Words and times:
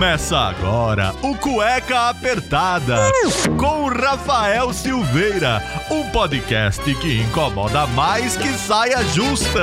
Começa 0.00 0.38
agora 0.38 1.14
o 1.20 1.36
Cueca 1.36 2.08
Apertada 2.08 3.12
com 3.58 3.86
Rafael 3.86 4.72
Silveira, 4.72 5.62
um 5.90 6.08
podcast 6.08 6.82
que 6.94 7.20
incomoda 7.20 7.86
mais 7.88 8.34
que 8.34 8.48
saia 8.54 9.04
justa. 9.08 9.62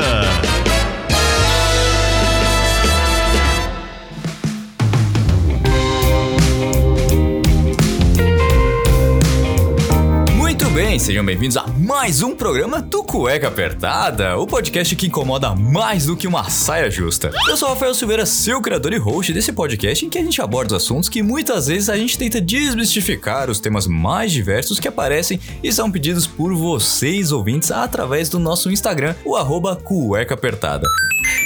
Bem, 10.78 11.00
sejam 11.00 11.25
bem-vindos 11.25 11.57
a 11.57 11.66
mais 11.66 12.21
um 12.21 12.36
programa 12.36 12.80
do 12.80 13.04
Cueca 13.04 13.48
Apertada, 13.48 14.38
o 14.38 14.46
podcast 14.46 14.96
que 14.96 15.07
incomoda 15.07 15.55
mais 15.55 16.05
do 16.05 16.16
que 16.16 16.27
uma 16.27 16.52
saia 16.52 16.88
justa. 16.91 17.32
Eu 17.50 17.57
sou 17.57 17.68
o 17.68 17.71
Rafael 17.71 17.95
Silveira, 17.95 18.27
seu 18.27 18.62
criador 18.62 18.94
e 18.94 18.98
host 18.98 19.34
desse 19.34 19.52
podcast 19.52 20.05
em 20.05 20.09
que 20.09 20.20
a 20.20 20.23
gente 20.23 20.40
aborda 20.40 20.76
assuntos 20.76 21.09
que 21.09 21.23
muitas 21.23 21.66
vezes 21.66 21.90
a 21.90 21.98
gente 21.98 22.16
tenta 22.16 22.40
desmistificar 22.40 23.50
os 23.50 23.59
temas 23.59 23.88
mais 23.88 24.31
diversos 24.31 24.80
que 24.80 24.88
aparecem 24.88 25.40
e 25.63 25.73
são 25.73 25.91
pedidos 25.91 26.27
por 26.27 26.53
vocês 26.53 27.31
ouvintes 27.31 27.72
através 27.72 28.30
do 28.30 28.38
nosso 28.38 28.72
Instagram, 28.72 29.16
o 29.25 29.36
arroba 29.36 29.75
Cueca 29.75 30.36
Apertada. 30.36 30.88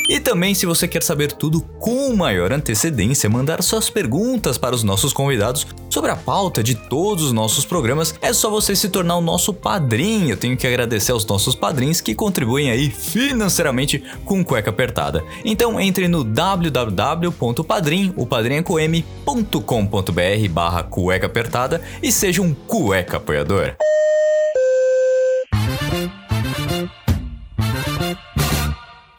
E 0.09 0.19
também, 0.19 0.53
se 0.53 0.65
você 0.65 0.89
quer 0.89 1.01
saber 1.01 1.31
tudo 1.31 1.61
com 1.79 2.13
maior 2.13 2.51
antecedência, 2.51 3.29
mandar 3.29 3.63
suas 3.63 3.89
perguntas 3.89 4.57
para 4.57 4.75
os 4.75 4.83
nossos 4.83 5.13
convidados 5.13 5.65
sobre 5.89 6.11
a 6.11 6.15
pauta 6.15 6.61
de 6.61 6.75
todos 6.75 7.25
os 7.25 7.31
nossos 7.31 7.65
programas, 7.65 8.13
é 8.21 8.33
só 8.33 8.49
você 8.49 8.75
se 8.75 8.89
tornar 8.89 9.17
o 9.21 9.23
nosso 9.23 9.53
padrinho. 9.53 10.31
Eu 10.31 10.37
tenho 10.37 10.57
que 10.57 10.67
agradecer 10.67 11.11
aos 11.11 11.25
nossos 11.25 11.55
padrinhos 11.55 12.01
que 12.01 12.15
contribuem 12.15 12.71
aí 12.71 12.89
financeiramente 12.89 14.03
com 14.25 14.43
Cueca 14.43 14.69
Apertada. 14.69 15.23
Então 15.45 15.79
entre 15.79 16.07
no 16.07 16.23
www.padrim, 16.23 18.13
o 18.17 18.25
padrinhocom.com.br 18.25 20.49
barra 20.49 20.83
cueca 20.83 21.27
apertada 21.27 21.81
e 22.01 22.11
seja 22.11 22.41
um 22.41 22.53
cueca 22.53 23.17
apoiador. 23.17 23.75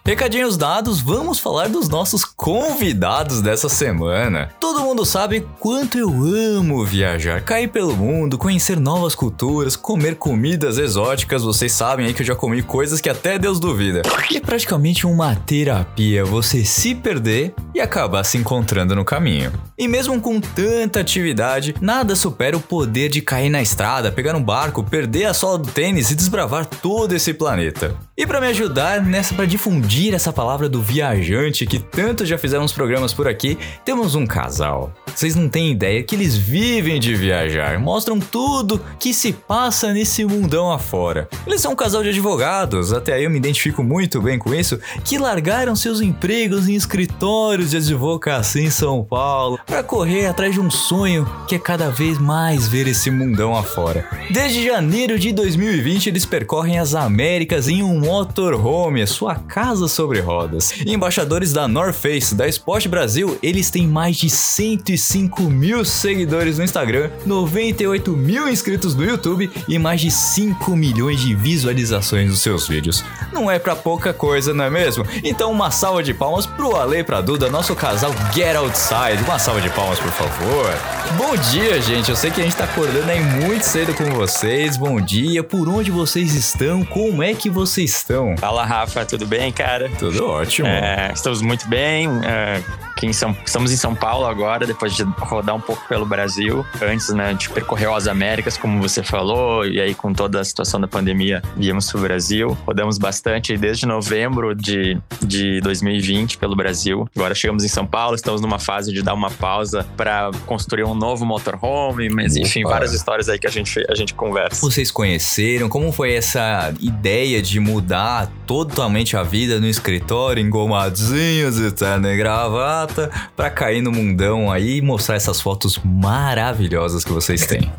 Recadinhos 0.04 0.56
dados, 0.56 1.00
vamos 1.00 1.38
falar 1.38 1.68
dos 1.68 1.88
nossos 1.88 2.24
convidados 2.24 3.40
dessa 3.40 3.68
semana. 3.68 4.50
Todo 4.58 4.80
mundo 4.80 5.06
sabe 5.06 5.46
quanto 5.60 5.96
eu 5.96 6.10
amo 6.10 6.84
viajar, 6.84 7.40
cair 7.40 7.68
pelo 7.68 7.96
mundo, 7.96 8.36
conhecer 8.36 8.80
novas 8.80 9.14
culturas, 9.14 9.76
comer 9.76 10.16
comidas 10.16 10.76
exóticas. 10.76 11.44
Vocês 11.44 11.70
sabem 11.70 12.06
aí 12.06 12.14
que 12.14 12.22
eu 12.22 12.26
já 12.26 12.34
comi 12.34 12.64
coisas 12.64 13.00
que 13.00 13.08
até 13.08 13.38
Deus 13.38 13.60
duvida. 13.60 14.02
É 14.34 14.40
praticamente 14.40 15.06
uma 15.06 15.36
terapia 15.36 16.24
você 16.24 16.64
se 16.64 16.96
perder 16.96 17.54
e 17.72 17.80
acabar 17.80 18.24
se 18.24 18.36
encontrando 18.36 18.96
no 18.96 19.04
caminho. 19.04 19.52
E 19.82 19.88
mesmo 19.88 20.20
com 20.20 20.40
tanta 20.40 21.00
atividade, 21.00 21.74
nada 21.80 22.14
supera 22.14 22.56
o 22.56 22.60
poder 22.60 23.08
de 23.08 23.20
cair 23.20 23.50
na 23.50 23.60
estrada, 23.60 24.12
pegar 24.12 24.36
um 24.36 24.40
barco, 24.40 24.84
perder 24.84 25.24
a 25.24 25.34
sola 25.34 25.58
do 25.58 25.68
tênis 25.68 26.08
e 26.12 26.14
desbravar 26.14 26.64
todo 26.66 27.16
esse 27.16 27.34
planeta. 27.34 27.92
E 28.16 28.24
para 28.24 28.40
me 28.40 28.46
ajudar 28.46 29.02
nessa 29.02 29.34
para 29.34 29.44
difundir 29.44 30.14
essa 30.14 30.32
palavra 30.32 30.68
do 30.68 30.80
viajante 30.80 31.66
que 31.66 31.80
tanto 31.80 32.24
já 32.24 32.38
fizeram 32.38 32.62
uns 32.62 32.72
programas 32.72 33.12
por 33.12 33.26
aqui, 33.26 33.58
temos 33.84 34.14
um 34.14 34.24
casal. 34.24 34.92
Vocês 35.12 35.34
não 35.34 35.48
têm 35.48 35.72
ideia 35.72 36.02
que 36.04 36.14
eles 36.14 36.36
vivem 36.36 37.00
de 37.00 37.16
viajar, 37.16 37.76
mostram 37.80 38.20
tudo 38.20 38.80
que 39.00 39.12
se 39.12 39.32
passa 39.32 39.92
nesse 39.92 40.24
mundão 40.24 40.70
afora. 40.70 41.28
Eles 41.44 41.60
são 41.60 41.72
um 41.72 41.76
casal 41.76 42.04
de 42.04 42.10
advogados, 42.10 42.92
até 42.92 43.14
aí 43.14 43.24
eu 43.24 43.30
me 43.30 43.38
identifico 43.38 43.82
muito 43.82 44.22
bem 44.22 44.38
com 44.38 44.54
isso, 44.54 44.78
que 45.02 45.18
largaram 45.18 45.74
seus 45.74 46.00
empregos 46.00 46.68
em 46.68 46.74
escritórios 46.74 47.70
de 47.70 47.78
advocacia 47.78 48.62
em 48.62 48.70
São 48.70 49.02
Paulo 49.02 49.58
para 49.72 49.82
correr 49.82 50.26
atrás 50.26 50.52
de 50.52 50.60
um 50.60 50.70
sonho 50.70 51.26
que 51.48 51.54
é 51.54 51.58
cada 51.58 51.88
vez 51.88 52.18
mais 52.18 52.68
ver 52.68 52.86
esse 52.86 53.10
mundão 53.10 53.56
afora. 53.56 54.06
Desde 54.28 54.66
janeiro 54.66 55.18
de 55.18 55.32
2020 55.32 56.08
eles 56.08 56.26
percorrem 56.26 56.78
as 56.78 56.94
Américas 56.94 57.68
em 57.68 57.82
um 57.82 57.98
motorhome, 57.98 59.00
a 59.00 59.06
sua 59.06 59.34
casa 59.34 59.88
sobre 59.88 60.20
rodas. 60.20 60.74
Embaixadores 60.84 61.54
da 61.54 61.66
North 61.66 61.94
Face, 61.94 62.34
da 62.34 62.46
Sport 62.48 62.86
Brasil, 62.86 63.38
eles 63.42 63.70
têm 63.70 63.86
mais 63.86 64.18
de 64.18 64.28
105 64.28 65.44
mil 65.44 65.86
seguidores 65.86 66.58
no 66.58 66.64
Instagram, 66.64 67.10
98 67.24 68.14
mil 68.14 68.50
inscritos 68.50 68.94
no 68.94 69.06
YouTube 69.06 69.50
e 69.66 69.78
mais 69.78 70.02
de 70.02 70.10
5 70.10 70.76
milhões 70.76 71.18
de 71.18 71.34
visualizações 71.34 72.28
dos 72.28 72.40
seus 72.40 72.68
vídeos. 72.68 73.02
Não 73.32 73.50
é 73.50 73.58
pra 73.58 73.74
pouca 73.74 74.12
coisa, 74.12 74.52
não 74.52 74.66
é 74.66 74.70
mesmo? 74.70 75.06
Então 75.24 75.50
uma 75.50 75.70
salva 75.70 76.02
de 76.02 76.12
palmas 76.12 76.44
pro 76.44 76.76
Ale 76.76 76.98
e 76.98 77.04
pra 77.04 77.22
Duda, 77.22 77.48
nosso 77.48 77.74
casal 77.74 78.12
Get 78.34 78.54
Outside. 78.54 79.24
Uma 79.24 79.38
salva 79.38 79.51
de 79.60 79.70
palmas, 79.70 79.98
por 79.98 80.10
favor. 80.10 80.70
Bom 81.16 81.36
dia, 81.36 81.80
gente. 81.80 82.08
Eu 82.10 82.16
sei 82.16 82.30
que 82.30 82.40
a 82.40 82.44
gente 82.44 82.56
tá 82.56 82.64
acordando 82.64 83.10
aí 83.10 83.20
muito 83.20 83.62
cedo 83.62 83.92
com 83.94 84.04
vocês. 84.10 84.76
Bom 84.76 85.00
dia. 85.00 85.42
Por 85.42 85.68
onde 85.68 85.90
vocês 85.90 86.34
estão? 86.34 86.84
Como 86.84 87.22
é 87.22 87.34
que 87.34 87.50
vocês 87.50 87.96
estão? 87.96 88.36
Fala, 88.38 88.64
Rafa. 88.64 89.04
Tudo 89.04 89.26
bem, 89.26 89.52
cara? 89.52 89.90
Tudo 89.98 90.26
ótimo. 90.26 90.68
É, 90.68 91.10
estamos 91.14 91.42
muito 91.42 91.68
bem. 91.68 92.08
É, 92.24 92.62
aqui 93.02 93.06
em 93.06 93.12
São, 93.12 93.36
estamos 93.44 93.72
em 93.72 93.76
São 93.76 93.94
Paulo 93.94 94.26
agora, 94.26 94.64
depois 94.64 94.94
de 94.94 95.02
rodar 95.02 95.56
um 95.56 95.60
pouco 95.60 95.86
pelo 95.88 96.06
Brasil. 96.06 96.64
Antes, 96.80 97.08
né, 97.10 97.26
a 97.26 97.30
gente 97.32 97.50
percorreu 97.50 97.94
as 97.94 98.06
Américas, 98.06 98.56
como 98.56 98.80
você 98.80 99.02
falou, 99.02 99.66
e 99.66 99.80
aí 99.80 99.94
com 99.94 100.12
toda 100.12 100.40
a 100.40 100.44
situação 100.44 100.80
da 100.80 100.86
pandemia, 100.86 101.42
viemos 101.56 101.90
pro 101.90 102.00
Brasil. 102.00 102.56
Rodamos 102.64 102.98
bastante 102.98 103.56
desde 103.56 103.86
novembro 103.86 104.54
de, 104.54 104.98
de 105.20 105.60
2020 105.62 106.38
pelo 106.38 106.54
Brasil. 106.54 107.08
Agora 107.16 107.34
chegamos 107.34 107.64
em 107.64 107.68
São 107.68 107.86
Paulo, 107.86 108.14
estamos 108.14 108.40
numa 108.40 108.58
fase 108.58 108.92
de 108.92 109.02
dar 109.02 109.14
uma 109.14 109.30
pausa 109.30 109.84
para 109.96 110.30
construir 110.46 110.84
um 110.84 110.94
novo 110.94 111.24
motorhome, 111.24 112.08
mas 112.08 112.36
enfim, 112.36 112.64
Opa. 112.64 112.74
várias 112.74 112.92
histórias 112.92 113.28
aí 113.28 113.38
que 113.38 113.46
a 113.46 113.50
gente, 113.50 113.84
a 113.88 113.94
gente 113.94 114.14
conversa. 114.14 114.60
Vocês 114.60 114.90
conheceram? 114.90 115.68
Como 115.68 115.90
foi 115.90 116.14
essa 116.14 116.72
ideia 116.80 117.42
de 117.42 117.58
mudar 117.58 118.30
totalmente 118.46 119.16
a 119.16 119.22
vida 119.22 119.58
no 119.58 119.66
escritório, 119.66 120.40
engomadinhos 120.44 121.58
e 121.58 121.72
terno 121.72 122.08
e 122.08 122.16
gravata, 122.16 122.91
pra 123.36 123.50
cair 123.50 123.82
no 123.82 123.90
mundão 123.90 124.50
aí 124.50 124.78
e 124.78 124.82
mostrar 124.82 125.16
essas 125.16 125.40
fotos 125.40 125.80
maravilhosas 125.84 127.04
que 127.04 127.12
vocês 127.12 127.46
têm? 127.46 127.70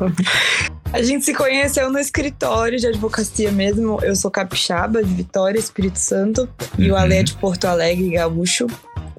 A 0.92 1.02
gente 1.02 1.24
se 1.24 1.34
conheceu 1.34 1.90
no 1.90 1.98
escritório 1.98 2.78
de 2.78 2.86
advocacia 2.86 3.50
mesmo. 3.50 3.98
Eu 4.02 4.14
sou 4.14 4.30
capixaba 4.30 5.02
de 5.02 5.12
Vitória, 5.12 5.58
Espírito 5.58 5.98
Santo, 5.98 6.48
e 6.78 6.88
o 6.90 6.94
Uhum. 6.94 7.00
Ale 7.00 7.16
é 7.16 7.22
de 7.24 7.34
Porto 7.34 7.64
Alegre, 7.64 8.10
gaúcho. 8.10 8.68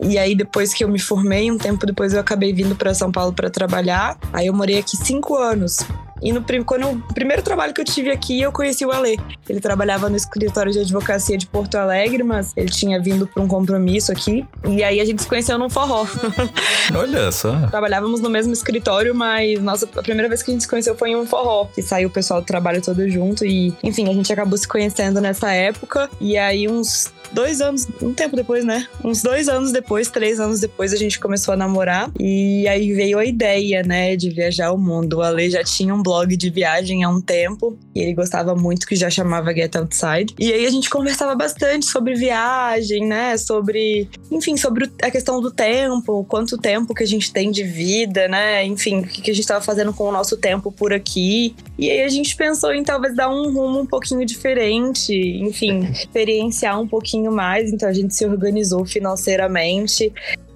E 0.02 0.18
aí, 0.18 0.36
depois 0.36 0.74
que 0.74 0.84
eu 0.84 0.88
me 0.88 1.00
formei, 1.00 1.52
um 1.52 1.58
tempo 1.58 1.86
depois 1.86 2.14
eu 2.14 2.20
acabei 2.20 2.54
vindo 2.54 2.76
para 2.76 2.94
São 2.94 3.12
Paulo 3.12 3.34
para 3.34 3.50
trabalhar. 3.50 4.18
Aí 4.34 4.48
eu 4.48 4.54
morei 4.54 4.80
aqui 4.80 4.98
cinco 4.98 5.36
anos. 5.36 5.86
E 6.22 6.32
no 6.32 6.44
quando, 6.66 6.88
o 6.90 7.14
primeiro 7.14 7.42
trabalho 7.42 7.74
que 7.74 7.82
eu 7.82 7.86
tive 7.86 8.10
aqui, 8.10 8.42
eu 8.42 8.52
conheci 8.52 8.86
o 8.86 8.92
Ale. 8.92 9.20
Ele 9.48 9.60
trabalhava 9.60 10.10
no 10.10 10.16
escritório 10.16 10.72
de 10.72 10.80
advocacia 10.80 11.38
de 11.38 11.46
Porto 11.46 11.76
Alegre, 11.76 12.24
mas 12.24 12.54
ele 12.56 12.70
tinha 12.70 13.00
vindo 13.00 13.28
para 13.28 13.44
um 13.44 13.48
compromisso 13.48 14.12
aqui. 14.12 14.46
E 14.68 14.84
aí 14.84 15.02
a 15.02 15.06
gente 15.06 15.22
se 15.22 15.28
conheceu 15.28 15.58
num 15.58 15.70
forró. 15.70 16.08
Olha 16.96 17.32
só. 17.32 17.68
Trabalhávamos 17.68 18.22
no 18.22 18.30
mesmo 18.30 18.54
escritório, 18.54 19.14
mas 19.14 19.62
nossa, 19.62 19.88
a 19.96 20.02
primeira 20.02 20.30
vez 20.30 20.42
que 20.42 20.52
a 20.52 20.54
gente 20.54 20.62
se 20.62 20.68
conheceu 20.68 20.96
foi 20.96 21.10
em 21.10 21.16
um 21.16 21.26
forró, 21.26 21.66
que 21.66 21.82
saiu 21.82 22.08
o 22.08 22.12
pessoal 22.12 22.42
do 22.42 22.46
trabalho 22.46 22.82
todo 22.82 23.08
junto 23.10 23.46
e, 23.46 23.74
enfim, 23.84 24.10
a 24.10 24.14
gente 24.14 24.32
acabou 24.32 24.58
se 24.58 24.68
conhecendo 24.68 25.20
nessa 25.20 25.52
época. 25.52 26.10
E 26.22 26.38
aí, 26.38 26.68
uns 26.68 27.14
dois 27.36 27.62
anos, 27.62 27.88
um 28.02 28.14
tempo 28.14 28.36
depois, 28.36 28.64
né? 28.66 28.88
Uns 29.04 29.22
dois 29.22 29.48
anos 29.50 29.72
depois, 29.72 30.10
três 30.10 30.40
anos 30.40 30.62
depois, 30.62 30.94
a 30.94 30.98
gente 30.98 31.20
começou 31.20 31.54
a 31.54 31.58
namorar. 31.58 32.10
E 32.20 32.68
aí 32.68 32.94
veio 32.94 33.20
a 33.20 33.26
ideia, 33.26 33.84
né, 33.84 34.16
de 34.16 34.30
viajar 34.30 34.72
o 34.72 34.78
mundo. 34.78 35.18
O 35.18 35.22
Ale 35.22 35.50
já 35.50 35.64
tinha 35.64 35.94
um 35.94 36.02
blog 36.02 36.36
de 36.36 36.50
viagem 36.50 37.04
há 37.04 37.10
um 37.10 37.22
tempo 37.22 37.78
e 37.96 38.02
ele 38.02 38.14
gostava 38.14 38.54
muito, 38.54 38.86
que 38.86 38.96
já 38.96 39.10
chamava 39.10 39.54
Get 39.54 39.74
Outside. 39.78 40.36
E 40.38 40.52
aí 40.52 40.66
a 40.66 40.70
gente 40.70 40.90
conversava 40.90 41.34
bastante 41.34 41.86
sobre 41.86 42.14
viagem, 42.14 43.08
né? 43.08 43.38
Sobre, 43.38 44.10
enfim, 44.30 44.58
sobre 44.58 44.92
a 45.02 45.10
questão 45.10 45.40
do 45.40 45.50
tempo, 45.50 46.26
quanto 46.26 46.58
tempo 46.58 46.94
que 46.94 47.04
a 47.04 47.08
gente 47.08 47.32
tem 47.32 47.50
de 47.50 47.64
vida, 47.64 48.28
né? 48.28 48.66
Enfim, 48.66 49.00
o 49.00 49.08
que 49.08 49.22
que 49.22 49.32
a 49.32 49.34
gente 49.34 49.44
estava 49.44 49.64
fazendo 49.64 49.94
com 49.94 50.04
o 50.04 50.12
nosso 50.12 50.36
tempo 50.36 50.74
por 50.74 50.92
aqui. 50.92 51.56
E 51.80 51.90
aí 51.90 52.02
a 52.02 52.10
gente 52.10 52.36
pensou 52.36 52.74
em 52.74 52.84
talvez 52.84 53.16
dar 53.16 53.30
um 53.30 53.54
rumo 53.54 53.80
um 53.80 53.86
pouquinho 53.86 54.26
diferente, 54.26 55.14
enfim, 55.14 55.86
experienciar 55.96 56.82
um 56.82 56.88
pouquinho 56.88 57.32
mais. 57.32 57.72
Então 57.72 57.88
a 57.88 57.94
gente 57.94 58.14
se 58.14 58.26
organizou 58.26 58.86
financeiramente. 58.86 60.12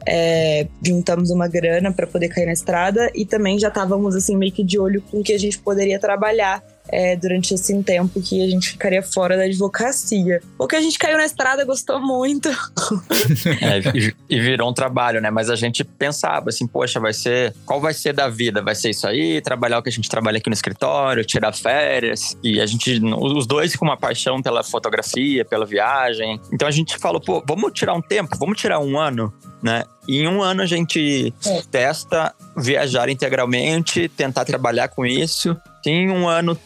é, 0.05 0.67
juntamos 0.83 1.29
uma 1.29 1.47
grana 1.47 1.91
para 1.93 2.07
poder 2.07 2.29
cair 2.29 2.45
na 2.45 2.53
estrada 2.53 3.11
e 3.13 3.25
também 3.25 3.59
já 3.59 3.67
estávamos 3.67 4.15
assim 4.15 4.35
meio 4.35 4.51
que 4.51 4.63
de 4.63 4.79
olho 4.79 5.01
com 5.03 5.19
o 5.19 5.23
que 5.23 5.33
a 5.33 5.37
gente 5.37 5.59
poderia 5.59 5.99
trabalhar 5.99 6.63
é, 6.91 7.15
durante 7.15 7.53
esse 7.53 7.81
tempo 7.83 8.21
que 8.21 8.43
a 8.43 8.49
gente 8.49 8.69
ficaria 8.69 9.01
fora 9.01 9.37
da 9.37 9.43
advocacia. 9.43 10.41
O 10.57 10.67
que 10.67 10.75
a 10.75 10.81
gente 10.81 10.97
caiu 10.97 11.17
na 11.17 11.25
estrada 11.25 11.63
gostou 11.65 11.99
muito. 12.01 12.49
É, 13.61 13.79
e, 13.97 14.13
e 14.29 14.39
virou 14.39 14.69
um 14.69 14.73
trabalho, 14.73 15.21
né? 15.21 15.29
Mas 15.29 15.49
a 15.49 15.55
gente 15.55 15.83
pensava 15.83 16.49
assim, 16.49 16.65
poxa, 16.65 16.99
vai 16.99 17.13
ser. 17.13 17.53
Qual 17.65 17.79
vai 17.79 17.93
ser 17.93 18.13
da 18.13 18.27
vida? 18.27 18.61
Vai 18.61 18.75
ser 18.75 18.89
isso 18.89 19.07
aí? 19.07 19.41
Trabalhar 19.41 19.79
o 19.79 19.83
que 19.83 19.89
a 19.89 19.91
gente 19.91 20.09
trabalha 20.09 20.37
aqui 20.37 20.49
no 20.49 20.53
escritório, 20.53 21.23
tirar 21.25 21.53
férias. 21.53 22.37
E 22.43 22.59
a 22.59 22.65
gente, 22.65 23.01
os 23.03 23.45
dois 23.45 23.75
com 23.75 23.85
uma 23.85 23.97
paixão 23.97 24.41
pela 24.41 24.63
fotografia, 24.63 25.43
pela 25.45 25.65
viagem. 25.65 26.39
Então 26.51 26.67
a 26.67 26.71
gente 26.71 26.97
falou, 26.97 27.19
pô, 27.21 27.43
vamos 27.45 27.71
tirar 27.73 27.93
um 27.93 28.01
tempo, 28.01 28.37
vamos 28.37 28.59
tirar 28.59 28.79
um 28.79 28.97
ano, 28.97 29.33
né? 29.61 29.83
E 30.07 30.21
em 30.21 30.27
um 30.27 30.41
ano 30.41 30.61
a 30.61 30.65
gente 30.65 31.33
É. 31.45 31.61
testa 31.69 32.33
viajar 32.57 33.09
integralmente, 33.09 34.09
tentar 34.09 34.45
trabalhar 34.45 34.87
com 34.87 35.05
isso. 35.05 35.55
Se 35.83 35.89
em 35.89 36.09
um 36.09 36.27
ano 36.27 36.57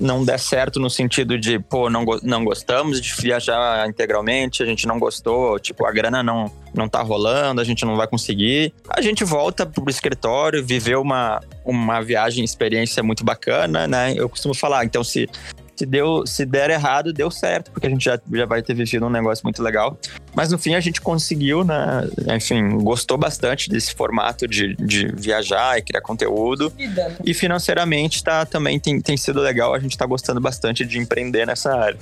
não 0.00 0.24
der 0.24 0.38
certo 0.38 0.80
no 0.80 0.90
sentido 0.90 1.38
de, 1.38 1.58
pô, 1.58 1.88
não, 1.88 2.04
não 2.22 2.44
gostamos 2.44 3.00
de 3.00 3.14
viajar 3.14 3.88
integralmente, 3.88 4.62
a 4.62 4.66
gente 4.66 4.86
não 4.86 4.98
gostou, 4.98 5.58
tipo, 5.58 5.86
a 5.86 5.92
grana 5.92 6.22
não, 6.22 6.50
não 6.74 6.88
tá 6.88 7.00
rolando, 7.00 7.60
a 7.60 7.64
gente 7.64 7.84
não 7.84 7.96
vai 7.96 8.08
conseguir, 8.08 8.72
a 8.88 9.00
gente 9.00 9.24
volta 9.24 9.64
pro 9.64 9.88
escritório, 9.88 10.64
viveu 10.64 11.00
uma, 11.00 11.40
uma 11.64 12.00
viagem, 12.00 12.44
experiência 12.44 13.02
muito 13.02 13.24
bacana, 13.24 13.86
né? 13.86 14.14
Eu 14.16 14.28
costumo 14.28 14.54
falar, 14.54 14.84
então 14.84 15.04
se, 15.04 15.28
se, 15.76 15.86
deu, 15.86 16.26
se 16.26 16.44
der 16.44 16.70
errado, 16.70 17.12
deu 17.12 17.30
certo, 17.30 17.70
porque 17.70 17.86
a 17.86 17.90
gente 17.90 18.04
já, 18.04 18.18
já 18.32 18.46
vai 18.46 18.62
ter 18.62 18.74
vivido 18.74 19.06
um 19.06 19.10
negócio 19.10 19.44
muito 19.44 19.62
legal. 19.62 19.96
Mas 20.38 20.52
no 20.52 20.56
fim 20.58 20.76
a 20.76 20.80
gente 20.80 21.00
conseguiu, 21.00 21.64
né? 21.64 22.08
Enfim, 22.36 22.78
gostou 22.78 23.18
bastante 23.18 23.68
desse 23.68 23.92
formato 23.92 24.46
de, 24.46 24.76
de 24.76 25.08
viajar 25.16 25.76
e 25.76 25.82
criar 25.82 26.00
conteúdo. 26.00 26.72
Né? 26.78 27.16
E 27.24 27.34
financeiramente 27.34 28.22
tá, 28.22 28.46
também 28.46 28.78
tem, 28.78 29.00
tem 29.00 29.16
sido 29.16 29.40
legal, 29.40 29.74
a 29.74 29.80
gente 29.80 29.98
tá 29.98 30.06
gostando 30.06 30.40
bastante 30.40 30.84
de 30.84 30.96
empreender 30.96 31.44
nessa 31.44 31.76
área. 31.76 31.98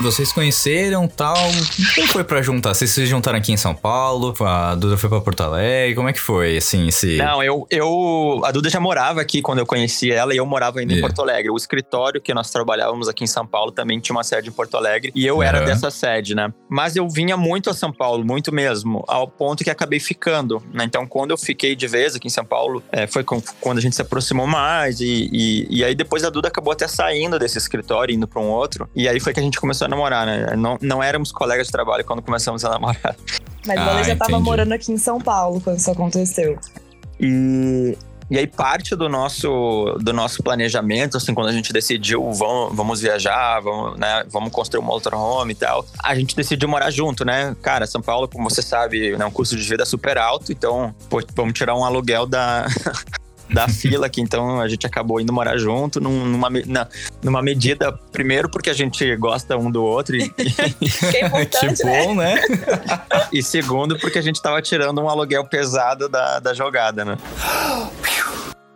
Vocês 0.00 0.30
conheceram 0.32 1.08
tal. 1.08 1.36
Como 1.96 2.06
foi 2.06 2.22
pra 2.22 2.40
juntar? 2.40 2.72
Vocês 2.72 2.88
se 2.88 3.04
juntaram 3.04 3.36
aqui 3.36 3.50
em 3.50 3.56
São 3.56 3.74
Paulo? 3.74 4.32
A 4.44 4.76
Duda 4.76 4.96
foi 4.96 5.10
pra 5.10 5.20
Porto 5.20 5.40
Alegre? 5.42 5.96
Como 5.96 6.08
é 6.08 6.12
que 6.12 6.20
foi, 6.20 6.56
assim, 6.56 6.86
esse. 6.86 7.16
Não, 7.16 7.42
eu, 7.42 7.66
eu. 7.68 8.40
A 8.44 8.52
Duda 8.52 8.70
já 8.70 8.78
morava 8.78 9.20
aqui 9.20 9.42
quando 9.42 9.58
eu 9.58 9.66
conheci 9.66 10.12
ela 10.12 10.32
e 10.32 10.36
eu 10.36 10.46
morava 10.46 10.78
ainda 10.78 10.94
em 10.94 10.98
É. 10.98 11.00
Porto 11.00 11.20
Alegre. 11.20 11.50
O 11.50 11.56
escritório 11.56 12.20
que 12.20 12.32
nós 12.32 12.48
trabalhávamos 12.48 13.08
aqui 13.08 13.24
em 13.24 13.26
São 13.26 13.44
Paulo 13.44 13.72
também 13.72 13.98
tinha 13.98 14.14
uma 14.14 14.22
sede 14.22 14.48
em 14.48 14.52
Porto 14.52 14.76
Alegre 14.76 15.10
e 15.16 15.26
eu 15.26 15.42
era 15.42 15.58
Aham. 15.58 15.66
dessa 15.66 15.90
sede, 15.90 16.32
né? 16.32 16.52
Mas 16.70 16.94
eu 16.94 17.08
vinha 17.08 17.36
muito 17.36 17.57
a 17.70 17.74
São 17.74 17.92
Paulo, 17.92 18.24
muito 18.24 18.52
mesmo, 18.52 19.02
ao 19.08 19.26
ponto 19.26 19.64
que 19.64 19.70
acabei 19.70 19.98
ficando, 19.98 20.62
né? 20.72 20.84
Então, 20.84 21.06
quando 21.06 21.30
eu 21.30 21.38
fiquei 21.38 21.74
de 21.74 21.86
vez 21.86 22.14
aqui 22.14 22.26
em 22.26 22.30
São 22.30 22.44
Paulo, 22.44 22.82
é, 22.92 23.06
foi 23.06 23.24
com- 23.24 23.40
quando 23.60 23.78
a 23.78 23.80
gente 23.80 23.96
se 23.96 24.02
aproximou 24.02 24.46
mais 24.46 25.00
e, 25.00 25.28
e, 25.32 25.66
e 25.78 25.84
aí 25.84 25.94
depois 25.94 26.24
a 26.24 26.30
Duda 26.30 26.48
acabou 26.48 26.72
até 26.72 26.86
saindo 26.86 27.38
desse 27.38 27.58
escritório, 27.58 28.14
indo 28.14 28.28
para 28.28 28.40
um 28.40 28.48
outro. 28.50 28.88
E 28.94 29.08
aí 29.08 29.18
foi 29.20 29.32
que 29.32 29.40
a 29.40 29.42
gente 29.42 29.58
começou 29.60 29.86
a 29.86 29.88
namorar, 29.88 30.26
né? 30.26 30.54
Não, 30.56 30.78
não 30.80 31.02
éramos 31.02 31.32
colegas 31.32 31.66
de 31.66 31.72
trabalho 31.72 32.04
quando 32.04 32.22
começamos 32.22 32.64
a 32.64 32.70
namorar. 32.70 33.16
Mas 33.66 33.78
Ah, 33.78 33.90
ela 33.90 34.02
já 34.04 34.16
tava 34.16 34.32
entendi. 34.32 34.44
morando 34.44 34.72
aqui 34.72 34.92
em 34.92 34.98
São 34.98 35.20
Paulo 35.20 35.60
quando 35.60 35.78
isso 35.78 35.90
aconteceu. 35.90 36.58
E, 37.20 37.96
e 38.30 38.38
aí 38.38 38.46
parte 38.46 38.94
do 38.94 39.08
nosso, 39.08 39.96
do 40.00 40.12
nosso 40.12 40.42
planejamento, 40.42 41.16
assim, 41.16 41.34
quando 41.34 41.48
a 41.48 41.52
gente 41.52 41.72
decidiu 41.72 42.32
vamos, 42.32 42.76
vamos 42.76 43.00
viajar, 43.00 43.60
vamos, 43.60 43.98
né, 43.98 44.24
vamos 44.28 44.52
construir 44.52 44.80
um 44.80 44.86
motorhome 44.86 45.52
e 45.52 45.56
tal, 45.56 45.86
a 46.02 46.14
gente 46.14 46.36
decidiu 46.36 46.68
morar 46.68 46.90
junto, 46.90 47.24
né? 47.24 47.56
Cara, 47.62 47.86
São 47.86 48.02
Paulo, 48.02 48.28
como 48.28 48.48
você 48.48 48.62
sabe, 48.62 49.16
né, 49.16 49.24
um 49.24 49.30
custo 49.30 49.56
de 49.56 49.62
vida 49.68 49.84
super 49.84 50.18
alto, 50.18 50.52
então 50.52 50.94
pô, 51.08 51.22
vamos 51.34 51.54
tirar 51.54 51.74
um 51.74 51.84
aluguel 51.84 52.26
da... 52.26 52.66
Da 53.50 53.66
fila 53.68 54.06
aqui, 54.06 54.20
então 54.20 54.60
a 54.60 54.68
gente 54.68 54.86
acabou 54.86 55.20
indo 55.20 55.32
morar 55.32 55.56
junto 55.56 56.00
num- 56.00 56.26
numa, 56.26 56.50
na- 56.66 56.86
numa 57.22 57.42
medida, 57.42 57.92
primeiro 58.12 58.48
porque 58.48 58.68
a 58.68 58.74
gente 58.74 59.16
gosta 59.16 59.56
um 59.56 59.70
do 59.70 59.82
outro, 59.82 60.16
e, 60.16 60.28
Que 60.28 60.42
é 60.42 60.68
que 61.12 61.24
importante, 61.24 61.84
né? 61.84 62.04
bom, 62.04 62.14
né? 62.14 62.40
e 63.32 63.42
segundo 63.42 63.98
porque 63.98 64.18
a 64.18 64.22
gente 64.22 64.40
tava 64.42 64.60
tirando 64.60 65.00
um 65.00 65.08
aluguel 65.08 65.44
pesado 65.46 66.08
da, 66.08 66.38
da 66.40 66.52
jogada, 66.52 67.04
né? 67.04 67.16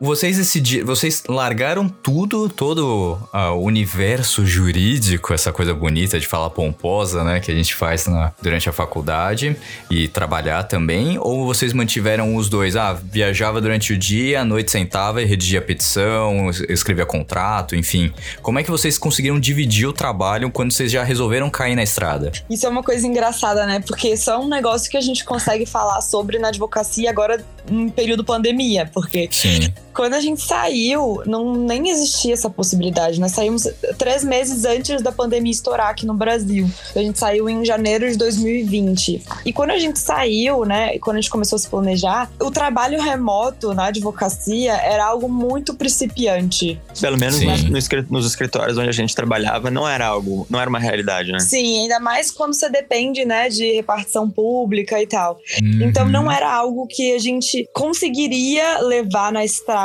Vocês 0.04 0.36
decidiram, 0.36 0.84
vocês 0.84 1.22
largaram 1.28 1.88
tudo, 1.88 2.48
todo 2.48 3.16
ah, 3.32 3.52
o 3.52 3.62
universo 3.62 4.44
jurídico, 4.44 5.32
essa 5.32 5.52
coisa 5.52 5.72
bonita 5.72 6.18
de 6.18 6.26
falar 6.26 6.50
pomposa, 6.50 7.22
né, 7.22 7.38
que 7.38 7.52
a 7.52 7.54
gente 7.54 7.72
faz 7.72 8.08
na- 8.08 8.32
durante 8.42 8.68
a 8.68 8.72
faculdade 8.72 9.56
e 9.88 10.08
trabalhar 10.08 10.64
também, 10.64 11.18
ou 11.20 11.46
vocês 11.46 11.72
mantiveram 11.72 12.34
os 12.34 12.48
dois? 12.48 12.74
Ah, 12.74 12.92
viajava 12.94 13.60
durante 13.60 13.92
o 13.92 13.96
dia, 13.96 14.40
à 14.40 14.44
noite 14.44 14.72
sentava 14.72 15.22
e 15.22 15.24
redigia 15.24 15.62
petição, 15.62 16.50
es- 16.50 16.58
escrevia 16.68 17.06
contrato, 17.06 17.76
enfim. 17.76 18.12
Como 18.42 18.58
é 18.58 18.64
que 18.64 18.72
vocês 18.72 18.98
conseguiram 18.98 19.38
dividir 19.38 19.86
o 19.86 19.92
trabalho 19.92 20.50
quando 20.50 20.72
vocês 20.72 20.90
já 20.90 21.04
resolveram 21.04 21.48
cair 21.48 21.76
na 21.76 21.82
estrada? 21.84 22.32
Isso 22.50 22.66
é 22.66 22.68
uma 22.68 22.82
coisa 22.82 23.06
engraçada, 23.06 23.64
né? 23.66 23.78
Porque 23.86 24.08
isso 24.08 24.28
é 24.28 24.36
um 24.36 24.48
negócio 24.48 24.90
que 24.90 24.96
a 24.96 25.00
gente 25.00 25.24
consegue 25.24 25.64
falar 25.64 26.00
sobre 26.00 26.40
na 26.40 26.48
advocacia 26.48 27.08
agora 27.08 27.44
em 27.70 27.88
período 27.88 28.24
pandemia, 28.24 28.90
porque 28.92 29.28
Sim. 29.30 29.72
Quando 29.94 30.14
a 30.14 30.20
gente 30.20 30.40
saiu, 30.42 31.22
não 31.26 31.54
nem 31.54 31.88
existia 31.90 32.32
essa 32.32 32.48
possibilidade. 32.48 33.20
Nós 33.20 33.32
saímos 33.32 33.66
três 33.98 34.24
meses 34.24 34.64
antes 34.64 35.02
da 35.02 35.12
pandemia 35.12 35.52
estourar 35.52 35.88
aqui 35.88 36.06
no 36.06 36.14
Brasil. 36.14 36.68
A 36.94 36.98
gente 37.00 37.18
saiu 37.18 37.48
em 37.48 37.64
janeiro 37.64 38.10
de 38.10 38.16
2020. 38.16 39.22
E 39.44 39.52
quando 39.52 39.70
a 39.70 39.78
gente 39.78 39.98
saiu, 39.98 40.64
né, 40.64 40.94
e 40.94 40.98
quando 40.98 41.16
a 41.16 41.20
gente 41.20 41.30
começou 41.30 41.56
a 41.56 41.58
se 41.58 41.68
planejar, 41.68 42.30
o 42.40 42.50
trabalho 42.50 43.00
remoto 43.00 43.74
na 43.74 43.86
advocacia 43.86 44.72
era 44.74 45.04
algo 45.04 45.28
muito 45.28 45.74
principiante. 45.74 46.80
Pelo 47.00 47.18
menos 47.18 47.40
no 47.40 47.82
nos 48.10 48.26
escritórios 48.26 48.78
onde 48.78 48.88
a 48.88 48.92
gente 48.92 49.14
trabalhava, 49.14 49.70
não 49.70 49.88
era 49.88 50.06
algo, 50.06 50.46
não 50.48 50.60
era 50.60 50.68
uma 50.68 50.78
realidade, 50.78 51.32
né? 51.32 51.38
Sim, 51.40 51.82
ainda 51.82 52.00
mais 52.00 52.30
quando 52.30 52.54
você 52.54 52.68
depende, 52.70 53.24
né, 53.24 53.48
de 53.48 53.72
repartição 53.72 54.28
pública 54.30 55.00
e 55.02 55.06
tal. 55.06 55.38
Então 55.80 56.04
Uhum. 56.04 56.10
não 56.10 56.30
era 56.30 56.52
algo 56.52 56.86
que 56.86 57.14
a 57.14 57.18
gente 57.18 57.68
conseguiria 57.72 58.78
levar 58.80 59.32
na 59.32 59.44
estrada 59.44 59.81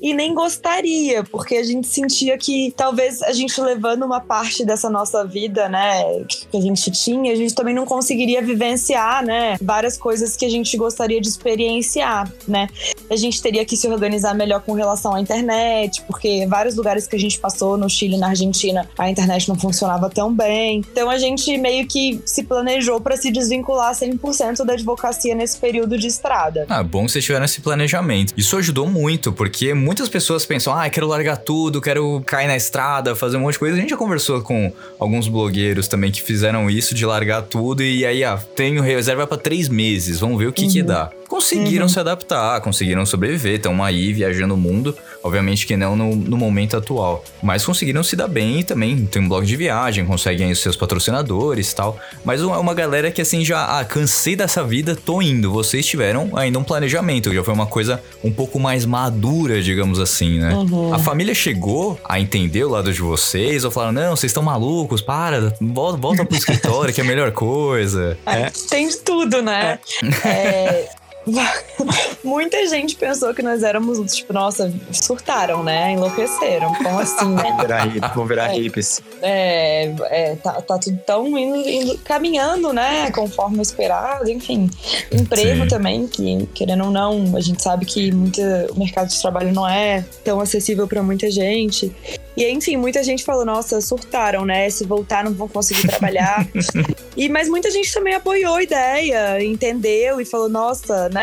e 0.00 0.14
nem 0.14 0.34
gostaria, 0.34 1.24
porque 1.24 1.56
a 1.56 1.62
gente 1.62 1.86
sentia 1.86 2.36
que 2.36 2.72
talvez 2.76 3.22
a 3.22 3.32
gente 3.32 3.60
levando 3.60 4.04
uma 4.04 4.20
parte 4.20 4.64
dessa 4.64 4.88
nossa 4.88 5.24
vida, 5.24 5.68
né, 5.68 6.24
que 6.50 6.56
a 6.56 6.60
gente 6.60 6.90
tinha, 6.90 7.32
a 7.32 7.36
gente 7.36 7.54
também 7.54 7.74
não 7.74 7.84
conseguiria 7.84 8.42
vivenciar, 8.42 9.24
né, 9.24 9.56
várias 9.60 9.96
coisas 9.96 10.36
que 10.36 10.44
a 10.44 10.50
gente 10.50 10.76
gostaria 10.76 11.20
de 11.20 11.28
experienciar, 11.28 12.30
né? 12.46 12.68
A 13.10 13.16
gente 13.16 13.42
teria 13.42 13.64
que 13.64 13.76
se 13.76 13.88
organizar 13.88 14.34
melhor 14.34 14.60
com 14.62 14.72
relação 14.72 15.14
à 15.14 15.20
internet, 15.20 16.02
porque 16.02 16.46
vários 16.46 16.76
lugares 16.76 17.06
que 17.06 17.16
a 17.16 17.18
gente 17.18 17.38
passou 17.38 17.76
no 17.76 17.88
Chile, 17.90 18.16
na 18.16 18.28
Argentina, 18.28 18.88
a 18.96 19.10
internet 19.10 19.48
não 19.48 19.58
funcionava 19.58 20.08
tão 20.08 20.32
bem. 20.32 20.84
Então 20.92 21.10
a 21.10 21.18
gente 21.18 21.56
meio 21.58 21.86
que 21.86 22.20
se 22.24 22.44
planejou 22.44 23.00
para 23.00 23.16
se 23.16 23.30
desvincular 23.30 23.94
100% 23.94 24.64
da 24.64 24.74
advocacia 24.74 25.34
nesse 25.34 25.58
período 25.58 25.98
de 25.98 26.06
estrada. 26.06 26.66
Ah, 26.68 26.82
bom 26.82 27.04
que 27.04 27.12
vocês 27.12 27.24
tiveram 27.24 27.44
esse 27.44 27.60
planejamento. 27.60 28.32
Isso 28.36 28.56
ajudou 28.56 28.86
muito, 28.86 29.19
porque 29.32 29.74
muitas 29.74 30.08
pessoas 30.08 30.46
pensam, 30.46 30.72
ah, 30.76 30.88
quero 30.88 31.06
largar 31.06 31.36
tudo, 31.36 31.80
quero 31.80 32.22
cair 32.24 32.46
na 32.46 32.56
estrada, 32.56 33.14
fazer 33.14 33.36
um 33.36 33.40
monte 33.40 33.54
de 33.54 33.58
coisa. 33.58 33.76
A 33.76 33.80
gente 33.80 33.90
já 33.90 33.96
conversou 33.96 34.40
com 34.40 34.72
alguns 34.98 35.28
blogueiros 35.28 35.88
também 35.88 36.10
que 36.10 36.22
fizeram 36.22 36.70
isso, 36.70 36.94
de 36.94 37.04
largar 37.04 37.42
tudo 37.42 37.82
e 37.82 38.06
aí, 38.06 38.24
ah, 38.24 38.38
tenho 38.56 38.82
reserva 38.82 39.26
pra 39.26 39.36
três 39.36 39.68
meses, 39.68 40.20
vamos 40.20 40.38
ver 40.38 40.46
o 40.46 40.52
que 40.52 40.66
que 40.68 40.82
dá. 40.82 41.10
Conseguiram 41.30 41.88
se 41.88 42.00
adaptar, 42.00 42.60
conseguiram 42.60 43.06
sobreviver, 43.06 43.54
estão 43.54 43.82
aí 43.84 44.12
viajando 44.12 44.54
o 44.54 44.56
mundo. 44.56 44.96
Obviamente 45.22 45.64
que 45.64 45.76
não 45.76 45.94
no, 45.94 46.16
no 46.16 46.36
momento 46.36 46.76
atual. 46.76 47.24
Mas 47.40 47.64
conseguiram 47.64 48.02
se 48.02 48.16
dar 48.16 48.26
bem 48.26 48.58
e 48.58 48.64
também 48.64 49.06
tem 49.06 49.22
um 49.22 49.28
blog 49.28 49.46
de 49.46 49.54
viagem, 49.54 50.04
conseguem 50.04 50.46
aí 50.46 50.52
os 50.52 50.58
seus 50.58 50.76
patrocinadores 50.76 51.70
e 51.70 51.76
tal. 51.76 51.96
Mas 52.24 52.42
uma, 52.42 52.58
uma 52.58 52.74
galera 52.74 53.12
que 53.12 53.22
assim 53.22 53.44
já, 53.44 53.78
ah, 53.78 53.84
cansei 53.84 54.34
dessa 54.34 54.64
vida, 54.64 54.96
tô 54.96 55.22
indo. 55.22 55.52
Vocês 55.52 55.86
tiveram 55.86 56.36
ainda 56.36 56.58
um 56.58 56.64
planejamento, 56.64 57.32
já 57.32 57.44
foi 57.44 57.54
uma 57.54 57.66
coisa 57.66 58.02
um 58.24 58.32
pouco 58.32 58.58
mais 58.58 58.84
madura, 58.84 59.62
digamos 59.62 60.00
assim, 60.00 60.40
né? 60.40 60.50
A 60.92 60.98
família 60.98 61.34
chegou 61.34 62.00
a 62.04 62.18
entender 62.18 62.64
o 62.64 62.70
lado 62.70 62.92
de 62.92 63.00
vocês, 63.00 63.64
ou 63.64 63.70
falaram, 63.70 63.92
não, 63.92 64.16
vocês 64.16 64.30
estão 64.30 64.42
malucos, 64.42 65.00
para, 65.00 65.54
volta, 65.60 65.96
volta 65.96 66.24
pro 66.24 66.36
escritório, 66.36 66.92
que 66.92 67.00
é 67.00 67.04
a 67.04 67.06
melhor 67.06 67.30
coisa. 67.30 68.18
É, 68.26 68.50
Tem 68.68 68.88
de 68.88 68.96
tudo, 68.98 69.42
né? 69.42 69.78
É, 70.24 70.88
Muita 72.24 72.66
gente 72.66 72.96
pensou 72.96 73.32
que 73.34 73.42
nós 73.42 73.62
éramos, 73.62 74.12
tipo, 74.14 74.32
nossa, 74.32 74.72
surtaram, 74.92 75.62
né? 75.62 75.92
Enlouqueceram. 75.92 76.74
Como 76.74 76.98
assim, 76.98 77.34
né? 77.34 77.42
Vão 77.42 77.58
virar, 77.58 77.86
hip- 77.86 78.14
vão 78.14 78.26
virar 78.26 78.50
É. 78.54 78.58
hippies. 78.58 79.02
É, 79.22 79.94
é, 80.10 80.36
tá, 80.36 80.52
tá 80.60 80.78
tudo 80.78 80.98
tão 81.06 81.26
indo, 81.38 81.56
indo- 81.68 81.98
caminhando, 81.98 82.72
né? 82.72 83.10
Conforme 83.10 83.60
esperado, 83.62 84.30
enfim. 84.30 84.68
Emprego 85.10 85.62
Sim. 85.62 85.68
também, 85.68 86.06
que 86.06 86.46
querendo 86.54 86.84
ou 86.84 86.90
não, 86.90 87.36
a 87.36 87.40
gente 87.40 87.62
sabe 87.62 87.84
que 87.86 88.12
muita, 88.12 88.68
o 88.72 88.78
mercado 88.78 89.08
de 89.08 89.20
trabalho 89.20 89.52
não 89.52 89.68
é 89.68 90.04
tão 90.24 90.40
acessível 90.40 90.86
para 90.86 91.02
muita 91.02 91.30
gente. 91.30 91.94
E 92.36 92.48
enfim, 92.48 92.76
muita 92.76 93.02
gente 93.02 93.24
falou, 93.24 93.44
nossa, 93.44 93.80
surtaram, 93.80 94.44
né? 94.46 94.70
Se 94.70 94.86
voltar, 94.86 95.24
não 95.24 95.32
vão 95.32 95.48
conseguir 95.48 95.88
trabalhar. 95.88 96.46
e, 97.16 97.28
mas 97.28 97.48
muita 97.48 97.70
gente 97.70 97.92
também 97.92 98.14
apoiou 98.14 98.54
a 98.56 98.62
ideia, 98.62 99.42
entendeu 99.44 100.20
e 100.20 100.24
falou, 100.24 100.48
nossa, 100.48 101.08
né? 101.10 101.19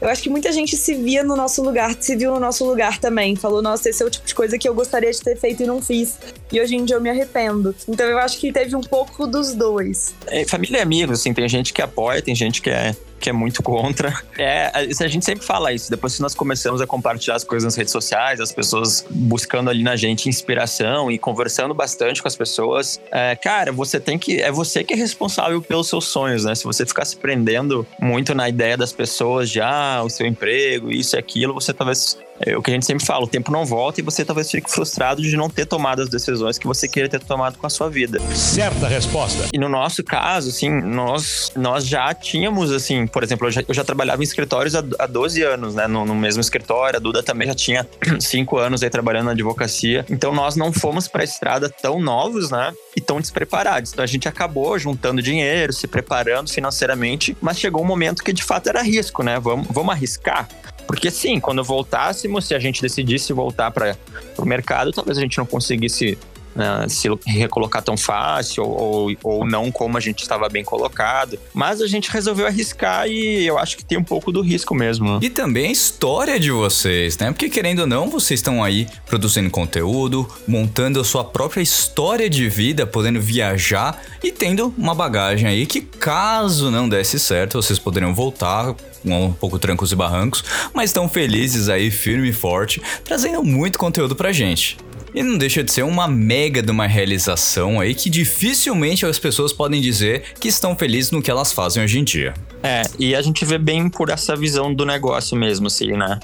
Eu 0.00 0.08
acho 0.08 0.22
que 0.22 0.28
muita 0.28 0.52
gente 0.52 0.76
se 0.76 0.94
via 0.94 1.22
no 1.22 1.36
nosso 1.36 1.62
lugar, 1.62 1.96
se 1.98 2.16
viu 2.16 2.32
no 2.32 2.40
nosso 2.40 2.64
lugar 2.64 2.98
também. 2.98 3.36
Falou, 3.36 3.62
nossa, 3.62 3.88
esse 3.88 4.02
é 4.02 4.06
o 4.06 4.10
tipo 4.10 4.26
de 4.26 4.34
coisa 4.34 4.58
que 4.58 4.68
eu 4.68 4.74
gostaria 4.74 5.10
de 5.10 5.20
ter 5.20 5.36
feito 5.36 5.62
e 5.62 5.66
não 5.66 5.80
fiz. 5.80 6.18
E 6.52 6.60
hoje 6.60 6.76
em 6.76 6.84
dia 6.84 6.96
eu 6.96 7.00
me 7.00 7.10
arrependo. 7.10 7.74
Então 7.88 8.06
eu 8.06 8.18
acho 8.18 8.38
que 8.38 8.52
teve 8.52 8.74
um 8.76 8.80
pouco 8.80 9.26
dos 9.26 9.54
dois. 9.54 10.14
É, 10.26 10.44
família 10.44 10.78
e 10.78 10.80
amigos, 10.82 11.20
assim, 11.20 11.32
tem 11.32 11.48
gente 11.48 11.72
que 11.72 11.82
apoia, 11.82 12.20
tem 12.20 12.34
gente 12.34 12.60
que 12.60 12.70
é 12.70 12.94
que 13.24 13.30
é 13.30 13.32
muito 13.32 13.62
contra. 13.62 14.22
É, 14.38 14.70
a 14.74 15.08
gente 15.08 15.24
sempre 15.24 15.42
fala 15.46 15.72
isso. 15.72 15.90
Depois 15.90 16.16
que 16.16 16.20
nós 16.20 16.34
começamos 16.34 16.82
a 16.82 16.86
compartilhar 16.86 17.36
as 17.36 17.42
coisas 17.42 17.64
nas 17.64 17.74
redes 17.74 17.90
sociais, 17.90 18.38
as 18.38 18.52
pessoas 18.52 19.02
buscando 19.08 19.70
ali 19.70 19.82
na 19.82 19.96
gente 19.96 20.28
inspiração 20.28 21.10
e 21.10 21.18
conversando 21.18 21.72
bastante 21.72 22.20
com 22.20 22.28
as 22.28 22.36
pessoas, 22.36 23.00
é, 23.10 23.34
cara, 23.34 23.72
você 23.72 23.98
tem 23.98 24.18
que. 24.18 24.42
É 24.42 24.52
você 24.52 24.84
que 24.84 24.92
é 24.92 24.96
responsável 24.96 25.62
pelos 25.62 25.88
seus 25.88 26.04
sonhos, 26.04 26.44
né? 26.44 26.54
Se 26.54 26.64
você 26.64 26.84
ficar 26.84 27.06
se 27.06 27.16
prendendo 27.16 27.86
muito 27.98 28.34
na 28.34 28.46
ideia 28.46 28.76
das 28.76 28.92
pessoas 28.92 29.48
de 29.48 29.58
ah, 29.58 30.02
o 30.04 30.10
seu 30.10 30.26
emprego, 30.26 30.90
isso 30.90 31.16
e 31.16 31.18
aquilo, 31.18 31.54
você 31.54 31.72
talvez 31.72 32.18
é 32.40 32.56
o 32.56 32.62
que 32.62 32.70
a 32.70 32.74
gente 32.74 32.86
sempre 32.86 33.04
fala, 33.04 33.24
o 33.24 33.28
tempo 33.28 33.50
não 33.50 33.64
volta 33.64 34.00
e 34.00 34.02
você 34.02 34.24
talvez 34.24 34.50
fique 34.50 34.70
frustrado 34.70 35.22
de 35.22 35.36
não 35.36 35.48
ter 35.48 35.66
tomado 35.66 36.02
as 36.02 36.08
decisões 36.08 36.58
que 36.58 36.66
você 36.66 36.88
queria 36.88 37.08
ter 37.08 37.20
tomado 37.20 37.58
com 37.58 37.66
a 37.66 37.70
sua 37.70 37.88
vida. 37.88 38.20
Certa 38.34 38.88
resposta. 38.88 39.48
E 39.52 39.58
no 39.58 39.68
nosso 39.68 40.02
caso, 40.02 40.48
assim, 40.48 40.68
nós, 40.68 41.52
nós 41.56 41.86
já 41.86 42.12
tínhamos, 42.12 42.72
assim, 42.72 43.06
por 43.06 43.22
exemplo, 43.22 43.46
eu 43.46 43.50
já, 43.50 43.64
eu 43.66 43.74
já 43.74 43.84
trabalhava 43.84 44.22
em 44.22 44.24
escritórios 44.24 44.74
há, 44.74 44.82
há 44.98 45.06
12 45.06 45.42
anos, 45.42 45.74
né, 45.74 45.86
no, 45.86 46.04
no, 46.04 46.14
mesmo 46.14 46.40
escritório, 46.40 46.96
a 46.96 47.00
Duda 47.00 47.22
também 47.22 47.46
já 47.48 47.54
tinha 47.54 47.88
5 48.18 48.58
anos 48.58 48.82
aí 48.82 48.90
trabalhando 48.90 49.26
na 49.26 49.32
advocacia, 49.32 50.04
então 50.10 50.34
nós 50.34 50.56
não 50.56 50.72
fomos 50.72 51.06
para 51.06 51.22
a 51.22 51.24
estrada 51.24 51.68
tão 51.68 52.00
novos, 52.00 52.50
né, 52.50 52.72
e 52.96 53.00
tão 53.00 53.20
despreparados. 53.20 53.92
Então 53.92 54.02
a 54.02 54.06
gente 54.06 54.28
acabou 54.28 54.78
juntando 54.78 55.22
dinheiro, 55.22 55.72
se 55.72 55.86
preparando 55.86 56.50
financeiramente, 56.50 57.36
mas 57.40 57.58
chegou 57.58 57.82
um 57.82 57.86
momento 57.86 58.22
que 58.22 58.32
de 58.32 58.42
fato 58.42 58.68
era 58.68 58.82
risco, 58.82 59.22
né, 59.22 59.38
vamos, 59.38 59.66
vamos 59.70 59.92
arriscar? 59.92 60.48
Porque 60.86 61.10
sim, 61.10 61.40
quando 61.40 61.62
voltássemos, 61.64 62.46
se 62.46 62.54
a 62.54 62.58
gente 62.58 62.82
decidisse 62.82 63.32
voltar 63.32 63.70
para 63.70 63.96
o 64.36 64.44
mercado, 64.44 64.92
talvez 64.92 65.18
a 65.18 65.20
gente 65.20 65.38
não 65.38 65.46
conseguisse 65.46 66.18
né, 66.54 66.86
se 66.88 67.08
recolocar 67.26 67.82
tão 67.82 67.96
fácil 67.96 68.64
ou, 68.64 69.14
ou 69.22 69.46
não 69.46 69.70
como 69.70 69.96
a 69.96 70.00
gente 70.00 70.22
estava 70.22 70.48
bem 70.48 70.64
colocado. 70.64 71.38
Mas 71.52 71.80
a 71.80 71.86
gente 71.86 72.10
resolveu 72.10 72.46
arriscar 72.46 73.08
e 73.08 73.46
eu 73.46 73.58
acho 73.58 73.76
que 73.76 73.84
tem 73.84 73.98
um 73.98 74.04
pouco 74.04 74.30
do 74.30 74.40
risco 74.40 74.74
mesmo. 74.74 75.18
E 75.22 75.30
também 75.30 75.66
a 75.66 75.72
história 75.72 76.38
de 76.38 76.50
vocês, 76.50 77.18
né? 77.18 77.30
Porque 77.30 77.48
querendo 77.48 77.80
ou 77.80 77.86
não, 77.86 78.08
vocês 78.08 78.40
estão 78.40 78.62
aí 78.62 78.86
produzindo 79.06 79.50
conteúdo, 79.50 80.28
montando 80.46 81.00
a 81.00 81.04
sua 81.04 81.24
própria 81.24 81.62
história 81.62 82.28
de 82.28 82.48
vida, 82.48 82.86
podendo 82.86 83.20
viajar 83.20 84.00
e 84.22 84.30
tendo 84.30 84.72
uma 84.76 84.94
bagagem 84.94 85.48
aí 85.48 85.66
que 85.66 85.80
caso 85.80 86.70
não 86.70 86.88
desse 86.88 87.18
certo, 87.18 87.60
vocês 87.60 87.78
poderiam 87.78 88.14
voltar 88.14 88.74
um 89.04 89.32
pouco 89.32 89.58
trancos 89.58 89.92
e 89.92 89.96
barrancos, 89.96 90.42
mas 90.72 90.90
estão 90.90 91.08
felizes 91.08 91.68
aí, 91.68 91.90
firme 91.90 92.30
e 92.30 92.32
forte, 92.32 92.80
trazendo 93.04 93.42
muito 93.42 93.78
conteúdo 93.78 94.16
pra 94.16 94.32
gente. 94.32 94.78
E 95.14 95.22
não 95.22 95.38
deixa 95.38 95.62
de 95.62 95.70
ser 95.70 95.84
uma 95.84 96.08
mega 96.08 96.60
de 96.60 96.70
uma 96.70 96.88
realização 96.88 97.80
aí 97.80 97.94
que 97.94 98.10
dificilmente 98.10 99.06
as 99.06 99.18
pessoas 99.18 99.52
podem 99.52 99.80
dizer 99.80 100.34
que 100.40 100.48
estão 100.48 100.76
felizes 100.76 101.12
no 101.12 101.22
que 101.22 101.30
elas 101.30 101.52
fazem 101.52 101.84
hoje 101.84 102.00
em 102.00 102.04
dia. 102.04 102.34
É, 102.62 102.82
e 102.98 103.14
a 103.14 103.22
gente 103.22 103.44
vê 103.44 103.56
bem 103.56 103.88
por 103.88 104.10
essa 104.10 104.34
visão 104.34 104.74
do 104.74 104.84
negócio 104.84 105.36
mesmo, 105.36 105.68
assim, 105.68 105.92
né? 105.92 106.18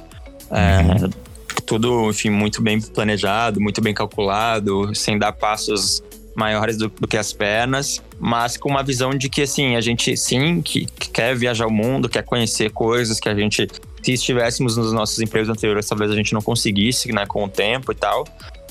É, 0.50 1.04
uhum. 1.04 1.10
Tudo, 1.64 2.10
enfim, 2.10 2.30
muito 2.30 2.60
bem 2.60 2.80
planejado, 2.80 3.60
muito 3.60 3.80
bem 3.80 3.94
calculado, 3.94 4.92
sem 4.92 5.16
dar 5.16 5.32
passos 5.32 6.02
maiores 6.34 6.76
do, 6.76 6.88
do, 6.88 7.06
que 7.06 7.16
as 7.16 7.32
pernas, 7.32 8.02
mas 8.18 8.56
com 8.56 8.68
uma 8.68 8.82
visão 8.82 9.10
de 9.10 9.28
que, 9.28 9.42
assim, 9.42 9.76
a 9.76 9.80
gente 9.80 10.16
sim, 10.16 10.60
que, 10.62 10.86
que, 10.86 11.10
quer 11.10 11.36
viajar 11.36 11.66
o 11.66 11.70
mundo, 11.70 12.08
quer 12.08 12.24
conhecer 12.24 12.70
coisas 12.70 13.20
que 13.20 13.28
a 13.28 13.34
gente, 13.34 13.68
se 14.02 14.12
estivéssemos 14.12 14.76
nos 14.76 14.92
nossos 14.92 15.20
empregos 15.20 15.48
anteriores, 15.48 15.86
talvez 15.86 16.10
a 16.10 16.14
gente 16.14 16.32
não 16.32 16.40
conseguisse, 16.40 17.12
né, 17.12 17.26
com 17.26 17.44
o 17.44 17.48
tempo 17.48 17.92
e 17.92 17.94
tal. 17.94 18.24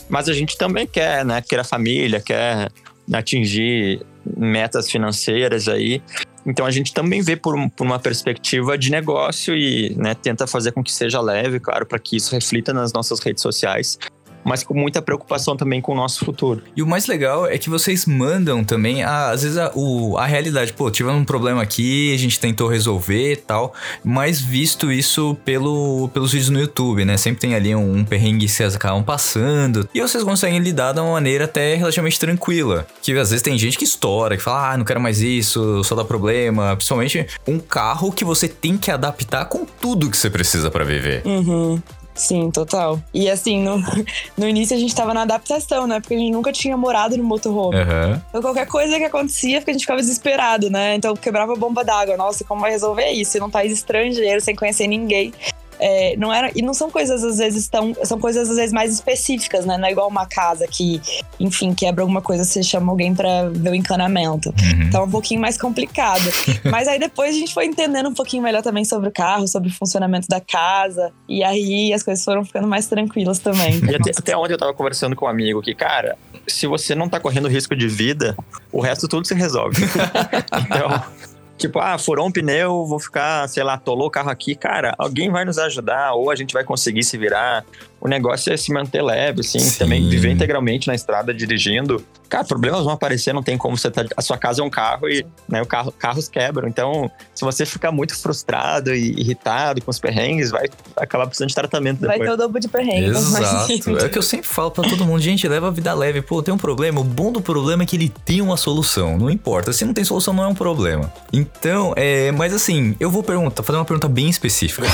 Mas 0.09 0.27
a 0.27 0.33
gente 0.33 0.57
também 0.57 0.87
quer, 0.87 1.23
né? 1.23 1.43
A 1.57 1.63
família, 1.63 2.19
quer 2.19 2.69
atingir 3.11 4.01
metas 4.37 4.89
financeiras 4.89 5.67
aí. 5.67 6.01
Então 6.45 6.65
a 6.65 6.71
gente 6.71 6.93
também 6.93 7.21
vê 7.21 7.35
por, 7.35 7.55
por 7.71 7.85
uma 7.85 7.99
perspectiva 7.99 8.77
de 8.77 8.89
negócio 8.89 9.55
e 9.55 9.93
né, 9.95 10.15
tenta 10.15 10.47
fazer 10.47 10.71
com 10.71 10.83
que 10.83 10.91
seja 10.91 11.21
leve, 11.21 11.59
claro, 11.59 11.85
para 11.85 11.99
que 11.99 12.15
isso 12.15 12.33
reflita 12.33 12.73
nas 12.73 12.93
nossas 12.93 13.19
redes 13.19 13.41
sociais 13.41 13.99
mas 14.43 14.63
com 14.63 14.73
muita 14.73 15.01
preocupação 15.01 15.55
também 15.55 15.81
com 15.81 15.93
o 15.93 15.95
nosso 15.95 16.25
futuro. 16.25 16.61
E 16.75 16.81
o 16.81 16.87
mais 16.87 17.07
legal 17.07 17.45
é 17.45 17.57
que 17.57 17.69
vocês 17.69 18.05
mandam 18.05 18.63
também, 18.63 19.03
a, 19.03 19.29
às 19.29 19.43
vezes, 19.43 19.57
a, 19.57 19.71
o, 19.75 20.17
a 20.17 20.25
realidade. 20.25 20.73
Pô, 20.73 20.89
tivemos 20.89 21.21
um 21.21 21.25
problema 21.25 21.61
aqui, 21.61 22.13
a 22.13 22.17
gente 22.17 22.39
tentou 22.39 22.67
resolver 22.67 23.33
e 23.33 23.35
tal, 23.37 23.73
mas 24.03 24.39
visto 24.39 24.91
isso 24.91 25.37
pelo, 25.45 26.09
pelos 26.13 26.31
vídeos 26.31 26.49
no 26.49 26.59
YouTube, 26.59 27.05
né? 27.05 27.17
Sempre 27.17 27.41
tem 27.41 27.55
ali 27.55 27.75
um, 27.75 27.97
um 27.97 28.05
perrengue 28.05 28.45
que 28.45 28.51
vocês 28.51 28.75
acabam 28.75 29.03
passando. 29.03 29.87
E 29.93 30.01
vocês 30.01 30.23
conseguem 30.23 30.59
lidar 30.59 30.93
de 30.93 30.99
uma 30.99 31.13
maneira 31.13 31.45
até 31.45 31.75
relativamente 31.75 32.19
tranquila. 32.19 32.87
Que 33.01 33.11
às 33.13 33.29
vezes 33.29 33.41
tem 33.41 33.57
gente 33.57 33.77
que 33.77 33.83
estoura, 33.83 34.37
que 34.37 34.43
fala, 34.43 34.73
ah, 34.73 34.77
não 34.77 34.85
quero 34.85 34.99
mais 34.99 35.21
isso, 35.21 35.83
só 35.83 35.95
dá 35.95 36.03
problema. 36.03 36.75
Principalmente 36.75 37.27
um 37.47 37.59
carro 37.59 38.11
que 38.11 38.23
você 38.23 38.47
tem 38.47 38.77
que 38.77 38.91
adaptar 38.91 39.45
com 39.45 39.65
tudo 39.65 40.09
que 40.09 40.17
você 40.17 40.29
precisa 40.29 40.69
para 40.69 40.83
viver. 40.83 41.21
Uhum. 41.25 41.81
Sim, 42.19 42.51
total. 42.51 42.99
E 43.13 43.29
assim, 43.29 43.63
no, 43.63 43.81
no 44.37 44.47
início 44.47 44.75
a 44.75 44.79
gente 44.79 44.93
tava 44.93 45.13
na 45.13 45.21
adaptação, 45.21 45.87
né? 45.87 46.01
Porque 46.01 46.13
a 46.13 46.17
gente 46.17 46.33
nunca 46.33 46.51
tinha 46.51 46.75
morado 46.75 47.17
no 47.17 47.23
motorhome. 47.23 47.77
Uhum. 47.77 48.21
Então 48.29 48.41
qualquer 48.41 48.67
coisa 48.67 48.97
que 48.97 49.05
acontecia, 49.05 49.63
a 49.65 49.71
gente 49.71 49.81
ficava 49.81 50.01
desesperado, 50.01 50.69
né? 50.69 50.95
Então 50.95 51.15
quebrava 51.15 51.53
a 51.53 51.55
bomba 51.55 51.83
d'água. 51.83 52.17
Nossa, 52.17 52.43
como 52.43 52.59
vai 52.59 52.71
resolver 52.71 53.09
isso? 53.11 53.39
Num 53.39 53.49
país 53.49 53.71
estrangeiro, 53.71 54.41
sem 54.41 54.53
conhecer 54.53 54.85
ninguém. 54.87 55.33
É, 55.79 56.15
não 56.17 56.33
era, 56.33 56.51
e 56.55 56.61
não 56.61 56.73
são 56.73 56.91
coisas 56.91 57.23
às 57.23 57.37
vezes 57.37 57.67
tão. 57.67 57.95
São 58.03 58.19
coisas 58.19 58.49
às 58.49 58.55
vezes 58.55 58.73
mais 58.73 58.93
específicas, 58.93 59.65
né? 59.65 59.77
Não 59.77 59.87
é 59.87 59.91
igual 59.91 60.07
uma 60.07 60.25
casa 60.25 60.67
que, 60.67 61.01
enfim, 61.39 61.73
quebra 61.73 62.03
alguma 62.03 62.21
coisa, 62.21 62.43
você 62.43 62.61
chama 62.61 62.91
alguém 62.91 63.15
para 63.15 63.49
ver 63.49 63.69
o 63.69 63.75
encanamento. 63.75 64.49
Uhum. 64.49 64.83
Então 64.83 65.01
é 65.01 65.05
um 65.05 65.09
pouquinho 65.09 65.39
mais 65.39 65.57
complicado. 65.57 66.29
Mas 66.69 66.87
aí 66.87 66.99
depois 66.99 67.35
a 67.35 67.39
gente 67.39 67.53
foi 67.53 67.65
entendendo 67.65 68.09
um 68.09 68.13
pouquinho 68.13 68.43
melhor 68.43 68.61
também 68.61 68.83
sobre 68.83 69.09
o 69.09 69.11
carro, 69.11 69.47
sobre 69.47 69.69
o 69.69 69.73
funcionamento 69.73 70.27
da 70.27 70.41
casa. 70.41 71.11
E 71.27 71.43
aí 71.43 71.93
as 71.93 72.03
coisas 72.03 72.23
foram 72.23 72.43
ficando 72.43 72.67
mais 72.67 72.87
tranquilas 72.87 73.39
também. 73.39 73.79
E 73.85 73.95
até, 73.95 74.11
até 74.11 74.37
ontem 74.37 74.53
eu 74.53 74.57
tava 74.57 74.73
conversando 74.73 75.15
com 75.15 75.25
um 75.25 75.29
amigo 75.29 75.61
que, 75.61 75.73
cara, 75.73 76.17
se 76.47 76.67
você 76.67 76.93
não 76.93 77.07
tá 77.07 77.19
correndo 77.19 77.47
risco 77.47 77.75
de 77.75 77.87
vida, 77.87 78.35
o 78.71 78.81
resto 78.81 79.07
tudo 79.07 79.25
se 79.25 79.33
resolve. 79.33 79.81
então. 80.61 81.28
Tipo, 81.59 81.79
ah, 81.79 81.97
furou 81.97 82.25
um 82.25 82.31
pneu, 82.31 82.85
vou 82.85 82.99
ficar, 82.99 83.47
sei 83.49 83.63
lá, 83.63 83.73
atolou 83.73 84.07
o 84.07 84.09
carro 84.09 84.29
aqui. 84.29 84.55
Cara, 84.55 84.95
alguém 84.97 85.29
vai 85.29 85.43
nos 85.43 85.59
ajudar 85.59 86.13
ou 86.13 86.31
a 86.31 86.35
gente 86.35 86.53
vai 86.53 86.63
conseguir 86.63 87.03
se 87.03 87.17
virar 87.17 87.65
o 88.01 88.07
negócio 88.07 88.51
é 88.53 88.57
se 88.57 88.71
manter 88.71 89.01
leve, 89.01 89.41
assim, 89.41 89.59
Sim. 89.59 89.77
também 89.77 90.09
viver 90.09 90.31
integralmente 90.31 90.87
na 90.87 90.95
estrada 90.95 91.33
dirigindo. 91.33 92.03
Cara, 92.29 92.45
problemas 92.45 92.83
vão 92.83 92.93
aparecer, 92.93 93.33
não 93.33 93.41
tem 93.41 93.57
como 93.57 93.75
você 93.75 93.89
tá. 93.89 94.05
A 94.15 94.21
sua 94.21 94.37
casa 94.37 94.61
é 94.61 94.63
um 94.63 94.69
carro 94.69 95.09
e 95.09 95.25
né, 95.47 95.61
o 95.61 95.65
carro, 95.65 95.91
carros 95.91 96.29
quebram. 96.29 96.67
Então, 96.67 97.09
se 97.33 97.43
você 97.43 97.65
ficar 97.65 97.91
muito 97.91 98.15
frustrado 98.15 98.93
e 98.93 99.19
irritado 99.19 99.81
com 99.81 99.89
os 99.89 99.99
perrengues, 99.99 100.51
vai 100.51 100.69
acabar 100.95 101.25
precisando 101.25 101.49
de 101.49 101.55
tratamento 101.55 102.01
depois. 102.01 102.19
Vai 102.19 102.27
ter 102.27 102.33
o 102.33 102.37
dobro 102.37 102.59
de 102.59 102.67
perrengues. 102.67 103.17
Exato. 103.17 103.97
É 103.99 104.05
o 104.05 104.09
que 104.09 104.17
eu 104.17 104.23
sempre 104.23 104.47
falo 104.47 104.69
pra 104.69 104.87
todo 104.87 105.03
mundo, 105.05 105.19
gente, 105.19 105.47
leva 105.47 105.67
a 105.67 105.71
vida 105.71 105.93
leve. 105.93 106.21
Pô, 106.21 106.41
tem 106.43 106.53
um 106.53 106.57
problema. 106.57 107.01
O 107.01 107.03
bom 107.03 107.31
do 107.31 107.41
problema 107.41 107.83
é 107.83 107.85
que 107.85 107.95
ele 107.95 108.09
tem 108.23 108.41
uma 108.41 108.57
solução. 108.57 109.17
Não 109.17 109.29
importa. 109.29 109.73
Se 109.73 109.83
não 109.83 109.93
tem 109.93 110.03
solução, 110.03 110.33
não 110.33 110.43
é 110.43 110.47
um 110.47 110.55
problema. 110.55 111.11
Então, 111.33 111.93
é. 111.95 112.31
Mas 112.31 112.53
assim, 112.53 112.95
eu 112.99 113.09
vou 113.09 113.23
perguntar, 113.23 113.63
fazer 113.63 113.77
uma 113.77 113.85
pergunta 113.85 114.07
bem 114.07 114.29
específica. 114.29 114.87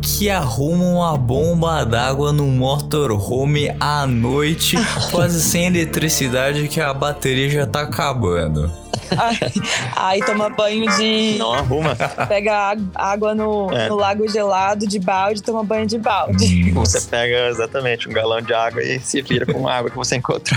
Que 0.00 0.30
arruma 0.30 0.84
uma 0.84 1.16
bomba 1.16 1.84
d'água 1.84 2.32
no 2.32 2.46
motorhome 2.46 3.70
à 3.80 4.06
noite, 4.06 4.76
quase 5.10 5.42
sem 5.42 5.66
eletricidade, 5.66 6.68
que 6.68 6.80
a 6.80 6.92
bateria 6.92 7.50
já 7.50 7.66
tá 7.66 7.82
acabando? 7.82 8.70
Aí 9.96 10.20
toma 10.24 10.48
banho 10.50 10.86
de. 10.96 11.36
Não 11.38 11.52
arruma. 11.52 11.96
Pega 12.28 12.76
água 12.94 13.34
no, 13.34 13.70
é. 13.72 13.88
no 13.88 13.96
lago 13.96 14.28
gelado 14.28 14.86
de 14.86 14.98
balde 14.98 15.42
toma 15.42 15.62
banho 15.62 15.86
de 15.86 15.98
balde. 15.98 16.70
Você 16.72 17.00
pega 17.02 17.48
exatamente 17.48 18.08
um 18.08 18.12
galão 18.12 18.40
de 18.40 18.52
água 18.52 18.82
e 18.82 18.98
se 19.00 19.22
vira 19.22 19.46
com 19.46 19.68
a 19.68 19.74
água 19.74 19.90
que 19.90 19.96
você 19.96 20.16
encontra. 20.16 20.56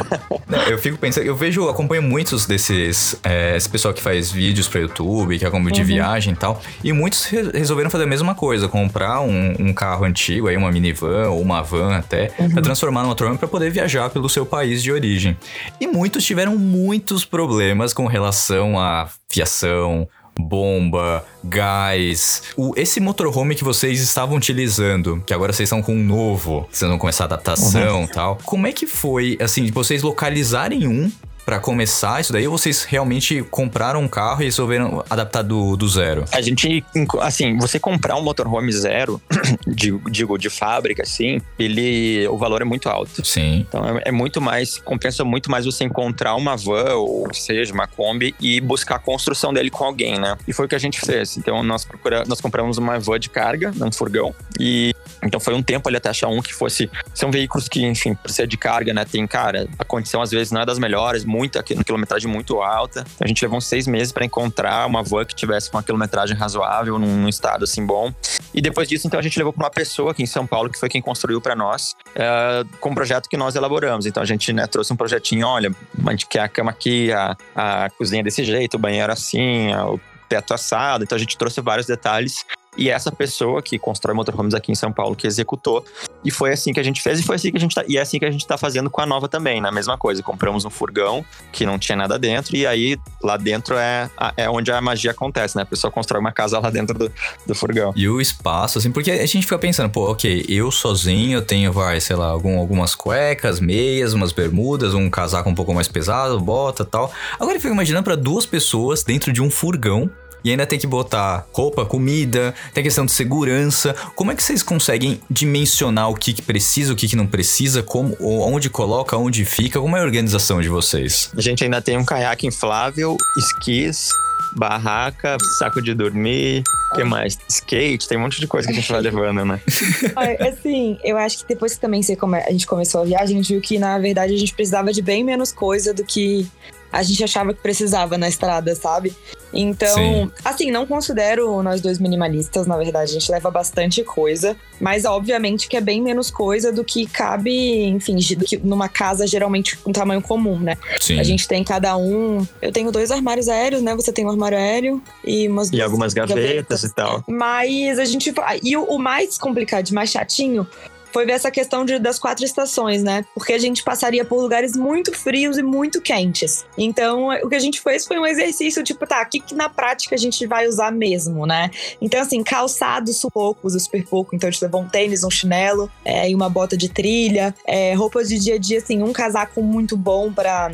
Eu 0.69 0.77
fico 0.77 0.97
pensando, 0.97 1.25
eu 1.25 1.35
vejo, 1.35 1.67
acompanho 1.67 2.01
muitos 2.01 2.45
desses. 2.45 3.19
É, 3.23 3.55
esse 3.55 3.69
pessoal 3.69 3.93
que 3.93 4.01
faz 4.01 4.31
vídeos 4.31 4.67
pra 4.67 4.79
YouTube, 4.79 5.37
que 5.37 5.45
acompanha 5.45 5.73
de 5.73 5.81
uhum. 5.81 5.87
viagem 5.87 6.33
e 6.33 6.35
tal. 6.35 6.61
E 6.83 6.93
muitos 6.93 7.25
re 7.25 7.51
resolveram 7.53 7.89
fazer 7.89 8.05
a 8.05 8.07
mesma 8.07 8.33
coisa, 8.33 8.67
comprar 8.67 9.21
um, 9.21 9.55
um, 9.59 9.73
carro 9.73 10.05
antigo, 10.05 10.47
aí 10.47 10.55
uma 10.55 10.71
minivan 10.71 11.29
ou 11.29 11.41
uma 11.41 11.61
van 11.61 11.95
até, 11.97 12.31
uhum. 12.39 12.49
pra 12.49 12.61
transformar 12.61 13.03
numa 13.03 13.15
turma 13.15 13.37
pra 13.37 13.47
poder 13.47 13.69
viajar 13.71 14.09
pelo 14.09 14.29
seu 14.29 14.45
país 14.45 14.81
de 14.81 14.91
origem. 14.91 15.37
E 15.79 15.87
muitos 15.87 16.23
tiveram 16.23 16.57
muitos 16.57 17.25
problemas 17.25 17.93
com 17.93 18.05
relação 18.05 18.46
relação 18.47 18.79
à 18.79 19.09
fiação, 19.29 20.07
bomba, 20.39 21.25
gás. 21.43 22.43
O, 22.55 22.73
esse 22.75 22.99
motorhome 22.99 23.55
que 23.55 23.63
vocês 23.63 23.99
estavam 24.01 24.37
utilizando, 24.37 25.21
que 25.25 25.33
agora 25.33 25.51
vocês 25.51 25.67
estão 25.67 25.81
com 25.81 25.93
um 25.93 26.03
novo, 26.03 26.67
vocês 26.71 26.89
vão 26.89 26.97
começar 26.97 27.25
a 27.25 27.27
adaptação 27.27 28.01
e 28.01 28.01
uhum. 28.01 28.07
tal. 28.07 28.37
Como 28.43 28.67
é 28.67 28.71
que 28.71 28.87
foi, 28.87 29.37
assim, 29.41 29.69
vocês 29.71 30.01
localizarem 30.01 30.87
um 30.87 31.11
para 31.47 31.59
começar 31.59 32.19
isso 32.19 32.33
daí 32.33 32.45
ou 32.45 32.57
vocês 32.57 32.83
realmente 32.83 33.41
compraram 33.41 34.01
um 34.01 34.07
carro 34.09 34.41
e 34.41 34.43
resolveram 34.43 35.01
adaptar 35.09 35.43
do, 35.43 35.77
do 35.77 35.87
zero? 35.87 36.25
A 36.33 36.41
gente, 36.41 36.83
assim, 37.21 37.57
você 37.57 37.79
comprar 37.79 38.17
um 38.17 38.21
motorhome 38.21 38.69
zero, 38.73 39.21
digo, 39.65 40.11
digo, 40.11 40.37
de 40.37 40.49
fábrica, 40.49 41.03
assim, 41.03 41.39
ele, 41.57 42.27
o 42.27 42.37
valor 42.37 42.61
é 42.61 42.65
muito 42.65 42.89
alto. 42.89 43.25
Sim. 43.25 43.65
Então 43.65 43.81
é, 43.97 44.01
é 44.07 44.11
muito 44.11 44.41
mais, 44.41 44.77
compensa 44.79 45.23
muito 45.23 45.49
mais 45.49 45.63
você 45.63 45.85
encontrar 45.85 46.35
uma 46.35 46.57
van, 46.57 46.95
ou 46.95 47.33
seja, 47.33 47.73
uma 47.73 47.87
Kombi, 47.87 48.35
e 48.41 48.59
buscar 48.59 48.95
a 48.95 48.99
construção 48.99 49.53
dele 49.53 49.69
com 49.69 49.85
alguém, 49.85 50.19
né? 50.19 50.35
E 50.45 50.51
foi 50.51 50.65
o 50.65 50.67
que 50.67 50.75
a 50.75 50.79
gente 50.79 50.99
fez. 50.99 51.37
Então 51.37 51.63
nós, 51.63 51.85
procura, 51.85 52.25
nós 52.27 52.41
compramos 52.41 52.77
uma 52.77 52.99
van 52.99 53.17
de 53.17 53.29
carga, 53.29 53.71
um 53.81 53.89
furgão, 53.89 54.35
e 54.59 54.93
então 55.23 55.39
foi 55.39 55.53
um 55.53 55.63
tempo 55.63 55.87
ali 55.87 55.97
até 55.97 56.09
achar 56.09 56.27
um 56.27 56.41
que 56.41 56.53
fosse. 56.53 56.89
São 57.13 57.31
veículos 57.31 57.67
que, 57.67 57.83
enfim, 57.85 58.13
por 58.15 58.29
ser 58.29 58.47
de 58.47 58.57
carga, 58.57 58.93
né? 58.93 59.05
Tem, 59.05 59.25
cara, 59.25 59.67
a 59.79 59.83
condição 59.83 60.21
às 60.21 60.31
vezes 60.31 60.51
não 60.51 60.61
é 60.61 60.65
das 60.65 60.79
melhores, 60.79 61.25
muita 61.37 61.61
quilometragem 61.61 62.29
muito 62.29 62.61
alta. 62.61 63.05
A 63.19 63.27
gente 63.27 63.41
levou 63.43 63.57
uns 63.57 63.67
seis 63.67 63.85
meses 63.85 64.11
para 64.11 64.25
encontrar 64.25 64.87
uma 64.87 65.03
van 65.03 65.25
que 65.25 65.35
tivesse 65.35 65.69
uma 65.71 65.83
quilometragem 65.83 66.35
razoável, 66.35 66.97
num, 66.97 67.17
num, 67.17 67.29
estado 67.29 67.63
assim 67.63 67.85
bom. 67.85 68.13
E 68.53 68.61
depois 68.61 68.87
disso, 68.87 69.05
então, 69.05 69.19
a 69.19 69.23
gente 69.23 69.37
levou 69.37 69.53
para 69.53 69.63
uma 69.63 69.69
pessoa 69.69 70.11
aqui 70.11 70.23
em 70.23 70.27
São 70.27 70.47
Paulo, 70.47 70.69
que 70.69 70.79
foi 70.79 70.89
quem 70.89 71.01
construiu 71.01 71.39
para 71.39 71.55
nós, 71.55 71.95
é, 72.15 72.63
com 72.79 72.89
um 72.89 72.95
projeto 72.95 73.29
que 73.29 73.37
nós 73.37 73.55
elaboramos. 73.55 74.05
Então 74.05 74.23
a 74.23 74.25
gente 74.25 74.51
né, 74.51 74.65
trouxe 74.65 74.91
um 74.91 74.95
projetinho: 74.95 75.45
olha, 75.47 75.71
a 76.05 76.11
gente 76.11 76.27
quer 76.27 76.41
a 76.41 76.49
cama 76.49 76.71
aqui, 76.71 77.11
a, 77.11 77.35
a 77.55 77.89
cozinha 77.91 78.23
desse 78.23 78.43
jeito, 78.43 78.75
o 78.75 78.79
banheiro 78.79 79.11
assim, 79.11 79.73
o 79.75 79.99
teto 80.27 80.53
assado. 80.53 81.03
Então 81.03 81.15
a 81.15 81.19
gente 81.19 81.37
trouxe 81.37 81.61
vários 81.61 81.85
detalhes 81.85 82.43
e 82.77 82.89
essa 82.89 83.11
pessoa 83.11 83.61
que 83.61 83.79
constrói 83.79 84.15
motorhomes 84.15 84.53
aqui 84.53 84.71
em 84.71 84.75
São 84.75 84.91
Paulo 84.91 85.15
que 85.15 85.25
executou. 85.25 85.83
E 86.23 86.31
foi 86.31 86.51
assim 86.51 86.73
que 86.73 86.79
a 86.79 86.83
gente 86.83 87.01
fez 87.01 87.19
e 87.19 87.23
foi 87.23 87.35
assim 87.35 87.51
que 87.51 87.57
a 87.57 87.59
gente 87.59 87.73
tá, 87.73 87.83
e 87.87 87.97
é 87.97 88.01
assim 88.01 88.19
que 88.19 88.25
a 88.25 88.31
gente 88.31 88.45
tá 88.45 88.57
fazendo 88.57 88.89
com 88.89 89.01
a 89.01 89.05
nova 89.05 89.27
também, 89.27 89.61
na 89.61 89.69
né? 89.69 89.75
mesma 89.75 89.97
coisa. 89.97 90.21
Compramos 90.21 90.65
um 90.65 90.69
furgão 90.69 91.25
que 91.51 91.65
não 91.65 91.79
tinha 91.79 91.95
nada 91.95 92.19
dentro 92.19 92.55
e 92.55 92.65
aí 92.65 92.97
lá 93.21 93.37
dentro 93.37 93.75
é, 93.77 94.09
é 94.35 94.49
onde 94.49 94.71
a 94.71 94.79
magia 94.81 95.11
acontece, 95.11 95.55
né? 95.55 95.63
A 95.63 95.65
pessoa 95.65 95.91
constrói 95.91 96.19
uma 96.19 96.31
casa 96.31 96.59
lá 96.59 96.69
dentro 96.69 96.97
do, 96.97 97.11
do 97.45 97.55
furgão. 97.55 97.93
E 97.95 98.07
o 98.07 98.21
espaço, 98.21 98.77
assim, 98.77 98.91
porque 98.91 99.11
a 99.11 99.25
gente 99.25 99.43
fica 99.43 99.57
pensando, 99.57 99.89
pô, 99.89 100.11
ok, 100.11 100.45
eu 100.47 100.71
sozinho 100.71 101.41
tenho, 101.41 101.71
vai, 101.71 101.99
sei 101.99 102.15
lá, 102.15 102.27
algum, 102.27 102.59
algumas 102.59 102.93
cuecas, 102.95 103.59
meias, 103.59 104.13
umas 104.13 104.31
bermudas, 104.31 104.93
um 104.93 105.09
casaco 105.09 105.49
um 105.49 105.55
pouco 105.55 105.73
mais 105.73 105.87
pesado, 105.87 106.39
bota 106.39 106.85
tal. 106.85 107.11
Agora 107.39 107.55
eu 107.55 107.61
fico 107.61 107.73
imaginando 107.73 108.03
para 108.03 108.15
duas 108.15 108.45
pessoas 108.45 109.03
dentro 109.03 109.31
de 109.31 109.41
um 109.41 109.49
furgão 109.49 110.09
e 110.43 110.51
ainda 110.51 110.65
tem 110.65 110.79
que 110.79 110.87
botar 110.87 111.47
roupa, 111.51 111.85
comida, 111.85 112.53
tem 112.73 112.81
a 112.81 112.83
questão 112.83 113.05
de 113.05 113.11
segurança. 113.11 113.95
Como 114.15 114.31
é 114.31 114.35
que 114.35 114.43
vocês 114.43 114.63
conseguem 114.63 115.21
dimensionar 115.29 116.09
o 116.09 116.15
que, 116.15 116.33
que 116.33 116.41
precisa, 116.41 116.93
o 116.93 116.95
que, 116.95 117.07
que 117.07 117.15
não 117.15 117.27
precisa, 117.27 117.83
como, 117.83 118.15
onde 118.19 118.69
coloca, 118.69 119.17
onde 119.17 119.43
fica? 119.45 119.79
Como 119.79 119.95
é 119.97 120.01
a 120.01 120.03
organização 120.03 120.61
de 120.61 120.69
vocês? 120.69 121.31
A 121.35 121.41
gente 121.41 121.63
ainda 121.63 121.81
tem 121.81 121.97
um 121.97 122.05
caiaque 122.05 122.47
inflável, 122.47 123.17
esquis, 123.37 124.09
barraca, 124.55 125.37
saco 125.59 125.81
de 125.81 125.93
dormir, 125.93 126.63
o 126.91 126.95
que 126.95 127.03
mais? 127.03 127.37
Skate, 127.49 128.07
tem 128.07 128.17
um 128.17 128.21
monte 128.21 128.39
de 128.39 128.47
coisa 128.47 128.67
que 128.67 128.73
a 128.73 128.75
gente 128.75 128.91
vai 128.91 129.01
levando, 129.01 129.43
né? 129.45 129.59
assim, 130.47 130.97
eu 131.03 131.17
acho 131.17 131.39
que 131.39 131.47
depois 131.47 131.75
que 131.75 131.79
também 131.79 132.01
a 132.01 132.51
gente 132.51 132.65
começou 132.65 133.01
a 133.01 133.05
viagem, 133.05 133.37
a 133.37 133.41
gente 133.41 133.53
viu 133.53 133.61
que, 133.61 133.77
na 133.77 133.97
verdade, 133.99 134.33
a 134.33 134.37
gente 134.37 134.53
precisava 134.53 134.91
de 134.93 135.01
bem 135.01 135.23
menos 135.23 135.51
coisa 135.51 135.93
do 135.93 136.03
que 136.03 136.47
a 136.91 137.03
gente 137.03 137.23
achava 137.23 137.53
que 137.53 137.61
precisava 137.61 138.17
na 138.17 138.27
estrada, 138.27 138.73
sabe? 138.75 139.13
Então, 139.53 139.95
Sim. 139.95 140.31
assim, 140.43 140.71
não 140.71 140.85
considero 140.85 141.61
nós 141.63 141.79
dois 141.79 141.99
minimalistas, 141.99 142.67
na 142.67 142.77
verdade, 142.77 143.11
a 143.11 143.13
gente 143.13 143.31
leva 143.31 143.49
bastante 143.49 144.03
coisa, 144.03 144.55
mas 144.79 145.05
obviamente 145.05 145.67
que 145.67 145.77
é 145.77 145.81
bem 145.81 146.01
menos 146.01 146.29
coisa 146.29 146.71
do 146.71 146.83
que 146.83 147.05
cabe, 147.07 147.85
enfim, 147.85 148.17
do 148.35 148.45
que 148.45 148.57
numa 148.57 148.89
casa 148.89 149.25
geralmente 149.25 149.77
com 149.77 149.91
tamanho 149.91 150.21
comum, 150.21 150.59
né? 150.59 150.77
Sim. 150.99 151.19
A 151.19 151.23
gente 151.23 151.47
tem 151.47 151.63
cada 151.63 151.95
um. 151.97 152.45
Eu 152.61 152.71
tenho 152.71 152.91
dois 152.91 153.09
armários 153.09 153.47
aéreos, 153.47 153.81
né? 153.81 153.95
Você 153.95 154.11
tem 154.11 154.25
um 154.25 154.29
armário 154.29 154.57
aéreo 154.57 155.01
e 155.25 155.47
umas 155.47 155.71
E 155.71 155.81
algumas 155.81 156.13
gavetas, 156.13 156.43
gavetas, 156.43 156.83
e 156.83 156.93
tal. 156.93 157.23
Mas 157.27 157.99
a 157.99 158.05
gente. 158.05 158.33
E 158.61 158.75
o, 158.75 158.83
o 158.83 158.99
mais 158.99 159.37
complicado, 159.37 159.89
mais 159.91 160.11
chatinho, 160.11 160.67
foi 161.11 161.25
ver 161.25 161.33
essa 161.33 161.51
questão 161.51 161.85
de, 161.85 161.99
das 161.99 162.19
quatro 162.19 162.43
estações, 162.43 163.03
né? 163.03 163.25
Porque 163.33 163.53
a 163.53 163.57
gente 163.57 163.83
passaria 163.83 164.25
por 164.25 164.41
lugares 164.41 164.75
muito 164.75 165.13
frios 165.13 165.57
e 165.57 165.63
muito 165.63 166.01
quentes. 166.01 166.65
Então, 166.77 167.29
o 167.43 167.49
que 167.49 167.55
a 167.55 167.59
gente 167.59 167.81
fez 167.81 168.05
foi 168.05 168.19
um 168.19 168.25
exercício, 168.25 168.83
tipo, 168.83 169.05
tá, 169.05 169.21
o 169.21 169.29
que, 169.29 169.39
que 169.39 169.55
na 169.55 169.69
prática 169.69 170.15
a 170.15 170.17
gente 170.17 170.45
vai 170.45 170.67
usar 170.67 170.91
mesmo, 170.91 171.45
né? 171.45 171.69
Então, 172.01 172.21
assim, 172.21 172.43
calçados 172.43 173.21
poucos, 173.33 173.81
super 173.83 174.05
pouco. 174.05 174.35
Então, 174.35 174.47
a 174.47 174.51
gente 174.51 174.63
levou 174.63 174.81
um 174.81 174.87
tênis, 174.87 175.23
um 175.23 175.29
chinelo 175.29 175.89
é, 176.03 176.29
e 176.29 176.35
uma 176.35 176.49
bota 176.49 176.77
de 176.77 176.89
trilha. 176.89 177.53
É, 177.65 177.93
roupas 177.93 178.29
de 178.29 178.39
dia 178.39 178.55
a 178.55 178.57
dia, 178.57 178.77
assim, 178.77 179.03
um 179.03 179.13
casaco 179.13 179.61
muito 179.61 179.97
bom 179.97 180.31
para 180.31 180.71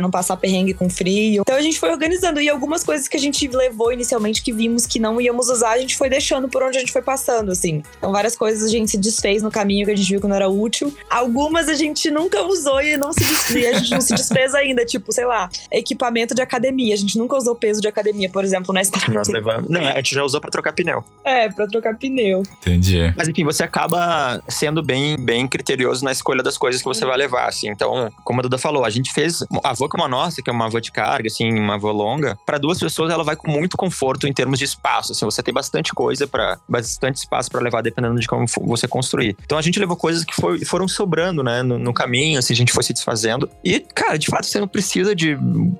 não 0.00 0.10
passar 0.10 0.36
perrengue 0.36 0.74
com 0.74 0.88
frio. 0.88 1.42
Então, 1.42 1.56
a 1.56 1.60
gente 1.60 1.78
foi 1.78 1.90
organizando. 1.90 2.40
E 2.40 2.48
algumas 2.48 2.84
coisas 2.84 3.08
que 3.08 3.16
a 3.16 3.20
gente 3.20 3.46
levou 3.48 3.92
inicialmente 3.92 4.42
que 4.42 4.52
vimos 4.52 4.86
que 4.86 4.98
não 4.98 5.20
íamos 5.20 5.48
usar, 5.48 5.72
a 5.72 5.78
gente 5.78 5.96
foi 5.96 6.08
deixando 6.08 6.48
por 6.48 6.62
onde 6.62 6.76
a 6.76 6.80
gente 6.80 6.92
foi 6.92 7.02
passando, 7.02 7.52
assim. 7.52 7.82
Então, 7.98 8.12
várias 8.12 8.36
coisas 8.36 8.62
a 8.62 8.68
gente 8.68 8.90
se 8.90 8.98
desfez 8.98 9.42
no 9.42 9.50
caminho 9.50 9.86
que 9.86 9.92
a 9.92 9.96
gente 9.96 10.08
viu 10.08 10.20
que 10.20 10.26
não 10.26 10.36
era 10.36 10.48
útil. 10.48 10.94
Algumas 11.10 11.68
a 11.68 11.74
gente 11.74 12.10
nunca 12.10 12.42
usou 12.42 12.80
e 12.80 12.96
não 12.96 13.12
se 13.12 13.24
desfez, 13.24 13.76
a 13.76 13.78
gente 13.78 13.90
não 13.90 14.00
se 14.00 14.14
desfez 14.14 14.54
ainda. 14.54 14.84
Tipo, 14.84 15.12
sei 15.12 15.24
lá, 15.24 15.48
equipamento 15.70 16.34
de 16.34 16.42
academia. 16.42 16.94
A 16.94 16.98
gente 16.98 17.18
nunca 17.18 17.36
usou 17.36 17.54
peso 17.54 17.80
de 17.80 17.88
academia, 17.88 18.28
por 18.28 18.44
exemplo, 18.44 18.72
na 18.72 18.82
estrada. 18.82 19.12
Nós 19.12 19.28
levamos. 19.28 19.68
Não, 19.68 19.80
a 19.80 19.96
gente 19.96 20.14
já 20.14 20.22
usou 20.22 20.40
pra 20.40 20.50
trocar 20.50 20.72
pneu. 20.72 21.04
É, 21.24 21.48
pra 21.48 21.66
trocar 21.66 21.96
pneu. 21.96 22.42
Entendi. 22.60 23.12
Mas 23.16 23.28
enfim, 23.28 23.44
você 23.44 23.62
acaba 23.62 24.42
sendo 24.48 24.82
bem, 24.82 25.16
bem 25.16 25.46
criterioso 25.46 26.04
na 26.04 26.12
escolha 26.12 26.42
das 26.42 26.58
coisas 26.58 26.80
que 26.80 26.88
você 26.88 27.04
vai 27.04 27.16
levar, 27.16 27.48
assim. 27.48 27.68
Então, 27.68 28.10
como 28.24 28.40
a 28.40 28.42
Duda 28.42 28.58
falou, 28.58 28.84
a 28.84 28.90
gente 28.90 29.12
fez 29.12 29.44
a 29.62 29.71
van 29.72 29.88
como 29.88 30.04
a 30.04 30.08
nossa, 30.08 30.42
que 30.42 30.50
é 30.50 30.52
uma 30.52 30.68
van 30.68 30.80
de 30.80 30.92
carga, 30.92 31.26
assim, 31.26 31.52
uma 31.52 31.78
van 31.78 31.92
longa. 31.92 32.38
Para 32.44 32.58
duas 32.58 32.78
pessoas, 32.78 33.10
ela 33.10 33.24
vai 33.24 33.36
com 33.36 33.50
muito 33.50 33.76
conforto 33.76 34.26
em 34.26 34.32
termos 34.32 34.58
de 34.58 34.64
espaço. 34.64 35.12
Assim, 35.12 35.24
você 35.24 35.42
tem 35.42 35.52
bastante 35.52 35.92
coisa 35.92 36.26
para 36.26 36.58
bastante 36.68 37.16
espaço 37.16 37.50
para 37.50 37.60
levar, 37.60 37.82
dependendo 37.82 38.18
de 38.18 38.26
como 38.26 38.46
você 38.62 38.88
construir. 38.88 39.36
Então 39.44 39.58
a 39.58 39.62
gente 39.62 39.78
levou 39.78 39.96
coisas 39.96 40.24
que 40.24 40.34
foi, 40.34 40.64
foram 40.64 40.88
sobrando, 40.88 41.42
né, 41.42 41.62
no, 41.62 41.78
no, 41.78 41.92
caminho, 41.92 42.38
assim, 42.38 42.52
a 42.52 42.56
gente 42.56 42.72
foi 42.72 42.82
se 42.82 42.92
desfazendo. 42.92 43.48
E, 43.64 43.80
cara, 43.80 44.16
de 44.18 44.26
fato, 44.26 44.46
você 44.46 44.60
não 44.60 44.68
precisa 44.68 45.14
de 45.14 45.36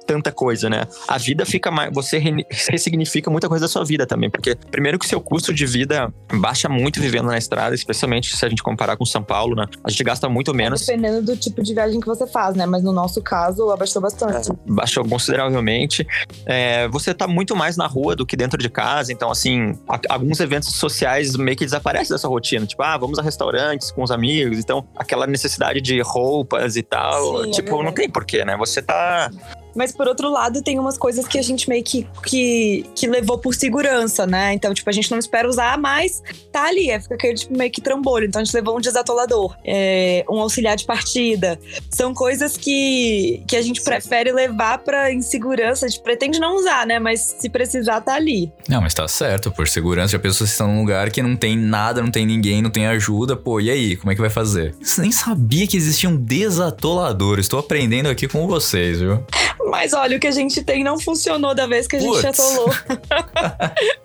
tanta 0.07 0.31
coisa, 0.31 0.68
né? 0.68 0.85
A 1.09 1.18
vida 1.18 1.44
fica 1.44 1.70
mais. 1.70 1.92
Você 1.92 2.18
re, 2.18 2.44
ressignifica 2.50 3.31
muita 3.31 3.48
coisa 3.48 3.64
da 3.64 3.68
sua 3.68 3.85
vida 3.85 4.07
também, 4.07 4.31
porque, 4.31 4.55
primeiro, 4.70 4.98
que 4.98 5.07
o 5.07 5.09
seu 5.09 5.20
custo 5.20 5.52
de 5.52 5.66
vida 5.66 6.12
baixa 6.33 6.68
muito 6.68 7.00
vivendo 7.00 7.26
na 7.26 7.38
estrada, 7.38 7.74
especialmente 7.74 8.37
se 8.37 8.44
a 8.44 8.48
gente 8.48 8.62
comparar 8.62 8.96
com 8.96 9.05
São 9.05 9.22
Paulo, 9.22 9.57
né? 9.57 9.66
A 9.85 9.90
gente 9.90 10.05
gasta 10.05 10.28
muito 10.28 10.55
menos. 10.55 10.81
Dependendo 10.81 11.22
do 11.22 11.37
tipo 11.37 11.62
de 11.62 11.74
viagem 11.74 12.00
que 12.00 12.07
você 12.07 12.26
faz, 12.26 12.57
né? 12.57 12.66
Mas 12.66 12.83
no 12.83 12.92
nosso 12.92 13.22
caso, 13.22 13.70
abaixou 13.83 14.03
bastante. 14.03 14.51
É, 14.51 14.55
baixou 14.66 15.05
consideravelmente. 15.05 16.07
É, 16.47 16.88
você 16.88 17.12
tá 17.12 17.27
muito 17.27 17.55
mais 17.55 17.77
na 17.77 17.87
rua 17.87 18.14
do 18.16 18.25
que 18.25 18.37
dentro 18.37 18.59
de 18.59 18.68
casa, 18.71 19.12
então, 19.12 19.31
assim, 19.31 19.79
alguns 20.09 20.40
eventos 20.40 20.75
sociais 20.75 21.37
meio 21.37 21.57
que 21.57 21.64
desaparecem 21.64 22.14
dessa 22.14 22.29
rotina. 22.29 22.66
Tipo, 22.66 22.83
ah, 22.83 22.97
vamos 22.97 23.18
a 23.18 23.23
restaurantes 23.23 23.90
com 23.90 24.03
os 24.03 24.11
amigos. 24.11 24.59
Então, 24.59 24.87
aquela 24.97 25.27
necessidade 25.27 25.81
de 25.81 26.01
roupas 26.01 26.77
e 26.77 26.83
tal, 26.83 27.42
Sim, 27.42 27.49
é 27.49 27.53
tipo, 27.53 27.81
é 27.81 27.85
não 27.85 27.92
tem 27.92 28.09
porquê, 28.09 28.45
né? 28.45 28.57
Você 28.57 28.81
tá 28.81 29.31
mas 29.74 29.92
por 29.92 30.06
outro 30.08 30.30
lado, 30.30 30.62
tem 30.62 30.78
umas 30.78 30.98
coisas 30.98 31.26
que 31.26 31.38
a 31.38 31.42
gente 31.42 31.68
meio 31.68 31.82
que, 31.82 32.06
que, 32.24 32.85
que 32.94 33.06
levou 33.06 33.38
por 33.38 33.54
segurança, 33.54 34.26
né? 34.26 34.52
Então, 34.54 34.72
tipo, 34.74 34.88
a 34.88 34.92
gente 34.92 35.11
não 35.11 35.18
espera 35.18 35.48
usar, 35.48 35.78
mas 35.78 36.22
tá 36.50 36.64
ali, 36.64 36.90
é, 36.90 37.00
fica 37.00 37.14
aquele 37.14 37.35
tipo, 37.35 37.56
meio 37.56 37.70
que 37.70 37.80
trambolho. 37.80 38.26
Então 38.26 38.40
a 38.40 38.44
gente 38.44 38.54
levou 38.54 38.76
um 38.76 38.80
desatolador, 38.80 39.56
é, 39.64 40.24
um 40.28 40.38
auxiliar 40.40 40.76
de 40.76 40.85
partida. 40.85 41.58
São 41.90 42.14
coisas 42.14 42.56
que, 42.56 43.42
que 43.46 43.56
a 43.56 43.62
gente 43.62 43.82
prefere 43.82 44.32
levar 44.32 44.78
pra 44.78 45.12
insegurança. 45.12 45.87
A 45.87 45.88
gente 45.88 46.02
pretende 46.02 46.38
não 46.38 46.56
usar, 46.56 46.87
né? 46.87 46.98
Mas 46.98 47.37
se 47.38 47.48
precisar, 47.48 48.00
tá 48.00 48.14
ali. 48.14 48.52
Não, 48.68 48.80
mas 48.80 48.94
tá 48.94 49.06
certo, 49.08 49.50
por 49.50 49.68
segurança, 49.68 50.12
já 50.12 50.18
pensou 50.18 50.46
que 50.46 50.52
estão 50.52 50.68
num 50.68 50.80
lugar 50.80 51.11
que 51.11 51.22
não 51.22 51.37
tem 51.37 51.56
nada, 51.56 52.02
não 52.02 52.11
tem 52.11 52.26
ninguém, 52.26 52.62
não 52.62 52.70
tem 52.70 52.87
ajuda, 52.87 53.37
pô, 53.37 53.61
e 53.61 53.70
aí? 53.70 53.96
Como 53.96 54.12
é 54.12 54.14
que 54.14 54.20
vai 54.20 54.30
fazer? 54.30 54.74
Eu 54.80 55.02
nem 55.02 55.12
sabia 55.12 55.66
que 55.66 55.76
existia 55.76 56.08
um 56.08 56.16
desatolador. 56.16 57.38
Estou 57.38 57.58
aprendendo 57.58 58.08
aqui 58.08 58.28
com 58.28 58.46
vocês, 58.46 59.00
viu? 59.00 59.24
Mas 59.70 59.92
olha, 59.92 60.16
o 60.16 60.20
que 60.20 60.27
a 60.27 60.33
gente 60.33 60.62
tem 60.62 60.83
não 60.83 60.98
funcionou 60.98 61.55
da 61.55 61.66
vez 61.66 61.87
que 61.87 61.96
a 61.96 62.01
gente 62.01 62.20
Puts. 62.20 62.40
atolou. 62.40 62.70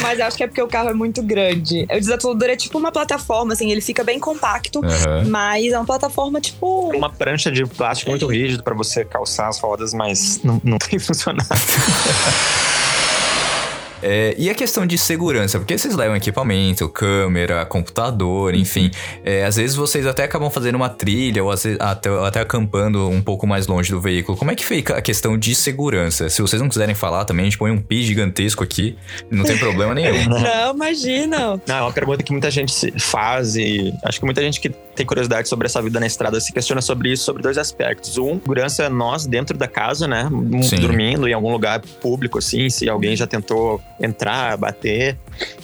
Mas 0.00 0.20
acho 0.20 0.36
que 0.36 0.42
é 0.42 0.46
porque 0.46 0.62
o 0.62 0.66
carro 0.66 0.90
é 0.90 0.92
muito 0.92 1.22
grande. 1.22 1.86
O 1.90 1.98
desatolador 1.98 2.50
é 2.50 2.56
tipo 2.56 2.76
uma 2.78 2.90
plataforma, 2.90 3.52
assim, 3.52 3.70
ele 3.70 3.80
fica 3.80 4.02
bem 4.02 4.18
compacto, 4.18 4.80
uhum. 4.80 5.28
mas 5.28 5.72
é 5.72 5.78
uma 5.78 5.86
plataforma 5.86 6.40
tipo. 6.40 6.90
Uma 6.94 7.10
prancha 7.10 7.50
de 7.50 7.64
plástico 7.64 8.10
muito 8.10 8.26
rígido 8.26 8.62
para 8.62 8.74
você 8.74 9.04
calçar 9.04 9.48
as 9.48 9.58
rodas, 9.58 9.94
mas 9.94 10.40
não, 10.42 10.60
não 10.64 10.78
tem 10.78 10.98
funcionado. 10.98 11.48
É, 14.02 14.34
e 14.38 14.48
a 14.48 14.54
questão 14.54 14.86
de 14.86 14.96
segurança, 14.96 15.58
porque 15.58 15.76
vocês 15.76 15.94
levam 15.94 16.16
equipamento, 16.16 16.88
câmera, 16.88 17.64
computador, 17.66 18.54
enfim. 18.54 18.90
É, 19.24 19.44
às 19.44 19.56
vezes 19.56 19.76
vocês 19.76 20.06
até 20.06 20.24
acabam 20.24 20.50
fazendo 20.50 20.76
uma 20.76 20.88
trilha 20.88 21.42
ou 21.42 21.50
vezes, 21.50 21.76
até, 21.80 22.08
até 22.26 22.40
acampando 22.40 23.08
um 23.08 23.20
pouco 23.20 23.46
mais 23.46 23.66
longe 23.66 23.90
do 23.90 24.00
veículo. 24.00 24.36
Como 24.36 24.50
é 24.50 24.54
que 24.54 24.64
fica 24.64 24.96
a 24.96 25.02
questão 25.02 25.36
de 25.36 25.54
segurança? 25.54 26.28
Se 26.28 26.42
vocês 26.42 26.60
não 26.60 26.68
quiserem 26.68 26.94
falar 26.94 27.24
também, 27.24 27.44
a 27.44 27.48
gente 27.48 27.58
põe 27.58 27.70
um 27.70 27.80
pi 27.80 28.02
gigantesco 28.02 28.62
aqui, 28.62 28.96
não 29.30 29.44
tem 29.44 29.58
problema 29.58 29.94
nenhum. 29.94 30.28
não, 30.28 30.74
imagina. 30.74 31.60
Não, 31.66 31.76
é 31.76 31.82
uma 31.82 31.92
pergunta 31.92 32.22
que 32.22 32.32
muita 32.32 32.50
gente 32.50 32.92
faz 32.98 33.56
e 33.56 33.92
acho 34.04 34.18
que 34.18 34.24
muita 34.24 34.42
gente 34.42 34.60
que 34.60 34.68
tem 34.68 35.06
curiosidade 35.06 35.48
sobre 35.48 35.66
essa 35.66 35.80
vida 35.80 36.00
na 36.00 36.06
estrada 36.06 36.40
se 36.40 36.52
questiona 36.52 36.80
sobre 36.80 37.12
isso, 37.12 37.24
sobre 37.24 37.42
dois 37.42 37.58
aspectos. 37.58 38.18
Um, 38.18 38.38
segurança 38.38 38.84
é 38.84 38.88
nós 38.88 39.26
dentro 39.26 39.56
da 39.56 39.68
casa, 39.68 40.06
né? 40.06 40.28
Sim. 40.62 40.76
Dormindo 40.76 41.28
em 41.28 41.32
algum 41.32 41.52
lugar 41.52 41.80
público, 42.00 42.38
assim, 42.38 42.68
se 42.68 42.88
alguém 42.88 43.14
já 43.14 43.26
tentou 43.26 43.80
entrar, 44.00 44.56
bater. 44.56 45.16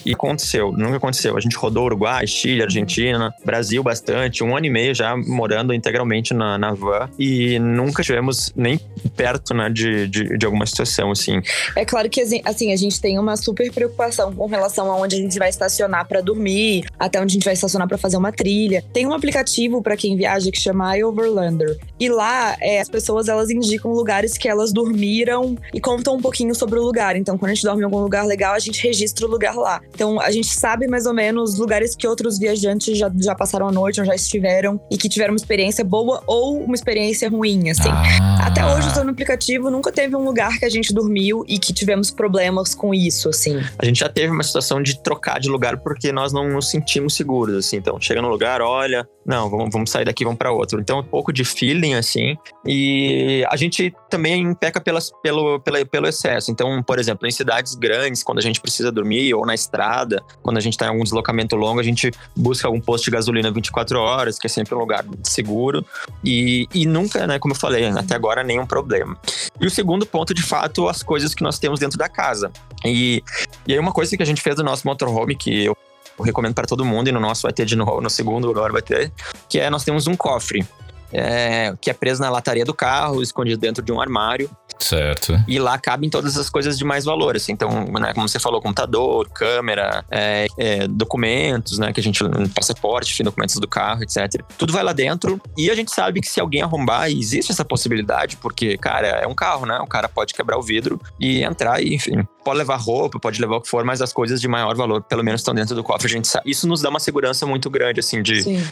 E 0.05 0.13
aconteceu, 0.13 0.71
nunca 0.73 0.97
aconteceu. 0.97 1.37
A 1.37 1.41
gente 1.41 1.57
rodou 1.57 1.87
Uruguai, 1.87 2.27
Chile, 2.27 2.63
Argentina, 2.63 3.35
Brasil 3.45 3.83
bastante, 3.83 4.45
um 4.45 4.57
ano 4.57 4.67
e 4.67 4.71
meio 4.71 4.95
já 4.95 5.17
morando 5.17 5.73
integralmente 5.73 6.35
na, 6.35 6.59
na 6.59 6.73
van 6.73 7.09
e 7.19 7.59
nunca 7.59 8.03
tivemos 8.03 8.53
nem 8.55 8.79
perto, 9.17 9.55
né, 9.55 9.69
de, 9.71 10.07
de, 10.09 10.39
de 10.39 10.47
alguma 10.47 10.67
situação, 10.67 11.11
assim. 11.11 11.41
É 11.75 11.85
claro 11.85 12.09
que, 12.09 12.21
assim, 12.21 12.73
a 12.73 12.77
gente 12.77 13.01
tem 13.01 13.19
uma 13.19 13.37
super 13.37 13.73
preocupação 13.73 14.33
com 14.33 14.47
relação 14.47 14.91
a 14.91 14.97
onde 14.97 15.17
a 15.17 15.19
gente 15.19 15.39
vai 15.39 15.49
estacionar 15.49 16.07
para 16.07 16.21
dormir, 16.21 16.85
até 16.99 17.21
onde 17.21 17.33
a 17.33 17.35
gente 17.35 17.45
vai 17.45 17.55
estacionar 17.55 17.89
para 17.89 17.99
fazer 17.99 18.17
uma 18.17 18.33
trilha. 18.33 18.85
Tem 18.93 19.07
um 19.07 19.13
aplicativo 19.13 19.83
para 19.83 19.97
quem 19.97 20.17
viaja 20.17 20.51
que 20.51 20.61
chama 20.61 20.95
iOverlander. 20.97 21.79
E 21.99 22.09
lá, 22.09 22.57
é, 22.61 22.81
as 22.81 22.89
pessoas, 22.89 23.29
elas 23.29 23.51
indicam 23.51 23.93
lugares 23.93 24.37
que 24.37 24.49
elas 24.49 24.73
dormiram 24.73 25.57
e 25.73 25.81
contam 25.81 26.17
um 26.17 26.21
pouquinho 26.21 26.55
sobre 26.55 26.79
o 26.79 26.83
lugar. 26.83 27.17
Então, 27.17 27.39
quando 27.39 27.51
a 27.51 27.55
gente 27.55 27.65
dorme 27.65 27.83
em 27.83 27.85
algum 27.85 28.01
lugar 28.01 28.24
legal, 28.25 28.55
a 28.55 28.59
gente 28.59 28.83
registra 28.83 29.27
o 29.27 29.31
lugar 29.31 29.55
lá. 29.55 29.81
Então, 29.95 30.21
a 30.21 30.31
gente 30.31 30.49
sabe 30.49 30.87
mais 30.87 31.07
ou 31.07 31.15
menos 31.15 31.59
lugares 31.59 31.95
que 31.95 32.07
outros 32.07 32.39
viajantes 32.39 32.97
já, 32.97 33.11
já 33.17 33.35
passaram 33.35 33.69
a 33.69 33.73
noite 33.73 34.01
ou 34.01 34.07
já 34.07 34.15
estiveram 34.15 34.81
e 34.91 34.97
que 34.97 35.09
tiveram 35.09 35.33
uma 35.33 35.39
experiência 35.39 35.85
boa 35.85 36.23
ou 36.27 36.63
uma 36.63 36.75
experiência 36.75 37.29
ruim, 37.29 37.71
assim. 37.71 37.91
Ah. 37.91 38.47
Até 38.47 38.65
hoje, 38.65 38.89
usando 38.89 39.09
o 39.09 39.11
aplicativo, 39.11 39.71
nunca 39.71 39.91
teve 39.91 40.15
um 40.17 40.25
lugar 40.25 40.59
que 40.59 40.65
a 40.65 40.71
gente 40.71 40.93
dormiu 40.93 41.45
e 41.49 41.59
que 41.59 41.73
tivemos 41.73 42.11
problemas 42.11 42.75
com 42.75 42.95
isso, 42.95 43.29
assim. 43.29 43.61
A 43.79 43.85
gente 43.85 44.01
já 44.01 44.09
teve 44.09 44.33
uma 44.33 44.43
situação 44.43 44.83
de 44.83 45.03
trocar 45.03 45.41
de 45.41 45.49
lugar 45.49 45.79
porque 45.79 46.13
nós 46.13 46.33
não 46.33 46.49
nos 46.49 46.71
sentimos 46.71 47.15
seguros, 47.15 47.57
assim. 47.57 47.77
Então, 47.77 48.01
chega 48.01 48.21
no 48.21 48.29
lugar, 48.29 48.61
olha, 48.61 49.07
não, 49.27 49.49
vamos, 49.49 49.71
vamos 49.73 49.91
sair 49.91 50.05
daqui, 50.05 50.25
vamos 50.25 50.39
para 50.39 50.53
outro. 50.53 50.81
Então, 50.81 51.01
um 51.01 51.05
pouco 51.05 51.33
de 51.33 51.45
feeling, 51.45 51.95
assim. 51.95 52.37
E 52.67 53.45
a 53.49 53.57
gente 53.57 53.93
também 54.11 54.55
peca 54.55 54.81
pelas, 54.81 55.11
pelo, 55.23 55.61
pela, 55.61 55.85
pelo 55.85 56.07
excesso. 56.07 56.51
Então, 56.51 56.83
por 56.83 56.99
exemplo, 56.99 57.27
em 57.27 57.31
cidades 57.31 57.75
grandes, 57.75 58.14
quando 58.23 58.39
a 58.39 58.43
gente 58.43 58.61
precisa 58.61 58.93
dormir, 58.93 59.35
ou 59.35 59.47
na 59.47 59.55
estrada, 59.55 60.23
quando 60.43 60.59
a 60.59 60.61
gente 60.61 60.75
está 60.75 60.87
em 60.87 60.91
algum 60.91 61.03
deslocamento 61.03 61.57
longo, 61.57 61.81
a 61.81 61.83
gente 61.83 62.13
busca 62.37 62.69
algum 62.69 62.81
posto 62.81 63.05
de 63.05 63.11
gasolina 63.11 63.51
24 63.51 63.99
horas, 63.99 64.39
que 64.39 64.47
é 64.47 64.51
sempre 64.51 64.75
um 64.75 64.79
lugar 64.79 65.05
seguro. 65.23 65.85
E, 66.25 66.69
e 66.75 66.87
nunca, 66.87 67.27
né, 67.27 67.39
como 67.39 67.55
eu 67.55 67.59
falei, 67.59 67.87
até 67.87 68.15
agora 68.15 68.43
nenhum 68.43 68.67
problema. 68.67 69.17
E 69.61 69.67
o 69.67 69.71
segundo 69.71 70.07
ponto, 70.07 70.35
de 70.35 70.43
fato, 70.43 70.89
as 70.89 71.03
coisas 71.03 71.35
que 71.35 71.43
nós 71.43 71.59
temos 71.59 71.81
dentro 71.81 71.99
da 71.99 72.09
casa. 72.09 72.51
E, 72.85 73.23
e 73.67 73.73
aí, 73.73 73.79
uma 73.79 73.93
coisa 73.93 74.17
que 74.17 74.23
a 74.23 74.27
gente 74.27 74.43
fez 74.43 74.57
do 74.57 74.63
nosso 74.65 74.87
motorhome, 74.87 75.35
que 75.35 75.65
eu 75.65 75.77
eu 76.19 76.25
recomendo 76.25 76.55
para 76.55 76.67
todo 76.67 76.85
mundo, 76.85 77.09
e 77.09 77.13
no 77.13 77.19
nosso 77.19 77.43
vai 77.43 77.53
ter 77.53 77.67
de 77.67 77.75
novo, 77.77 78.01
no 78.01 78.09
segundo 78.09 78.49
agora 78.49 78.73
vai 78.73 78.83
ter, 78.83 79.13
que 79.49 79.59
é 79.59 79.69
nós 79.69 79.85
temos 79.85 80.07
um 80.07 80.15
cofre. 80.15 80.65
é, 81.13 81.75
que 81.81 81.91
é 81.91 81.93
preso 81.93 82.21
na 82.21 82.29
lataria 82.29 82.65
do 82.65 82.75
carro, 82.75 83.23
escondido 83.23 83.61
dentro 83.61 83.85
de 83.85 83.93
um 83.93 84.01
armário. 84.01 84.51
Certo. 84.79 85.39
E 85.47 85.59
lá 85.59 85.79
cabem 85.79 86.11
todas 86.11 86.37
as 86.37 86.51
coisas 86.51 86.77
de 86.79 86.85
mais 86.85 87.05
valor. 87.05 87.37
Assim. 87.37 87.53
Então, 87.53 87.85
né, 87.87 88.13
como 88.15 88.29
você 88.29 88.39
falou, 88.39 88.61
computador, 88.61 89.29
câmera, 89.31 90.05
é, 90.11 90.47
é, 90.59 90.89
documentos, 90.89 91.79
né? 91.79 91.93
Que 91.93 92.01
a 92.01 92.03
gente. 92.03 92.23
Passaporte, 92.55 93.13
enfim, 93.13 93.25
documentos 93.25 93.57
do 93.57 93.69
carro, 93.69 94.03
etc. 94.03 94.43
Tudo 94.59 94.73
vai 94.73 94.83
lá 94.83 94.93
dentro. 94.93 95.41
E 95.57 95.71
a 95.71 95.75
gente 95.75 95.91
sabe 95.91 96.21
que 96.21 96.29
se 96.29 96.41
alguém 96.41 96.63
arrombar, 96.63 97.11
existe 97.11 97.51
essa 97.51 97.65
possibilidade, 97.65 98.37
porque, 98.37 98.77
cara, 98.77 99.07
é 99.07 99.27
um 99.27 99.35
carro, 99.35 99.67
né? 99.67 99.79
O 99.81 99.87
cara 99.87 100.09
pode 100.09 100.35
quebrar 100.35 100.59
o 100.59 100.63
vidro 100.63 101.01
e 101.19 101.43
entrar, 101.43 101.83
e, 101.83 101.95
enfim. 101.95 102.27
Pode 102.45 102.59
levar 102.59 102.77
roupa, 102.77 103.19
pode 103.19 103.41
levar 103.41 103.57
o 103.57 103.61
que 103.61 103.69
for, 103.69 103.85
mas 103.85 104.03
as 104.03 104.13
coisas 104.13 104.41
de 104.41 104.49
maior 104.49 104.75
valor, 104.77 105.03
pelo 105.03 105.25
menos, 105.25 105.41
estão 105.41 105.55
dentro 105.55 105.75
do 105.75 105.83
cofre. 105.83 106.07
A 106.07 106.11
gente 106.11 106.29
sabe. 106.29 106.51
Isso 106.51 106.67
nos 106.67 106.83
dá 106.83 106.91
uma 106.91 107.01
segurança 107.01 107.47
muito 107.47 107.71
grande, 107.71 108.01
assim, 108.01 108.23
de, 108.23 108.43
Sim. 108.43 108.63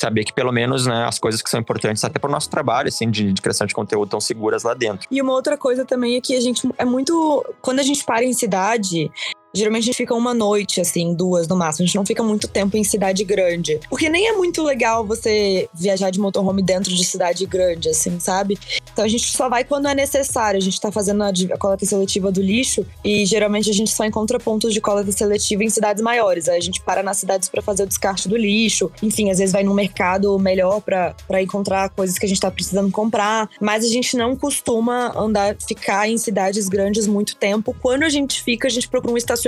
Saber 0.00 0.24
que 0.24 0.32
pelo 0.32 0.52
menos 0.52 0.86
né, 0.86 1.04
as 1.04 1.18
coisas 1.18 1.42
que 1.42 1.50
são 1.50 1.60
importantes 1.60 2.04
até 2.04 2.18
para 2.18 2.28
o 2.28 2.32
nosso 2.32 2.48
trabalho 2.48 2.88
assim 2.88 3.10
de, 3.10 3.32
de 3.32 3.42
criação 3.42 3.66
de 3.66 3.74
conteúdo 3.74 4.06
estão 4.06 4.20
seguras 4.20 4.62
lá 4.62 4.74
dentro. 4.74 5.06
E 5.10 5.20
uma 5.20 5.32
outra 5.32 5.56
coisa 5.56 5.84
também 5.84 6.16
é 6.16 6.20
que 6.20 6.36
a 6.36 6.40
gente 6.40 6.68
é 6.78 6.84
muito. 6.84 7.44
Quando 7.60 7.80
a 7.80 7.82
gente 7.82 8.04
para 8.04 8.24
em 8.24 8.32
cidade, 8.32 9.10
geralmente 9.58 9.84
a 9.84 9.86
gente 9.86 9.96
fica 9.96 10.14
uma 10.14 10.32
noite, 10.32 10.80
assim, 10.80 11.14
duas 11.14 11.46
no 11.48 11.56
máximo. 11.56 11.84
A 11.84 11.86
gente 11.86 11.96
não 11.96 12.06
fica 12.06 12.22
muito 12.22 12.48
tempo 12.48 12.76
em 12.76 12.84
cidade 12.84 13.24
grande. 13.24 13.80
Porque 13.88 14.08
nem 14.08 14.28
é 14.28 14.32
muito 14.32 14.62
legal 14.62 15.04
você 15.04 15.68
viajar 15.74 16.10
de 16.10 16.20
motorhome 16.20 16.62
dentro 16.62 16.94
de 16.94 17.04
cidade 17.04 17.44
grande, 17.46 17.88
assim, 17.88 18.18
sabe? 18.20 18.58
Então 18.92 19.04
a 19.04 19.08
gente 19.08 19.30
só 19.30 19.48
vai 19.48 19.64
quando 19.64 19.88
é 19.88 19.94
necessário. 19.94 20.58
A 20.58 20.62
gente 20.62 20.80
tá 20.80 20.90
fazendo 20.90 21.22
a, 21.22 21.28
a 21.28 21.58
coleta 21.58 21.84
seletiva 21.84 22.30
do 22.30 22.40
lixo 22.40 22.86
e 23.04 23.26
geralmente 23.26 23.70
a 23.70 23.74
gente 23.74 23.90
só 23.90 24.04
encontra 24.04 24.38
pontos 24.38 24.72
de 24.72 24.80
coleta 24.80 25.12
seletiva 25.12 25.64
em 25.64 25.68
cidades 25.68 26.02
maiores. 26.02 26.48
Aí 26.48 26.56
a 26.56 26.60
gente 26.60 26.80
para 26.80 27.02
nas 27.02 27.18
cidades 27.18 27.48
para 27.48 27.62
fazer 27.62 27.82
o 27.82 27.86
descarte 27.86 28.28
do 28.28 28.36
lixo. 28.36 28.90
Enfim, 29.02 29.30
às 29.30 29.38
vezes 29.38 29.52
vai 29.52 29.62
num 29.62 29.74
mercado 29.74 30.38
melhor 30.38 30.80
para 30.80 31.42
encontrar 31.42 31.90
coisas 31.90 32.18
que 32.18 32.26
a 32.26 32.28
gente 32.28 32.40
tá 32.40 32.50
precisando 32.50 32.90
comprar. 32.90 33.48
Mas 33.60 33.84
a 33.84 33.88
gente 33.88 34.16
não 34.16 34.36
costuma 34.36 35.12
andar, 35.18 35.56
ficar 35.66 36.08
em 36.08 36.16
cidades 36.16 36.68
grandes 36.68 37.06
muito 37.06 37.36
tempo. 37.36 37.74
Quando 37.80 38.04
a 38.04 38.08
gente 38.08 38.42
fica, 38.42 38.66
a 38.68 38.70
gente 38.70 38.88
procura 38.88 39.14
um 39.14 39.16
estacionamento 39.16 39.47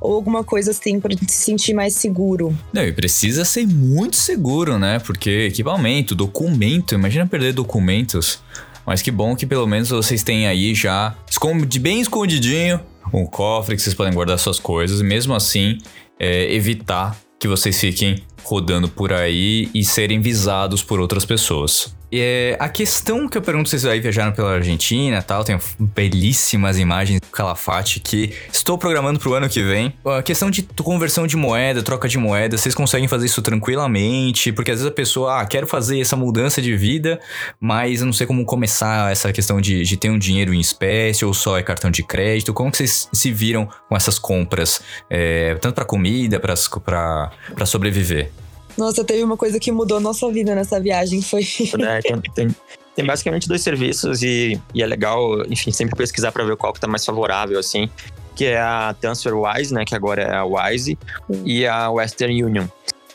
ou 0.00 0.14
alguma 0.14 0.42
coisa 0.42 0.70
assim 0.70 1.00
para 1.00 1.16
se 1.16 1.36
sentir 1.36 1.74
mais 1.74 1.94
seguro. 1.94 2.56
Não, 2.72 2.82
e 2.82 2.92
precisa 2.92 3.44
ser 3.44 3.66
muito 3.66 4.16
seguro, 4.16 4.78
né? 4.78 4.98
Porque 4.98 5.30
equipamento, 5.46 6.14
documento, 6.14 6.94
imagina 6.94 7.26
perder 7.26 7.52
documentos. 7.52 8.40
Mas 8.84 9.02
que 9.02 9.10
bom 9.10 9.34
que 9.34 9.46
pelo 9.46 9.66
menos 9.66 9.90
vocês 9.90 10.22
têm 10.22 10.46
aí 10.46 10.74
já 10.74 11.14
bem 11.80 12.00
escondidinho 12.00 12.80
um 13.12 13.26
cofre 13.26 13.76
que 13.76 13.82
vocês 13.82 13.94
podem 13.94 14.12
guardar 14.12 14.38
suas 14.38 14.58
coisas. 14.58 15.00
Mesmo 15.02 15.34
assim, 15.34 15.78
é, 16.18 16.52
evitar 16.54 17.16
que 17.38 17.48
vocês 17.48 17.78
fiquem 17.80 18.22
rodando 18.42 18.88
por 18.88 19.12
aí 19.12 19.68
e 19.74 19.84
serem 19.84 20.20
visados 20.20 20.82
por 20.82 21.00
outras 21.00 21.24
pessoas. 21.24 21.94
É, 22.20 22.56
a 22.58 22.68
questão 22.68 23.28
que 23.28 23.36
eu 23.36 23.42
pergunto 23.42 23.68
se 23.68 23.78
vocês 23.78 23.92
aí 23.92 24.00
viajaram 24.00 24.32
pela 24.32 24.54
Argentina 24.54 25.22
tal, 25.22 25.44
tem 25.44 25.58
belíssimas 25.78 26.78
imagens 26.78 27.20
do 27.20 27.26
Calafate 27.28 28.00
que 28.00 28.32
estou 28.52 28.78
programando 28.78 29.18
pro 29.18 29.34
ano 29.34 29.48
que 29.48 29.62
vem. 29.62 29.92
A 30.04 30.22
questão 30.22 30.50
de 30.50 30.62
conversão 30.62 31.26
de 31.26 31.36
moeda, 31.36 31.82
troca 31.82 32.08
de 32.08 32.18
moeda, 32.18 32.56
vocês 32.56 32.74
conseguem 32.74 33.08
fazer 33.08 33.26
isso 33.26 33.42
tranquilamente? 33.42 34.52
Porque 34.52 34.70
às 34.70 34.78
vezes 34.78 34.90
a 34.90 34.94
pessoa, 34.94 35.40
ah, 35.40 35.46
quero 35.46 35.66
fazer 35.66 36.00
essa 36.00 36.16
mudança 36.16 36.62
de 36.62 36.76
vida, 36.76 37.20
mas 37.60 38.00
eu 38.00 38.06
não 38.06 38.12
sei 38.12 38.26
como 38.26 38.44
começar 38.44 39.10
essa 39.10 39.32
questão 39.32 39.60
de, 39.60 39.82
de 39.82 39.96
ter 39.96 40.10
um 40.10 40.18
dinheiro 40.18 40.54
em 40.54 40.60
espécie 40.60 41.24
ou 41.24 41.34
só 41.34 41.58
é 41.58 41.62
cartão 41.62 41.90
de 41.90 42.02
crédito. 42.02 42.52
Como 42.52 42.70
que 42.70 42.78
vocês 42.78 43.08
se 43.12 43.32
viram 43.32 43.68
com 43.88 43.96
essas 43.96 44.18
compras? 44.18 44.80
É, 45.10 45.54
tanto 45.56 45.74
para 45.74 45.84
comida, 45.84 46.40
para 46.40 47.66
sobreviver? 47.66 48.30
Nossa, 48.76 49.04
teve 49.04 49.22
uma 49.22 49.36
coisa 49.36 49.58
que 49.58 49.72
mudou 49.72 49.98
nossa 50.00 50.30
vida 50.30 50.54
nessa 50.54 50.78
viagem, 50.80 51.22
foi 51.22 51.42
né? 51.78 52.00
tem, 52.02 52.20
tem- 52.34 52.56
tem 52.94 53.04
basicamente 53.04 53.46
dois 53.46 53.60
serviços 53.60 54.22
e, 54.22 54.58
e 54.74 54.82
é 54.82 54.86
legal, 54.86 55.44
enfim, 55.50 55.70
sempre 55.70 55.94
pesquisar 55.96 56.32
para 56.32 56.44
ver 56.44 56.56
qual 56.56 56.72
que 56.72 56.80
tá 56.80 56.86
mais 56.88 57.04
favorável, 57.04 57.58
assim, 57.58 57.90
que 58.34 58.46
é 58.46 58.58
a 58.58 58.94
TransferWise, 58.98 59.72
né, 59.74 59.84
que 59.84 59.94
agora 59.94 60.22
é 60.22 60.34
a 60.34 60.44
Wise, 60.44 60.98
e 61.44 61.66
a 61.66 61.90
Western 61.90 62.42
Union, 62.42 62.66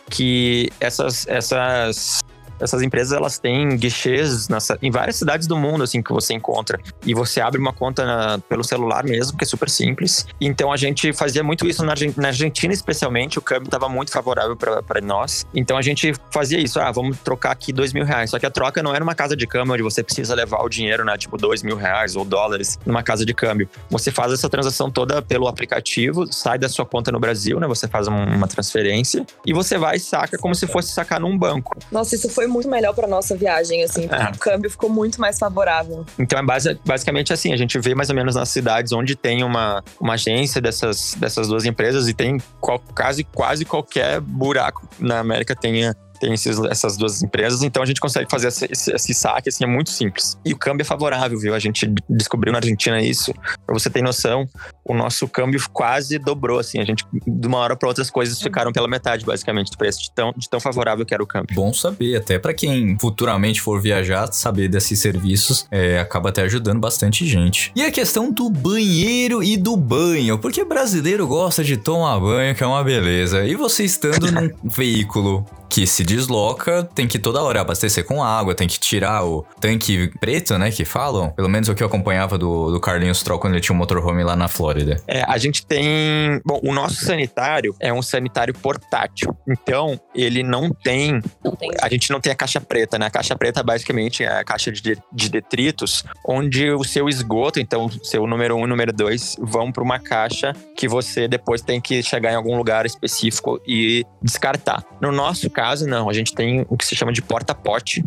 que 0.09 0.69
essas 0.79 1.27
essas 1.27 2.19
essas 2.61 2.81
empresas 2.81 3.11
elas 3.17 3.39
têm 3.39 3.75
guichês 3.77 4.47
nessa- 4.47 4.77
em 4.81 4.89
várias 4.91 5.15
cidades 5.15 5.47
do 5.47 5.57
mundo 5.57 5.83
assim 5.83 6.01
que 6.01 6.11
você 6.13 6.33
encontra. 6.33 6.79
E 7.05 7.13
você 7.13 7.41
abre 7.41 7.59
uma 7.59 7.73
conta 7.73 8.05
na- 8.05 8.39
pelo 8.39 8.63
celular 8.63 9.03
mesmo 9.03 9.37
que 9.37 9.43
é 9.43 9.47
super 9.47 9.69
simples. 9.69 10.25
Então 10.39 10.71
a 10.71 10.77
gente 10.77 11.11
fazia 11.13 11.43
muito 11.43 11.67
isso 11.67 11.83
na, 11.85 11.93
na 12.17 12.27
Argentina 12.29 12.73
especialmente. 12.73 13.39
O 13.39 13.41
câmbio 13.41 13.65
estava 13.67 13.89
muito 13.89 14.11
favorável 14.11 14.55
para 14.55 15.01
nós. 15.01 15.45
Então 15.53 15.77
a 15.77 15.81
gente 15.81 16.13
fazia 16.31 16.59
isso. 16.59 16.79
Ah 16.79 16.91
vamos 16.91 17.17
trocar 17.19 17.51
aqui 17.51 17.71
dois 17.73 17.93
mil 17.93 18.05
reais. 18.05 18.29
Só 18.29 18.39
que 18.39 18.45
a 18.45 18.51
troca 18.51 18.81
não 18.83 18.93
era 18.93 19.03
uma 19.03 19.15
casa 19.15 19.35
de 19.35 19.45
câmbio 19.47 19.73
onde 19.73 19.83
você 19.83 20.03
precisa 20.03 20.33
levar 20.35 20.61
o 20.63 20.69
dinheiro 20.69 21.03
né 21.05 21.17
tipo 21.17 21.37
dois 21.37 21.63
mil 21.63 21.75
reais 21.75 22.15
ou 22.15 22.23
dólares 22.25 22.79
numa 22.85 23.03
casa 23.03 23.25
de 23.25 23.33
câmbio. 23.33 23.67
Você 23.89 24.11
faz 24.11 24.31
essa 24.33 24.49
transação 24.49 24.89
toda 24.91 25.21
pelo 25.21 25.47
aplicativo 25.47 26.31
sai 26.31 26.57
da 26.57 26.69
sua 26.69 26.85
conta 26.85 27.11
no 27.11 27.19
Brasil 27.19 27.59
né 27.59 27.67
você 27.67 27.87
faz 27.87 28.07
um- 28.07 28.11
uma 28.23 28.47
transferência 28.47 29.25
e 29.45 29.53
você 29.53 29.77
vai 29.77 29.97
e 29.97 29.99
saca 29.99 30.37
como 30.37 30.53
se 30.55 30.67
fosse 30.67 30.91
sacar 30.91 31.19
num 31.19 31.37
banco. 31.37 31.77
Nossa, 31.91 32.15
isso 32.15 32.29
foi 32.29 32.47
muito 32.51 32.69
melhor 32.69 32.93
pra 32.93 33.07
nossa 33.07 33.35
viagem, 33.35 33.83
assim. 33.83 34.07
porque 34.07 34.23
É. 34.23 34.29
O 34.31 34.37
câmbio 34.37 34.69
ficou 34.69 34.89
muito 34.89 35.19
mais 35.19 35.39
favorável. 35.39 36.05
Então 36.19 36.37
é 36.39 36.43
base- 36.43 36.79
basicamente 36.85 37.31
assim, 37.33 37.53
a 37.53 37.57
gente 37.57 37.77
vê 37.79 37.95
mais 37.95 38.09
ou 38.09 38.15
menos 38.15 38.35
nas 38.35 38.49
cidades 38.49 38.91
onde 38.91 39.15
tem 39.15 39.43
uma, 39.43 39.83
uma 39.99 40.13
agência 40.13 40.61
dessas, 40.61 41.15
dessas 41.15 41.47
duas 41.47 41.65
empresas 41.65 42.07
e 42.07 42.13
tem 42.13 42.37
qual- 42.59 42.81
quase, 42.95 43.23
quase 43.23 43.65
qualquer 43.65 44.19
buraco 44.19 44.87
na 44.99 45.19
América 45.19 45.55
tenha 45.55 45.95
tem 46.21 46.33
esses- 46.33 46.57
essas 46.69 46.95
duas 46.95 47.21
empresas, 47.23 47.63
então 47.63 47.81
a 47.83 47.85
gente 47.85 47.99
consegue 47.99 48.29
fazer 48.29 48.47
esse, 48.49 48.65
esse- 48.71 48.91
esse 48.93 49.13
saque, 49.13 49.49
assim, 49.49 49.63
é 49.63 49.67
muito 49.67 49.89
simples. 49.89 50.37
E 50.45 50.53
o 50.53 50.57
câmbio 50.57 50.83
é 50.83 50.85
favorável, 50.85 51.37
viu? 51.39 51.53
A 51.53 51.59
gente 51.59 51.91
descobriu 52.09 52.51
na 52.53 52.59
Argentina 52.59 53.01
isso. 53.01 53.33
Pra 53.65 53.73
você 53.77 53.89
ter 53.89 54.01
noção, 54.01 54.47
o 54.85 54.93
nosso 54.93 55.27
câmbio 55.27 55.59
quase 55.73 56.17
dobrou, 56.19 56.59
assim. 56.59 56.79
A 56.79 56.85
gente, 56.85 57.03
de 57.27 57.47
uma 57.47 57.57
hora 57.57 57.75
para 57.75 57.87
outra, 57.87 58.01
as 58.03 58.09
coisas 58.09 58.39
ficaram 58.41 58.71
pela 58.71 58.87
metade, 58.87 59.25
basicamente, 59.25 59.71
do 59.71 59.77
preço, 59.77 60.01
de 60.01 60.11
tão, 60.13 60.31
de 60.37 60.49
tão 60.49 60.59
favorável 60.59 61.05
que 61.05 61.13
era 61.13 61.23
o 61.23 61.27
câmbio. 61.27 61.55
Bom 61.55 61.73
saber, 61.73 62.15
até 62.15 62.37
pra 62.39 62.53
quem 62.53 62.97
futuramente 62.99 63.59
for 63.61 63.81
viajar, 63.81 64.31
saber 64.31 64.67
desses 64.69 64.99
serviços 64.99 65.65
é, 65.71 65.99
acaba 65.99 66.29
até 66.29 66.43
ajudando 66.43 66.79
bastante 66.79 67.25
gente. 67.25 67.71
E 67.75 67.81
a 67.83 67.91
questão 67.91 68.31
do 68.31 68.49
banheiro 68.49 69.43
e 69.43 69.57
do 69.57 69.75
banho, 69.75 70.37
porque 70.37 70.63
brasileiro 70.63 71.25
gosta 71.27 71.63
de 71.63 71.77
tomar 71.77 72.19
banho, 72.19 72.53
que 72.55 72.63
é 72.63 72.67
uma 72.67 72.83
beleza. 72.83 73.43
E 73.45 73.55
você 73.55 73.83
estando 73.83 74.11
num 74.31 74.49
veículo 74.69 75.45
que 75.69 75.87
se 75.87 76.03
desloca, 76.15 76.83
tem 76.93 77.07
que 77.07 77.17
toda 77.17 77.41
hora 77.41 77.61
abastecer 77.61 78.05
com 78.05 78.23
água, 78.23 78.53
tem 78.53 78.67
que 78.67 78.79
tirar 78.79 79.25
o 79.25 79.45
tanque 79.59 80.11
preto, 80.19 80.57
né, 80.57 80.71
que 80.71 80.83
falam. 80.83 81.31
Pelo 81.31 81.49
menos 81.49 81.69
o 81.69 81.75
que 81.75 81.81
eu 81.81 81.87
acompanhava 81.87 82.37
do, 82.37 82.71
do 82.71 82.79
Carlinhos 82.79 83.19
Stroll 83.19 83.39
quando 83.39 83.53
ele 83.53 83.61
tinha 83.61 83.75
um 83.75 83.77
motorhome 83.77 84.23
lá 84.23 84.35
na 84.35 84.47
Flórida. 84.47 85.01
É, 85.07 85.23
a 85.27 85.37
gente 85.37 85.65
tem... 85.65 86.41
Bom, 86.45 86.59
o 86.63 86.73
nosso 86.73 86.95
sanitário 87.05 87.75
é 87.79 87.93
um 87.93 88.01
sanitário 88.01 88.53
portátil. 88.53 89.35
Então, 89.47 89.99
ele 90.13 90.43
não 90.43 90.69
tem... 90.71 91.21
Não 91.43 91.55
tem. 91.55 91.71
A 91.81 91.89
gente 91.89 92.09
não 92.11 92.19
tem 92.19 92.31
a 92.31 92.35
caixa 92.35 92.59
preta, 92.59 92.99
né? 92.99 93.05
A 93.05 93.11
caixa 93.11 93.35
preta, 93.35 93.63
basicamente, 93.63 94.23
é 94.23 94.39
a 94.39 94.43
caixa 94.43 94.71
de, 94.71 94.97
de 95.11 95.29
detritos, 95.29 96.03
onde 96.27 96.71
o 96.71 96.83
seu 96.83 97.07
esgoto, 97.07 97.59
então, 97.59 97.89
seu 98.03 98.25
número 98.27 98.55
um 98.55 98.65
e 98.65 98.67
número 98.67 98.91
dois, 98.91 99.35
vão 99.39 99.71
para 99.71 99.83
uma 99.83 99.99
caixa 99.99 100.53
que 100.75 100.87
você 100.87 101.27
depois 101.27 101.61
tem 101.61 101.79
que 101.79 102.01
chegar 102.03 102.31
em 102.31 102.35
algum 102.35 102.57
lugar 102.57 102.85
específico 102.85 103.61
e 103.67 104.05
descartar. 104.21 104.83
No 104.99 105.11
nosso 105.11 105.49
caso, 105.49 105.87
não. 105.87 106.00
A 106.09 106.13
gente 106.13 106.33
tem 106.33 106.65
o 106.69 106.77
que 106.77 106.85
se 106.85 106.95
chama 106.95 107.11
de 107.11 107.21
porta-pote. 107.21 108.03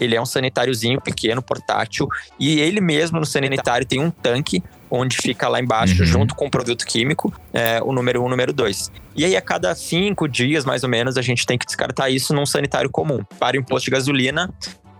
Ele 0.00 0.14
é 0.14 0.20
um 0.20 0.26
sanitáriozinho 0.26 1.00
pequeno, 1.00 1.42
portátil, 1.42 2.08
e 2.38 2.60
ele 2.60 2.80
mesmo 2.80 3.18
no 3.18 3.26
sanitário 3.26 3.86
tem 3.86 4.00
um 4.00 4.10
tanque 4.10 4.62
onde 4.90 5.16
fica 5.16 5.48
lá 5.48 5.60
embaixo, 5.60 6.00
Uhum. 6.02 6.06
junto 6.06 6.34
com 6.36 6.46
o 6.46 6.50
produto 6.50 6.86
químico, 6.86 7.32
é, 7.52 7.82
o 7.82 7.92
número 7.92 8.22
um, 8.22 8.26
o 8.26 8.28
número 8.28 8.52
dois. 8.52 8.92
E 9.16 9.24
aí, 9.24 9.36
a 9.36 9.40
cada 9.40 9.74
cinco 9.74 10.28
dias, 10.28 10.64
mais 10.64 10.84
ou 10.84 10.88
menos, 10.88 11.16
a 11.16 11.22
gente 11.22 11.44
tem 11.46 11.58
que 11.58 11.66
descartar 11.66 12.10
isso 12.10 12.32
num 12.34 12.46
sanitário 12.46 12.88
comum. 12.90 13.20
Para 13.38 13.56
em 13.56 13.60
um 13.60 13.62
posto 13.64 13.86
de 13.86 13.90
gasolina 13.90 14.52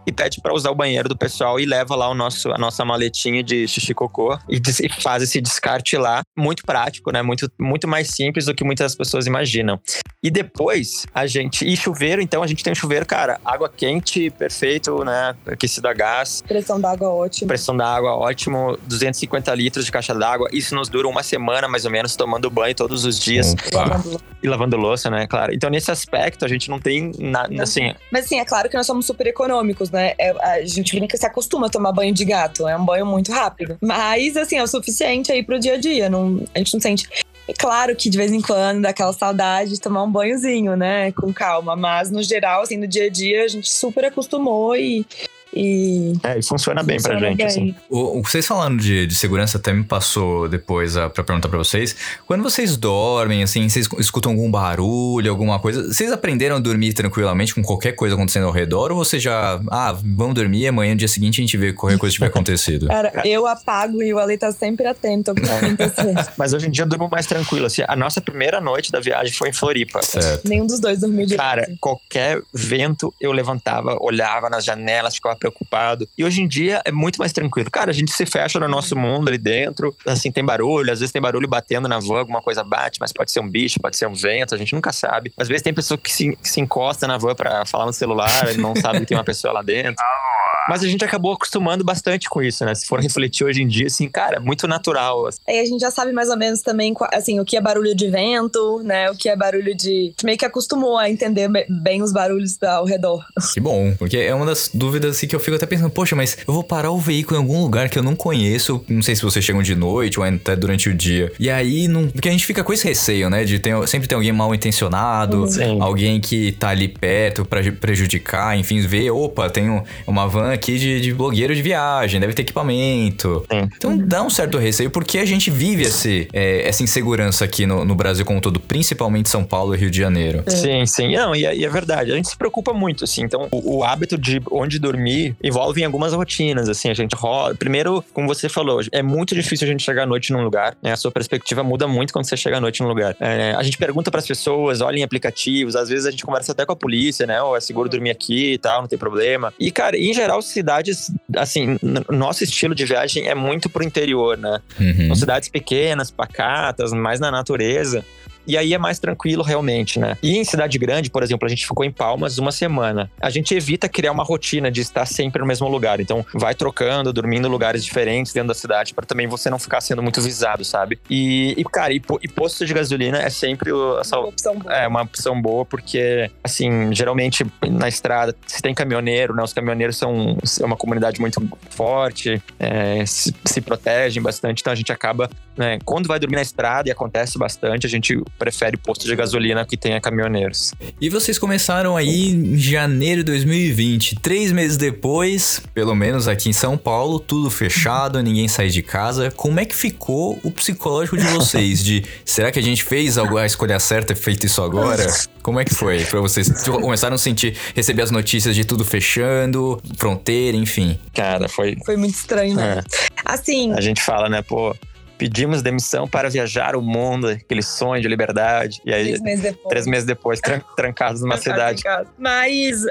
e 0.06 0.12
pede 0.12 0.40
para 0.40 0.54
usar 0.54 0.70
o 0.70 0.74
banheiro 0.74 1.08
do 1.08 1.16
pessoal 1.16 1.58
e 1.58 1.66
leva 1.66 1.94
lá 1.96 2.08
o 2.08 2.14
nosso, 2.14 2.50
a 2.52 2.58
nossa 2.58 2.84
maletinha 2.84 3.42
de 3.42 3.66
xixi 3.66 3.94
cocô 3.94 4.38
e, 4.48 4.60
e 4.82 4.88
faz 4.88 5.22
esse 5.22 5.40
descarte 5.40 5.96
lá. 5.96 6.22
Muito 6.36 6.64
prático, 6.64 7.10
né? 7.10 7.22
Muito, 7.22 7.50
muito 7.58 7.88
mais 7.88 8.08
simples 8.08 8.46
do 8.46 8.54
que 8.54 8.64
muitas 8.64 8.94
pessoas 8.94 9.26
imaginam. 9.26 9.80
E 10.22 10.30
depois 10.30 11.06
a 11.14 11.26
gente. 11.26 11.66
E 11.66 11.76
chuveiro, 11.76 12.22
então 12.22 12.42
a 12.42 12.46
gente 12.46 12.64
tem 12.64 12.72
um 12.72 12.76
chuveiro, 12.76 13.04
cara, 13.04 13.40
água 13.44 13.68
quente, 13.68 14.30
perfeito, 14.30 15.04
né? 15.04 15.34
Aquecido 15.46 15.88
a 15.88 15.92
gás. 15.92 16.42
Pressão 16.46 16.80
d'água 16.80 17.10
ótima. 17.10 17.48
Pressão 17.48 17.76
da 17.76 17.86
água, 17.86 18.16
ótimo. 18.16 18.78
250 18.86 19.54
litros 19.54 19.84
de 19.84 19.92
caixa 19.92 20.14
d'água. 20.14 20.48
Isso 20.52 20.74
nos 20.74 20.88
dura 20.88 21.06
uma 21.08 21.22
semana, 21.22 21.68
mais 21.68 21.84
ou 21.84 21.90
menos, 21.90 22.16
tomando 22.16 22.50
banho 22.50 22.74
todos 22.74 23.04
os 23.04 23.18
dias 23.18 23.52
Opa. 23.52 24.02
e 24.42 24.48
lavando 24.48 24.76
louça, 24.76 25.10
né? 25.10 25.26
Claro. 25.26 25.52
Então, 25.52 25.68
nesse 25.70 25.90
aspecto, 25.90 26.44
a 26.44 26.48
gente 26.48 26.70
não 26.70 26.80
tem 26.80 27.12
nada, 27.18 27.62
assim... 27.62 27.94
Mas 28.10 28.24
assim, 28.24 28.38
é 28.38 28.44
claro 28.44 28.68
que 28.68 28.76
nós 28.76 28.86
somos 28.86 29.06
super 29.06 29.26
econômicos, 29.26 29.90
né? 29.94 30.14
É, 30.18 30.30
a 30.30 30.64
gente 30.64 30.94
brinca 30.94 31.16
se 31.16 31.24
acostuma 31.24 31.68
a 31.68 31.70
tomar 31.70 31.92
banho 31.92 32.12
de 32.12 32.24
gato. 32.24 32.68
É 32.68 32.76
um 32.76 32.84
banho 32.84 33.06
muito 33.06 33.32
rápido. 33.32 33.78
Mas, 33.80 34.36
assim, 34.36 34.56
é 34.56 34.62
o 34.62 34.66
suficiente 34.66 35.32
aí 35.32 35.42
pro 35.42 35.58
dia 35.58 35.74
a 35.74 35.76
dia. 35.78 36.10
Não, 36.10 36.42
a 36.54 36.58
gente 36.58 36.74
não 36.74 36.80
sente. 36.80 37.08
É 37.46 37.52
claro 37.52 37.94
que 37.94 38.08
de 38.08 38.16
vez 38.16 38.32
em 38.32 38.40
quando 38.40 38.82
dá 38.82 38.90
aquela 38.90 39.12
saudade 39.12 39.70
de 39.70 39.80
tomar 39.80 40.02
um 40.02 40.10
banhozinho, 40.10 40.76
né? 40.76 41.12
Com 41.12 41.32
calma. 41.32 41.76
Mas, 41.76 42.10
no 42.10 42.22
geral, 42.22 42.62
assim, 42.62 42.76
no 42.76 42.86
dia 42.86 43.06
a 43.06 43.10
dia, 43.10 43.44
a 43.44 43.48
gente 43.48 43.70
super 43.70 44.04
acostumou 44.04 44.76
e. 44.76 45.06
e 45.54 46.12
É, 46.22 46.38
e 46.38 46.42
funciona 46.42 46.82
bem 46.82 46.96
pra 47.00 47.12
funciona 47.14 47.28
gente, 47.28 47.36
bem. 47.38 47.46
assim. 47.46 47.74
O, 47.88 48.18
o- 48.18 48.22
vocês 48.22 48.46
falando 48.46 48.80
de, 48.80 49.06
de 49.06 49.14
segurança 49.14 49.58
até 49.58 49.72
me 49.72 49.84
passou 49.84 50.48
depois 50.48 50.96
a, 50.96 51.08
pra 51.08 51.22
perguntar 51.22 51.48
pra 51.48 51.58
vocês. 51.58 51.94
Quando 52.26 52.42
vocês 52.42 52.76
dormem, 52.76 53.42
assim, 53.42 53.68
vocês 53.68 53.88
escutam 53.98 54.32
algum 54.32 54.50
barulho, 54.50 55.30
alguma 55.30 55.58
coisa, 55.58 55.92
vocês 55.92 56.10
aprenderam 56.12 56.56
a 56.56 56.58
dormir 56.58 56.92
tranquilamente 56.92 57.54
com 57.54 57.62
qualquer 57.62 57.92
coisa 57.92 58.14
acontecendo 58.14 58.46
ao 58.46 58.52
redor? 58.52 58.90
Ou 58.90 58.96
você 58.98 59.18
já, 59.18 59.60
ah, 59.70 59.92
vamos 60.04 60.34
dormir, 60.34 60.66
amanhã, 60.66 60.92
no 60.92 60.98
dia 60.98 61.08
seguinte, 61.08 61.40
a 61.40 61.44
gente 61.44 61.56
vê 61.56 61.72
qualquer 61.72 61.98
coisa 61.98 62.12
que 62.12 62.16
tiver 62.18 62.26
acontecido? 62.28 62.86
Cara, 62.88 63.22
eu 63.24 63.46
apago 63.46 64.02
e 64.02 64.12
o 64.12 64.18
Ale 64.18 64.36
tá 64.38 64.50
sempre 64.52 64.86
atento 64.86 65.30
ao 65.30 65.34
que 65.34 65.42
tá 65.42 65.56
acontecendo. 65.58 66.28
Mas 66.36 66.52
hoje 66.52 66.66
em 66.68 66.70
dia 66.70 66.84
eu 66.84 66.88
durmo 66.88 67.08
mais 67.10 67.26
tranquilo. 67.26 67.66
Assim, 67.66 67.82
a 67.86 67.94
nossa 67.96 68.20
primeira 68.20 68.60
noite 68.60 68.90
da 68.90 69.00
viagem 69.00 69.32
foi 69.32 69.50
em 69.50 69.52
Floripa. 69.52 70.02
certo. 70.02 70.48
Nenhum 70.48 70.66
dos 70.66 70.80
dois 70.80 71.00
dormiu 71.00 71.26
direito. 71.26 71.40
Cara, 71.40 71.70
qualquer 71.80 72.40
vento 72.52 73.12
eu 73.20 73.32
levantava, 73.32 73.96
olhava 74.00 74.48
nas 74.50 74.64
janelas, 74.64 75.14
ficava 75.14 75.36
preocupado. 75.44 76.08
E 76.16 76.24
hoje 76.24 76.42
em 76.42 76.48
dia 76.48 76.80
é 76.84 76.92
muito 76.92 77.18
mais 77.18 77.32
tranquilo. 77.32 77.70
Cara, 77.70 77.90
a 77.90 77.94
gente 77.94 78.10
se 78.12 78.24
fecha 78.24 78.58
no 78.58 78.68
nosso 78.68 78.96
mundo 78.96 79.28
ali 79.28 79.38
dentro. 79.38 79.94
Assim, 80.06 80.32
tem 80.32 80.44
barulho, 80.44 80.92
às 80.92 81.00
vezes 81.00 81.12
tem 81.12 81.20
barulho 81.20 81.46
batendo 81.46 81.86
na 81.86 81.98
van, 81.98 82.20
alguma 82.20 82.40
coisa 82.40 82.64
bate, 82.64 82.98
mas 83.00 83.12
pode 83.12 83.30
ser 83.30 83.40
um 83.40 83.48
bicho, 83.48 83.80
pode 83.80 83.96
ser 83.96 84.06
um 84.06 84.14
vento, 84.14 84.54
a 84.54 84.58
gente 84.58 84.74
nunca 84.74 84.92
sabe. 84.92 85.32
Às 85.36 85.48
vezes 85.48 85.62
tem 85.62 85.74
pessoa 85.74 85.98
que 85.98 86.12
se, 86.12 86.36
que 86.36 86.48
se 86.48 86.60
encosta 86.60 87.06
na 87.06 87.18
van 87.18 87.34
pra 87.34 87.64
falar 87.66 87.86
no 87.86 87.92
celular 87.92 88.54
não 88.56 88.74
sabe 88.74 89.00
que 89.00 89.06
tem 89.06 89.16
uma 89.16 89.24
pessoa 89.24 89.52
lá 89.52 89.62
dentro. 89.62 89.96
Mas 90.68 90.82
a 90.82 90.86
gente 90.88 91.04
acabou 91.04 91.32
acostumando 91.32 91.84
bastante 91.84 92.28
com 92.28 92.42
isso, 92.42 92.64
né? 92.64 92.74
Se 92.74 92.86
for 92.86 93.00
refletir 93.02 93.44
hoje 93.44 93.62
em 93.62 93.66
dia, 93.68 93.86
assim, 93.86 94.08
cara, 94.08 94.36
é 94.36 94.40
muito 94.40 94.66
natural. 94.66 95.26
assim. 95.26 95.38
Aí 95.48 95.60
a 95.60 95.64
gente 95.64 95.80
já 95.80 95.90
sabe 95.90 96.12
mais 96.12 96.28
ou 96.30 96.36
menos 96.36 96.60
também, 96.62 96.94
assim, 97.12 97.38
o 97.40 97.44
que 97.44 97.56
é 97.56 97.60
barulho 97.60 97.94
de 97.94 98.08
vento, 98.10 98.82
né? 98.84 99.10
O 99.10 99.16
que 99.16 99.28
é 99.28 99.36
barulho 99.36 99.74
de. 99.74 100.12
Meio 100.24 100.38
que 100.38 100.44
acostumou 100.44 100.96
a 100.98 101.10
entender 101.10 101.48
be- 101.48 101.66
bem 101.68 102.02
os 102.02 102.12
barulhos 102.12 102.60
ao 102.62 102.84
redor. 102.84 103.24
Que 103.54 103.60
bom, 103.60 103.94
porque 103.98 104.16
é 104.16 104.34
uma 104.34 104.46
das 104.46 104.68
dúvidas 104.74 105.16
assim, 105.16 105.28
que 105.28 105.36
eu 105.36 105.38
fico 105.38 105.54
até 105.56 105.64
pensando, 105.66 105.90
poxa, 105.90 106.16
mas 106.16 106.36
eu 106.46 106.52
vou 106.52 106.64
parar 106.64 106.90
o 106.90 106.98
veículo 106.98 107.36
em 107.38 107.42
algum 107.42 107.62
lugar 107.62 107.88
que 107.88 107.96
eu 107.98 108.02
não 108.02 108.16
conheço, 108.16 108.84
não 108.88 109.00
sei 109.02 109.14
se 109.14 109.22
vocês 109.22 109.44
chegam 109.44 109.62
de 109.62 109.76
noite 109.76 110.18
ou 110.18 110.26
até 110.26 110.56
durante 110.56 110.88
o 110.88 110.94
dia. 110.94 111.30
E 111.38 111.48
aí, 111.48 111.86
não, 111.86 112.08
porque 112.08 112.28
a 112.28 112.32
gente 112.32 112.44
fica 112.46 112.64
com 112.64 112.72
esse 112.72 112.82
receio, 112.88 113.30
né, 113.30 113.44
de 113.44 113.58
ter, 113.60 113.86
sempre 113.86 114.08
ter 114.08 114.14
alguém 114.16 114.32
mal 114.32 114.52
intencionado, 114.54 115.42
Uhum. 115.42 115.46
Sim. 115.46 115.80
alguém 115.80 116.20
que 116.20 116.52
tá 116.52 116.70
ali 116.70 116.88
perto 116.88 117.44
pra 117.44 117.60
prejudicar, 117.98 118.58
enfim, 118.58 118.80
ver, 118.80 119.10
opa, 119.10 119.48
tem 119.48 119.70
um- 119.70 119.82
uma 120.06 120.26
van 120.26 120.53
aqui 120.54 120.78
de, 120.78 121.00
de 121.00 121.12
blogueiro 121.12 121.54
de 121.54 121.62
viagem, 121.62 122.20
deve 122.20 122.32
ter 122.32 122.42
equipamento. 122.42 123.44
Sim. 123.50 123.68
Então 123.76 123.96
dá 123.96 124.22
um 124.22 124.30
certo 124.30 124.58
receio, 124.58 124.90
porque 124.90 125.18
a 125.18 125.24
gente 125.24 125.50
vive 125.50 125.82
esse, 125.82 126.28
é, 126.32 126.66
essa 126.68 126.82
insegurança 126.82 127.44
aqui 127.44 127.66
no, 127.66 127.84
no 127.84 127.94
Brasil 127.94 128.24
como 128.24 128.38
um 128.38 128.40
todo, 128.40 128.60
principalmente 128.60 129.28
São 129.28 129.44
Paulo 129.44 129.74
e 129.74 129.78
Rio 129.78 129.90
de 129.90 129.98
Janeiro. 129.98 130.44
Sim, 130.46 130.86
sim. 130.86 131.14
Não, 131.14 131.34
e 131.34 131.44
é, 131.44 131.56
e 131.56 131.64
é 131.64 131.68
verdade. 131.68 132.12
A 132.12 132.16
gente 132.16 132.28
se 132.28 132.36
preocupa 132.36 132.72
muito, 132.72 133.04
assim. 133.04 133.22
Então, 133.22 133.48
o, 133.50 133.78
o 133.78 133.84
hábito 133.84 134.16
de 134.16 134.40
onde 134.50 134.78
dormir 134.78 135.36
envolve 135.42 135.80
em 135.80 135.84
algumas 135.84 136.12
rotinas, 136.12 136.68
assim. 136.68 136.90
A 136.90 136.94
gente 136.94 137.14
rola. 137.14 137.54
Primeiro, 137.54 138.04
como 138.12 138.26
você 138.26 138.48
falou, 138.48 138.80
é 138.92 139.02
muito 139.02 139.34
difícil 139.34 139.66
a 139.66 139.70
gente 139.70 139.82
chegar 139.82 140.04
à 140.04 140.06
noite 140.06 140.32
num 140.32 140.42
lugar, 140.42 140.76
né? 140.82 140.92
A 140.92 140.96
sua 140.96 141.10
perspectiva 141.10 141.62
muda 141.62 141.86
muito 141.86 142.12
quando 142.12 142.26
você 142.26 142.36
chega 142.36 142.58
à 142.58 142.60
noite 142.60 142.82
num 142.82 142.88
lugar. 142.88 143.16
É, 143.20 143.54
a 143.56 143.62
gente 143.62 143.78
pergunta 143.78 144.10
pras 144.10 144.26
pessoas, 144.26 144.80
olha 144.80 144.98
em 144.98 145.02
aplicativos, 145.02 145.76
às 145.76 145.88
vezes 145.88 146.06
a 146.06 146.10
gente 146.10 146.24
conversa 146.24 146.52
até 146.52 146.64
com 146.64 146.72
a 146.72 146.76
polícia, 146.76 147.26
né? 147.26 147.40
Ou 147.42 147.56
é 147.56 147.60
seguro 147.60 147.88
dormir 147.88 148.10
aqui 148.10 148.54
e 148.54 148.58
tal, 148.58 148.82
não 148.82 148.88
tem 148.88 148.98
problema. 148.98 149.52
E, 149.58 149.70
cara, 149.70 149.96
em 149.96 150.12
geral, 150.12 150.42
cidades, 150.46 151.10
assim, 151.36 151.78
nosso 152.08 152.44
estilo 152.44 152.74
de 152.74 152.84
viagem 152.84 153.28
é 153.28 153.34
muito 153.34 153.68
pro 153.68 153.84
interior, 153.84 154.36
né? 154.36 154.60
Uhum. 154.78 155.08
São 155.08 155.16
cidades 155.16 155.48
pequenas, 155.48 156.10
pacatas, 156.10 156.92
mais 156.92 157.20
na 157.20 157.30
natureza. 157.30 158.04
E 158.46 158.56
aí 158.56 158.74
é 158.74 158.78
mais 158.78 158.98
tranquilo 158.98 159.42
realmente, 159.42 159.98
né? 159.98 160.16
E 160.22 160.36
em 160.36 160.44
cidade 160.44 160.78
grande, 160.78 161.10
por 161.10 161.22
exemplo, 161.22 161.46
a 161.46 161.48
gente 161.48 161.66
ficou 161.66 161.84
em 161.84 161.90
Palmas 161.90 162.38
uma 162.38 162.52
semana. 162.52 163.10
A 163.20 163.30
gente 163.30 163.54
evita 163.54 163.88
criar 163.88 164.12
uma 164.12 164.22
rotina 164.24 164.70
de 164.70 164.80
estar 164.80 165.06
sempre 165.06 165.40
no 165.40 165.46
mesmo 165.46 165.68
lugar. 165.68 166.00
Então, 166.00 166.24
vai 166.34 166.54
trocando, 166.54 167.12
dormindo 167.12 167.46
em 167.48 167.50
lugares 167.50 167.84
diferentes 167.84 168.32
dentro 168.32 168.48
da 168.48 168.54
cidade 168.54 168.92
para 168.94 169.06
também 169.06 169.26
você 169.26 169.48
não 169.50 169.58
ficar 169.58 169.80
sendo 169.80 170.02
muito 170.02 170.20
visado, 170.20 170.64
sabe? 170.64 170.98
E, 171.08 171.54
e, 171.56 171.64
cara, 171.64 171.92
e, 171.92 172.02
e 172.22 172.28
posto 172.28 172.64
de 172.66 172.74
gasolina 172.74 173.18
é 173.18 173.30
sempre 173.30 173.72
o- 173.72 173.98
essa, 173.98 174.18
Uma 174.18 174.28
opção 174.28 174.58
boa. 174.58 174.74
é 174.74 174.86
uma 174.88 175.02
opção 175.02 175.40
boa 175.40 175.64
porque, 175.64 176.30
assim, 176.42 176.92
geralmente 176.94 177.44
na 177.70 177.88
estrada, 177.88 178.34
se 178.46 178.60
tem 178.60 178.74
caminhoneiro, 178.74 179.34
né? 179.34 179.42
Os 179.42 179.52
caminhoneiros 179.52 179.96
são 179.96 180.36
é 180.60 180.64
uma 180.64 180.76
comunidade 180.76 181.20
muito 181.20 181.40
forte, 181.70 182.42
é, 182.58 183.04
se, 183.06 183.34
se 183.44 183.60
protegem 183.60 184.22
bastante, 184.22 184.60
então 184.60 184.72
a 184.72 184.76
gente 184.76 184.92
acaba, 184.92 185.28
né? 185.56 185.78
Quando 185.84 186.06
vai 186.06 186.18
dormir 186.18 186.36
na 186.36 186.42
estrada 186.42 186.88
e 186.88 186.92
acontece 186.92 187.38
bastante, 187.38 187.86
a 187.86 187.88
gente 187.90 188.20
prefere 188.38 188.76
posto 188.76 189.06
de 189.06 189.14
gasolina 189.16 189.64
que 189.64 189.76
tenha 189.76 190.00
caminhoneiros. 190.00 190.72
E 191.00 191.08
vocês 191.08 191.38
começaram 191.38 191.96
aí 191.96 192.30
em 192.30 192.58
janeiro 192.58 193.22
de 193.22 193.32
2020. 193.32 194.16
Três 194.16 194.52
meses 194.52 194.76
depois, 194.76 195.62
pelo 195.72 195.94
menos 195.94 196.26
aqui 196.28 196.48
em 196.48 196.52
São 196.52 196.76
Paulo, 196.76 197.18
tudo 197.20 197.48
fechado, 197.50 198.20
ninguém 198.22 198.48
sai 198.48 198.68
de 198.68 198.82
casa. 198.82 199.30
Como 199.30 199.58
é 199.60 199.64
que 199.64 199.74
ficou 199.74 200.38
o 200.42 200.50
psicológico 200.50 201.16
de 201.16 201.24
vocês? 201.24 201.82
De 201.84 202.04
será 202.24 202.50
que 202.50 202.58
a 202.58 202.62
gente 202.62 202.82
fez 202.84 203.16
algo- 203.18 203.38
a 203.38 203.46
escolha 203.46 203.78
certa 203.78 204.12
e 204.12 204.16
feito 204.16 204.46
isso 204.46 204.62
agora? 204.62 205.06
Como 205.42 205.60
é 205.60 205.64
que 205.64 205.74
foi 205.74 206.04
pra 206.04 206.20
vocês? 206.20 206.48
Começaram 206.64 207.14
a 207.14 207.18
sentir, 207.18 207.56
receber 207.74 208.02
as 208.02 208.10
notícias 208.10 208.54
de 208.54 208.64
tudo 208.64 208.84
fechando, 208.84 209.80
fronteira, 209.96 210.56
enfim. 210.56 210.98
Cara, 211.14 211.48
foi. 211.48 211.76
Foi 211.84 211.96
muito 211.96 212.14
estranho, 212.14 212.54
né? 212.56 212.78
é, 212.78 213.04
Assim, 213.24 213.72
a 213.72 213.80
gente 213.80 214.02
fala, 214.02 214.28
né, 214.28 214.42
pô. 214.42 214.74
Pedimos 215.18 215.62
demissão 215.62 216.06
para 216.08 216.28
viajar 216.28 216.76
o 216.76 216.82
mundo, 216.82 217.28
aquele 217.28 217.62
sonho 217.62 218.02
de 218.02 218.08
liberdade. 218.08 218.80
E 218.84 218.92
aí, 218.92 219.04
três 219.06 219.20
meses 219.22 219.42
depois. 219.42 219.68
três 219.68 219.86
meses 219.86 220.04
depois, 220.06 220.40
tran- 220.40 220.60
trancados 220.76 221.20
numa 221.22 221.36
cidade. 221.36 221.82
Mas 222.18 222.82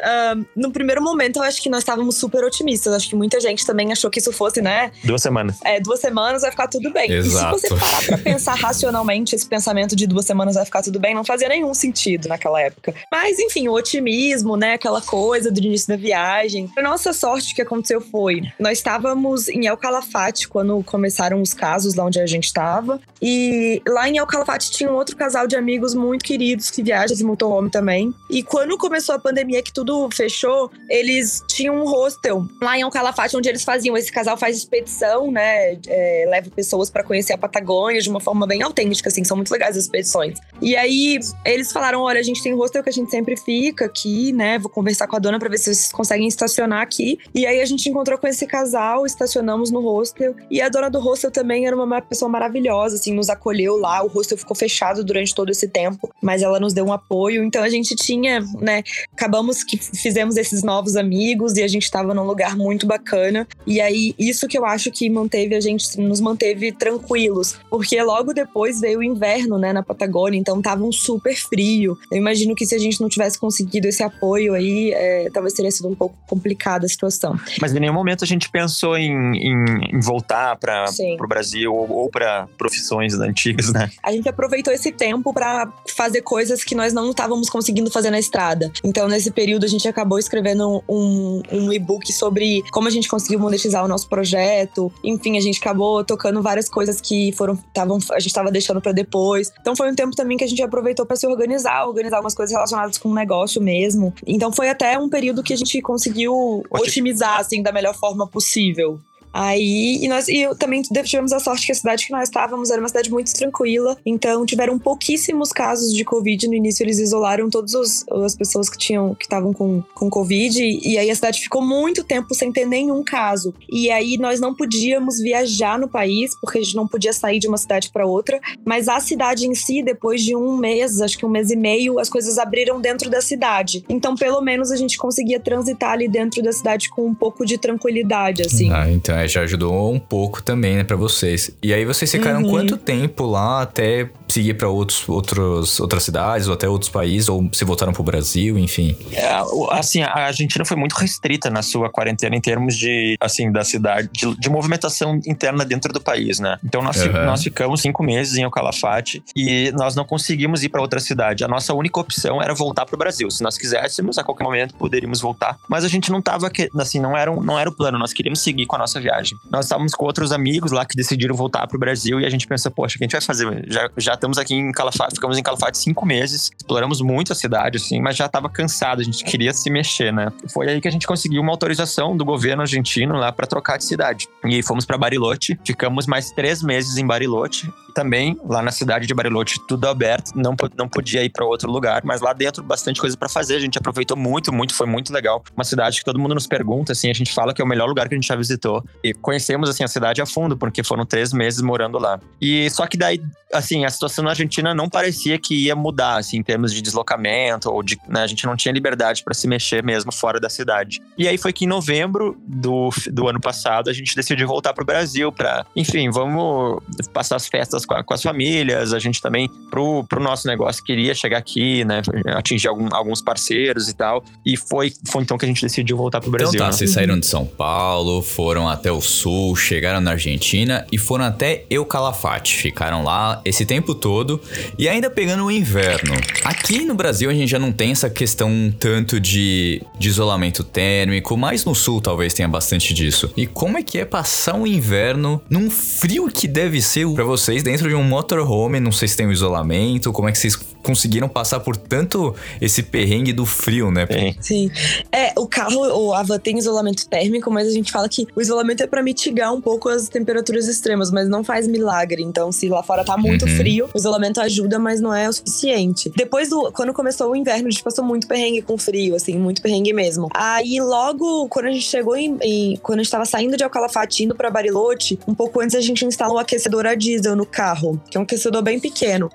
no 0.56 0.72
primeiro 0.72 1.02
momento 1.02 1.38
eu 1.38 1.44
acho 1.44 1.62
que 1.62 1.70
nós 1.70 1.80
estávamos 1.80 2.16
super 2.18 2.44
otimistas. 2.44 2.94
Acho 2.94 3.10
que 3.10 3.16
muita 3.16 3.40
gente 3.40 3.66
também 3.66 3.92
achou 3.92 4.10
que 4.10 4.20
isso 4.20 4.32
fosse, 4.32 4.62
né? 4.62 4.92
Duas 5.04 5.22
semanas. 5.22 5.58
É, 5.66 5.80
duas 5.80 6.00
semanas 6.00 6.42
vai 6.42 6.52
ficar 6.52 6.68
tudo 6.68 6.92
bem. 6.92 7.12
Exato. 7.12 7.58
E 7.58 7.60
se 7.60 7.68
você 7.70 7.76
parar 7.80 8.06
pra 8.06 8.18
pensar 8.18 8.56
racionalmente, 8.56 9.36
esse 9.36 9.46
pensamento 9.48 9.96
de 9.96 10.08
duas 10.08 10.26
semanas 10.26 10.56
vai 10.56 10.66
ficar 10.66 10.82
tudo 10.82 11.00
bem, 11.00 11.14
não 11.14 11.24
fazia 11.24 11.48
nenhum 11.50 11.74
sentido 11.74 12.28
naquela 12.28 12.62
época. 12.62 12.94
Mas, 13.12 13.40
enfim, 13.40 13.68
o 13.68 13.74
otimismo, 13.74 14.56
né? 14.56 14.74
Aquela 14.74 15.02
coisa 15.02 15.52
do 15.52 15.60
início 15.60 15.88
da 15.90 15.96
viagem. 15.98 16.70
A 16.78 16.82
nossa 16.82 17.14
sorte, 17.14 17.54
o 17.54 17.56
que 17.56 17.62
aconteceu 17.62 18.02
foi: 18.02 18.42
nós 18.60 18.78
estávamos 18.78 19.48
em 19.48 19.68
El 19.68 19.78
Calafate 19.78 20.48
quando 20.48 20.82
começaram 20.84 21.42
os 21.42 21.54
casos 21.54 21.96
lá 21.96 22.06
onde 22.06 22.13
onde 22.14 22.20
a 22.20 22.28
gente 22.28 22.46
estava. 22.46 23.00
E 23.22 23.82
lá 23.88 24.08
em 24.08 24.18
El 24.18 24.28
Calafate 24.28 24.72
tinha 24.72 24.92
um 24.92 24.96
outro 24.96 25.16
casal 25.16 25.48
de 25.48 25.56
amigos 25.56 25.94
muito 25.94 26.24
queridos 26.24 26.70
que 26.70 26.84
viajam 26.84 27.16
de 27.16 27.24
motorhome 27.24 27.70
também. 27.70 28.14
E 28.30 28.44
quando 28.44 28.78
começou 28.78 29.16
a 29.16 29.20
pandemia, 29.20 29.64
que 29.64 29.74
tudo 29.74 30.08
fechou, 30.14 30.72
eles 30.90 31.44
tinham 31.48 31.76
um 31.76 31.86
hostel 31.86 32.46
lá 32.62 32.78
em 32.78 32.82
El 32.82 32.92
Calafate, 32.92 33.36
onde 33.36 33.50
eles 33.50 33.64
faziam. 33.64 33.98
Esse 33.98 34.12
casal 34.12 34.38
faz 34.38 34.58
expedição, 34.58 35.32
né? 35.32 35.78
É, 35.88 36.26
leva 36.30 36.50
pessoas 36.50 36.90
para 36.90 37.04
conhecer 37.04 37.34
a 37.34 37.38
Patagônia 37.38 38.02
de 38.02 38.10
uma 38.10 38.20
forma 38.20 38.46
bem 38.46 38.62
autêntica, 38.62 39.10
assim. 39.10 39.24
São 39.24 39.38
muito 39.38 39.52
legais 39.52 39.78
as 39.78 39.84
expedições. 39.84 40.40
E 40.62 40.76
aí 40.76 41.20
eles 41.46 41.72
falaram: 41.72 42.02
olha, 42.02 42.20
a 42.20 42.24
gente 42.24 42.42
tem 42.44 42.54
um 42.54 42.58
hostel 42.58 42.84
que 42.84 42.90
a 42.90 42.94
gente 42.94 43.10
sempre 43.10 43.36
fica 43.38 43.86
aqui, 43.86 44.32
né? 44.34 44.60
Vou 44.60 44.70
conversar 44.70 45.08
com 45.08 45.16
a 45.16 45.20
dona 45.20 45.40
para 45.40 45.50
ver 45.50 45.58
se 45.58 45.66
vocês 45.66 45.92
conseguem 45.92 46.28
estacionar 46.28 46.82
aqui. 46.82 47.18
E 47.34 47.46
aí 47.46 47.62
a 47.62 47.66
gente 47.66 47.90
encontrou 47.90 48.18
com 48.18 48.28
esse 48.28 48.46
casal, 48.46 49.06
estacionamos 49.06 49.72
no 49.72 49.82
hostel. 49.82 50.36
E 50.50 50.62
a 50.62 50.70
dona 50.70 50.90
do 50.90 51.00
hostel 51.00 51.32
também 51.32 51.66
era 51.66 51.76
uma 51.76 51.86
pessoa 52.04 52.30
maravilhosa, 52.30 52.96
assim, 52.96 53.14
nos 53.14 53.30
acolheu 53.30 53.78
lá. 53.78 54.04
O 54.04 54.08
hostel 54.08 54.38
ficou 54.38 54.56
fechado 54.56 55.04
durante 55.04 55.34
todo 55.34 55.50
esse 55.50 55.68
tempo, 55.68 56.14
mas 56.22 56.42
ela 56.42 56.60
nos 56.60 56.74
deu 56.74 56.86
um 56.86 56.94
apoio. 56.94 57.44
Então 57.44 57.64
a 57.64 57.70
gente 57.70 57.96
tinha, 57.96 58.40
né? 58.60 58.84
Acabamos 59.12 59.64
que 59.64 59.78
fizemos 59.78 60.38
esses 60.38 60.64
novos 60.64 60.96
amigos 60.96 61.58
e 61.58 61.64
a 61.64 61.68
gente 61.68 61.84
estava 61.84 62.14
num 62.14 62.24
lugar 62.24 62.56
muito 62.56 62.86
bacana. 62.86 63.48
E 63.66 63.82
aí, 63.82 64.14
isso 64.18 64.48
que 64.48 64.58
eu 64.58 64.66
acho 64.66 64.92
que 64.92 65.10
manteve 65.10 65.56
a 65.56 65.62
gente, 65.62 66.00
nos 66.00 66.20
manteve 66.20 66.72
tranquilos. 66.72 67.58
Porque 67.70 68.02
logo 68.02 68.34
depois 68.34 68.80
veio 68.80 69.00
o 69.00 69.04
inverno, 69.04 69.58
né, 69.58 69.74
na 69.74 69.84
Patagônia, 69.84 70.38
então 70.38 70.62
tava 70.62 70.84
um 70.84 70.92
super 70.92 71.36
frio. 71.36 71.98
Eu 72.12 72.18
imagino 72.18 72.56
que 72.56 72.66
se 72.66 72.76
a 72.76 72.80
gente 72.80 73.00
não 73.02 73.10
tivesse 73.10 73.38
conseguido 73.40 73.88
esse 73.88 74.04
apoio 74.04 74.54
aí, 74.54 74.92
é, 74.92 75.30
talvez 75.32 75.54
teria 75.54 75.72
sido 75.72 75.90
um 75.90 75.96
pouco 75.96 76.16
complicada 76.28 76.86
a 76.86 76.90
situação. 76.90 77.38
Mas 77.62 77.74
em 77.74 77.80
nenhum 77.80 77.94
momento 77.94 78.24
a 78.24 78.28
gente 78.28 78.50
pensou 78.50 78.98
em, 78.98 79.12
em, 79.12 79.96
em 79.96 80.00
voltar 80.00 80.58
para 80.58 80.86
o 81.20 81.28
Brasil 81.28 81.74
ou, 81.74 81.92
ou 81.94 82.10
para 82.10 82.48
profissões 82.58 83.14
antigas, 83.16 83.72
né? 83.72 83.90
A 84.02 84.12
gente 84.12 84.28
aproveitou 84.28 84.74
esse 84.74 84.92
tempo 84.92 85.34
para 85.34 85.72
fazer 85.96 86.22
coisas 86.22 86.64
que 86.64 86.76
nós 86.76 86.94
não 86.94 87.12
estávamos 87.12 87.50
conseguindo 87.50 87.92
fazer 87.92 88.10
na 88.10 88.20
estrada. 88.20 88.72
Então, 88.84 89.08
nesse 89.08 89.32
período, 89.32 89.66
a 89.66 89.70
gente 89.70 89.88
acabou 89.88 90.18
escrevendo 90.18 90.84
um, 90.88 91.42
um 91.52 91.72
e-book 91.72 92.12
sobre 92.12 92.64
como 92.72 92.88
a 92.88 92.92
gente 92.92 93.08
conseguiu 93.08 93.40
monetizar 93.40 93.84
o 93.84 93.88
nosso 93.88 94.08
projeto. 94.08 94.92
Enfim, 95.04 95.38
a 95.38 95.42
gente 95.42 95.60
acabou 95.60 96.04
tocando 96.04 96.42
várias 96.42 96.68
coisas 96.68 97.00
que 97.00 97.32
foram, 97.34 97.56
tavam, 97.74 97.98
a 98.12 98.20
gente 98.20 98.30
estava 98.30 98.52
deixando 98.52 98.82
para 98.82 98.92
depois. 98.92 99.52
Então, 99.62 99.76
foi 99.76 99.92
um 99.92 99.96
tempo 99.96 100.16
também 100.16 100.38
que 100.38 100.44
a 100.44 100.48
gente 100.48 100.62
aproveitou 100.62 101.06
para 101.06 101.16
se 101.16 101.28
organizar, 101.28 101.86
organizar 101.86 102.18
algumas 102.18 102.36
coisas 102.36 102.54
relacionadas 102.54 102.98
com 102.98 103.10
o 103.10 103.14
negócio 103.14 103.62
mesmo. 103.62 104.14
Então, 104.26 104.52
foi 104.52 104.70
até 104.70 104.98
um 104.98 105.10
período 105.10 105.44
que 105.44 105.54
a 105.54 105.58
gente 105.58 105.82
conseguiu 105.82 106.64
otimizar, 106.70 107.40
assim, 107.40 107.62
da 107.62 107.72
melhor 107.72 107.96
forma 107.96 108.28
possível. 108.28 109.00
Aí, 109.34 109.98
e 110.02 110.08
nós 110.08 110.28
e 110.28 110.48
também 110.60 110.82
tivemos 110.82 111.34
a 111.34 111.40
sorte 111.40 111.66
que 111.66 111.72
a 111.72 111.76
cidade 111.76 112.06
que 112.06 112.12
nós 112.12 112.30
estávamos 112.30 112.70
era 112.70 112.80
uma 112.80 112.88
cidade 112.88 113.10
muito 113.10 113.34
tranquila, 113.34 113.98
então 114.06 114.46
tiveram 114.46 114.78
pouquíssimos 114.78 115.52
casos 115.52 115.92
de 115.92 116.06
Covid. 116.06 116.48
No 116.48 116.54
início, 116.54 116.84
eles 116.84 117.00
isolaram 117.00 117.50
todas 117.50 118.06
as 118.24 118.36
pessoas 118.36 118.70
que 118.70 118.78
tinham 118.78 119.16
que 119.16 119.26
estavam 119.26 119.52
com, 119.52 119.82
com 119.96 120.10
Covid, 120.10 120.62
e 120.62 120.98
aí 120.98 121.10
a 121.10 121.16
cidade 121.16 121.42
ficou 121.42 121.66
muito 121.66 122.04
tempo 122.04 122.36
sem 122.36 122.52
ter 122.52 122.66
nenhum 122.66 123.04
caso. 123.04 123.54
E 123.72 123.90
aí 123.90 124.18
nós 124.18 124.40
não 124.40 124.54
podíamos 124.54 125.20
viajar 125.20 125.80
no 125.80 125.88
país, 125.88 126.38
porque 126.40 126.60
a 126.60 126.62
gente 126.62 126.76
não 126.76 126.88
podia 126.88 127.12
sair 127.12 127.40
de 127.40 127.48
uma 127.48 127.58
cidade 127.58 127.90
para 127.92 128.06
outra, 128.06 128.40
mas 128.64 128.88
a 128.88 129.00
cidade 129.00 129.48
em 129.48 129.56
si, 129.56 129.82
depois 129.82 130.22
de 130.22 130.36
um 130.36 130.58
mês, 130.58 131.02
acho 131.02 131.18
que 131.18 131.26
um 131.26 131.30
mês 131.30 131.50
e 131.50 131.56
meio, 131.56 131.98
as 131.98 132.10
coisas 132.10 132.38
abriram 132.38 132.80
dentro 132.80 133.10
da 133.10 133.22
cidade. 133.22 133.84
Então, 133.90 134.16
pelo 134.16 134.42
menos, 134.42 134.72
a 134.72 134.76
gente 134.76 134.98
conseguia 134.98 135.40
transitar 135.40 135.94
ali 135.94 136.08
dentro 136.08 136.44
da 136.44 136.52
cidade 136.52 136.90
com 136.90 137.08
um 137.08 137.16
pouco 137.16 137.46
de 137.46 137.58
tranquilidade, 137.58 138.44
assim. 138.44 138.72
Ah, 138.72 138.90
então 138.90 139.23
é 139.24 139.28
já 139.28 139.42
ajudou 139.42 139.94
um 139.94 140.00
pouco 140.00 140.42
também, 140.42 140.78
né, 140.78 140.84
pra 140.84 140.96
vocês. 140.96 141.52
E 141.62 141.74
aí 141.74 141.86
vocês 141.86 142.12
ficaram 142.12 142.44
uhum. 142.44 142.50
quanto 142.50 142.78
tempo 142.78 143.26
lá 143.26 143.62
até 143.62 144.10
seguir 144.34 144.56
para 144.56 144.68
outros, 144.68 145.08
outros, 145.08 145.80
outras 145.80 146.04
cidades 146.04 146.48
ou 146.48 146.54
até 146.54 146.68
outros 146.68 146.90
países, 146.90 147.30
ou 147.30 147.50
se 147.52 147.64
voltaram 147.64 147.94
pro 147.94 148.04
Brasil, 148.04 148.58
enfim? 148.58 148.98
É, 149.12 149.30
assim, 149.72 150.02
a 150.02 150.26
Argentina 150.26 150.66
foi 150.66 150.78
muito 150.78 150.94
restrita 150.94 151.50
na 151.50 151.62
sua 151.62 151.90
quarentena 151.90 152.36
em 152.36 152.42
termos 152.42 152.76
de, 152.76 153.18
assim, 153.20 153.52
da 153.52 153.64
cidade, 153.64 154.10
de, 154.12 154.36
de 154.36 154.50
movimentação 154.50 155.20
interna 155.26 155.64
dentro 155.64 155.92
do 155.94 156.02
país, 156.02 156.40
né? 156.40 156.58
Então 156.64 156.82
nós, 156.82 156.98
uhum. 156.98 157.26
nós 157.26 157.44
ficamos 157.44 157.82
cinco 157.82 158.04
meses 158.04 158.36
em 158.36 158.44
El 158.44 158.52
Calafate 158.52 159.24
e 159.36 159.72
nós 159.74 159.96
não 159.96 160.06
conseguimos 160.06 160.64
ir 160.64 160.70
para 160.70 160.82
outra 160.82 161.00
cidade. 161.00 161.44
A 161.44 161.48
nossa 161.48 161.74
única 161.74 162.00
opção 162.00 162.42
era 162.42 162.54
voltar 162.54 162.86
pro 162.86 162.98
Brasil. 162.98 163.30
Se 163.30 163.44
nós 163.44 163.58
quiséssemos, 163.58 164.18
a 164.18 164.24
qualquer 164.24 164.44
momento 164.44 164.76
poderíamos 164.76 165.22
voltar. 165.22 165.58
Mas 165.68 165.84
a 165.84 165.88
gente 165.88 166.12
não 166.12 166.22
tava, 166.22 166.52
assim, 166.80 167.00
não 167.00 167.16
era, 167.16 167.32
não 167.36 167.60
era 167.60 167.70
o 167.70 167.74
plano. 167.74 167.98
Nós 167.98 168.14
queríamos 168.14 168.42
seguir 168.42 168.66
com 168.66 168.76
a 168.76 168.80
nossa 168.80 169.00
viagem. 169.00 169.38
Nós 169.50 169.66
estávamos 169.66 169.94
com 169.94 170.06
outros 170.06 170.32
amigos 170.32 170.72
lá 170.72 170.86
que 170.86 170.96
decidiram 170.96 171.36
voltar 171.36 171.68
pro 171.68 171.80
Brasil 171.80 172.20
e 172.20 172.26
a 172.26 172.30
gente 172.30 172.48
pensou, 172.48 172.72
poxa, 172.72 172.96
o 172.96 172.98
que 172.98 173.04
a 173.04 173.08
gente 173.08 173.14
vai 173.14 173.22
fazer? 173.22 173.66
Já, 173.68 173.90
já 173.98 174.18
estamos 174.24 174.38
aqui 174.38 174.56
em 174.56 174.72
Calafate, 174.72 175.16
ficamos 175.16 175.38
em 175.38 175.44
Calafate 175.44 175.78
cinco 175.78 176.06
meses, 176.06 176.50
exploramos 176.58 177.02
muito 177.02 177.34
a 177.34 177.36
cidade, 177.36 177.78
assim, 177.78 178.00
mas 178.00 178.16
já 178.16 178.26
estava 178.26 178.50
cansado, 178.50 179.02
a 179.02 179.04
gente 179.04 179.22
queria 179.26 179.52
se 179.52 179.70
mexer, 179.70 180.14
né? 180.14 180.32
Foi 180.54 180.70
aí 180.70 180.80
que 180.80 180.88
a 180.88 180.92
gente 180.92 181.06
conseguiu 181.06 181.42
uma 181.42 181.52
autorização 181.52 182.16
do 182.16 182.24
governo 182.24 182.62
argentino 182.62 183.16
lá 183.16 183.34
para 183.34 183.46
trocar 183.46 183.78
de 183.78 183.84
cidade. 183.84 184.30
E 184.46 184.64
fomos 184.64 184.86
para 184.86 184.98
Bariloche, 184.98 185.60
ficamos 185.66 186.08
mais 186.08 186.32
três 186.32 186.64
meses 186.64 186.96
em 186.96 187.06
Bariloche. 187.06 187.70
Também, 187.94 188.38
lá 188.46 188.62
na 188.62 188.72
cidade 188.72 189.06
de 189.06 189.14
Bariloche, 189.14 189.60
tudo 189.68 189.88
aberto, 189.88 190.32
não, 190.36 190.56
não 190.78 190.88
podia 190.88 191.24
ir 191.24 191.30
para 191.30 191.46
outro 191.46 191.70
lugar, 191.72 192.02
mas 192.04 192.22
lá 192.22 192.34
dentro 192.34 192.64
bastante 192.64 193.00
coisa 193.00 193.16
para 193.16 193.30
fazer. 193.30 193.56
A 193.56 193.60
gente 193.60 193.78
aproveitou 193.78 194.18
muito, 194.18 194.52
muito, 194.52 194.74
foi 194.74 194.88
muito 194.88 195.14
legal. 195.14 195.44
Uma 195.56 195.64
cidade 195.64 196.00
que 196.00 196.06
todo 196.06 196.20
mundo 196.20 196.34
nos 196.34 196.48
pergunta, 196.48 196.92
assim, 196.92 197.10
a 197.10 197.14
gente 197.14 197.34
fala 197.34 197.54
que 197.54 197.62
é 197.62 197.66
o 197.66 197.68
melhor 197.68 197.88
lugar 197.88 198.08
que 198.08 198.16
a 198.16 198.18
gente 198.18 198.28
já 198.28 198.36
visitou. 198.36 198.84
E 199.04 199.14
conhecemos, 199.14 199.70
assim, 199.70 199.84
a 199.84 199.88
cidade 199.88 200.22
a 200.22 200.26
fundo, 200.26 200.58
porque 200.58 200.84
foram 200.84 201.06
três 201.06 201.32
meses 201.32 201.62
morando 201.62 202.00
lá. 202.00 202.20
E 202.42 202.70
só 202.70 202.88
que 202.88 202.98
daí, 202.98 203.22
assim, 203.54 203.86
a 203.86 203.90
situação 203.90 204.24
na 204.24 204.32
Argentina 204.32 204.74
não 204.74 204.90
parecia 204.90 205.38
que 205.38 205.66
ia 205.66 205.76
mudar, 205.76 206.18
assim, 206.18 206.38
em 206.38 206.44
termos 206.44 206.74
de 206.74 206.82
deslocamento, 206.82 207.70
ou 207.70 207.84
de, 207.84 207.98
né, 208.08 208.24
a 208.24 208.28
gente 208.28 208.46
não 208.46 208.56
tinha 208.56 208.74
liberdade 208.74 209.24
para 209.24 209.34
se 209.34 209.48
mexer 209.48 209.84
mesmo 209.84 210.12
fora 210.12 210.40
da 210.40 210.50
cidade. 210.50 211.02
E 211.18 211.28
aí 211.28 211.38
foi 211.38 211.54
que 211.54 211.66
em 211.66 211.68
novembro 211.68 212.38
do, 212.48 212.90
do 213.12 213.28
ano 213.28 213.40
passado 213.40 213.90
a 213.90 213.94
gente 213.94 214.16
decidiu 214.16 214.48
voltar 214.48 214.74
pro 214.74 214.86
Brasil 214.86 215.32
para, 215.32 215.66
enfim, 215.76 216.10
vamos 216.10 216.82
passar 217.14 217.36
as 217.36 217.48
festas 217.48 217.83
com, 217.86 217.94
a, 217.94 218.04
com, 218.04 218.14
as 218.14 218.22
famílias, 218.22 218.94
a 218.94 219.00
gente 219.00 219.22
também, 219.22 219.50
pro, 219.70 220.04
pro 220.04 220.22
nosso 220.22 220.48
negócio, 220.48 220.84
queria 220.84 221.14
chegar 221.14 221.38
aqui, 221.38 221.84
né? 221.86 222.02
Atingir 222.28 222.68
algum, 222.68 222.88
alguns 222.92 223.22
parceiros 223.22 223.90
e 223.90 223.94
tal. 223.94 224.24
E 224.46 224.58
foi, 224.58 224.94
foi 225.08 225.24
então 225.24 225.38
que 225.38 225.46
a 225.46 225.48
gente 225.48 225.62
decidiu 225.62 225.98
voltar 225.98 226.22
pro 226.22 226.32
Brasil. 226.32 226.56
Então 226.56 226.66
tá, 226.66 226.72
né? 226.72 226.78
vocês 226.78 226.92
saíram 226.92 227.20
de 227.20 227.26
São 227.26 227.46
Paulo, 227.46 228.22
foram 228.22 228.68
até 228.68 228.92
o 228.92 229.02
sul, 229.02 229.56
chegaram 229.56 230.02
na 230.02 230.12
Argentina 230.12 230.86
e 230.92 230.98
foram 230.98 231.26
até 231.26 231.66
Eucalafate. 231.70 232.56
Ficaram 232.56 233.04
lá 233.04 233.42
esse 233.46 233.66
tempo 233.66 233.96
todo 233.96 234.42
e 234.78 234.88
ainda 234.88 235.10
pegando 235.10 235.46
o 235.46 235.52
inverno. 235.52 236.14
Aqui 236.44 236.86
no 236.86 236.96
Brasil 236.96 237.30
a 237.30 237.34
gente 237.34 237.50
já 237.50 237.60
não 237.60 237.72
tem 237.72 237.92
essa 237.92 238.10
questão 238.10 238.74
tanto 238.80 239.20
de, 239.20 239.82
de 239.98 240.10
isolamento 240.10 240.64
térmico, 240.64 241.38
mas 241.38 241.66
no 241.66 241.76
sul 241.76 242.02
talvez 242.02 242.34
tenha 242.34 242.48
bastante 242.48 242.94
disso. 242.94 243.32
E 243.36 243.48
como 243.48 243.78
é 243.78 243.84
que 243.84 243.98
é 243.98 244.06
passar 244.06 244.56
um 244.56 244.68
inverno 244.68 245.42
num 245.50 245.70
frio 245.70 246.28
que 246.28 246.48
deve 246.48 246.82
ser 246.82 247.08
para 247.14 247.24
vocês 247.24 247.64
dentro 247.64 247.73
de 247.82 247.96
um 247.96 248.04
motorhome, 248.04 248.80
não 248.80 248.92
sei 248.92 249.08
se 249.08 249.18
tem 249.18 249.26
o 249.26 249.30
um 249.30 249.32
isolamento, 249.32 250.12
como 250.12 250.30
é 250.30 250.32
que 250.32 250.38
vocês 250.38 250.56
conseguiram 250.84 251.30
passar 251.30 251.62
por 251.62 251.78
tanto 251.78 252.36
esse 252.62 252.84
perrengue 252.84 253.32
do 253.32 253.46
frio, 253.46 253.90
né? 253.90 254.06
Sim. 254.12 254.36
Sim. 254.40 254.72
É, 255.12 255.32
o 255.38 255.48
carro, 255.48 255.80
o 255.80 256.14
Ava 256.14 256.38
tem 256.38 256.58
isolamento 256.58 257.08
térmico, 257.08 257.50
mas 257.50 257.68
a 257.68 257.72
gente 257.72 257.92
fala 257.92 258.08
que 258.10 258.28
o 258.36 258.42
isolamento 258.42 258.84
é 258.84 258.88
para 258.88 259.02
mitigar 259.02 259.54
um 259.54 259.62
pouco 259.62 259.90
as 259.90 260.10
temperaturas 260.10 260.68
extremas, 260.68 261.10
mas 261.10 261.30
não 261.30 261.44
faz 261.44 261.68
milagre. 261.68 262.22
Então, 262.22 262.52
se 262.52 262.68
lá 262.68 262.84
fora 262.84 263.04
tá 263.04 263.18
muito 263.18 263.46
uhum. 263.46 263.56
frio, 263.56 263.90
o 263.94 263.98
isolamento 263.98 264.42
ajuda, 264.42 264.78
mas 264.78 265.00
não 265.00 265.14
é 265.14 265.28
o 265.28 265.34
suficiente. 265.34 266.12
Depois 266.16 266.50
do 266.50 266.72
quando 266.74 266.94
começou 266.94 267.32
o 267.32 267.36
inverno, 267.36 267.68
a 267.68 267.72
gente 267.72 267.84
passou 267.84 268.04
muito 268.04 268.28
perrengue 268.28 268.62
com 268.62 268.78
frio, 268.78 269.16
assim, 269.16 269.38
muito 269.38 269.62
perrengue 269.62 269.94
mesmo. 269.94 270.28
Aí 270.34 270.80
logo 270.82 271.48
quando 271.48 271.68
a 271.68 271.72
gente 271.72 271.86
chegou 271.86 272.16
em, 272.16 272.38
em 272.42 272.78
quando 272.78 273.00
a 273.00 273.04
gente 273.04 273.12
tava 273.12 273.26
saindo 273.26 273.56
de 273.56 273.64
Alcalafate 273.64 274.24
indo 274.24 274.36
para 274.36 274.50
Bariloche, 274.50 275.18
um 275.28 275.34
pouco 275.34 275.62
antes 275.62 275.76
a 275.76 275.82
gente 275.82 276.06
instalou 276.06 276.36
o 276.36 276.40
aquecedor 276.40 276.86
a 276.86 276.96
diesel 276.96 277.36
no 277.36 277.46
carro, 277.46 277.63
que 278.10 278.18
é 278.18 278.20
um 278.20 278.24
aquecedor 278.24 278.62
bem 278.62 278.80
pequeno. 278.80 279.30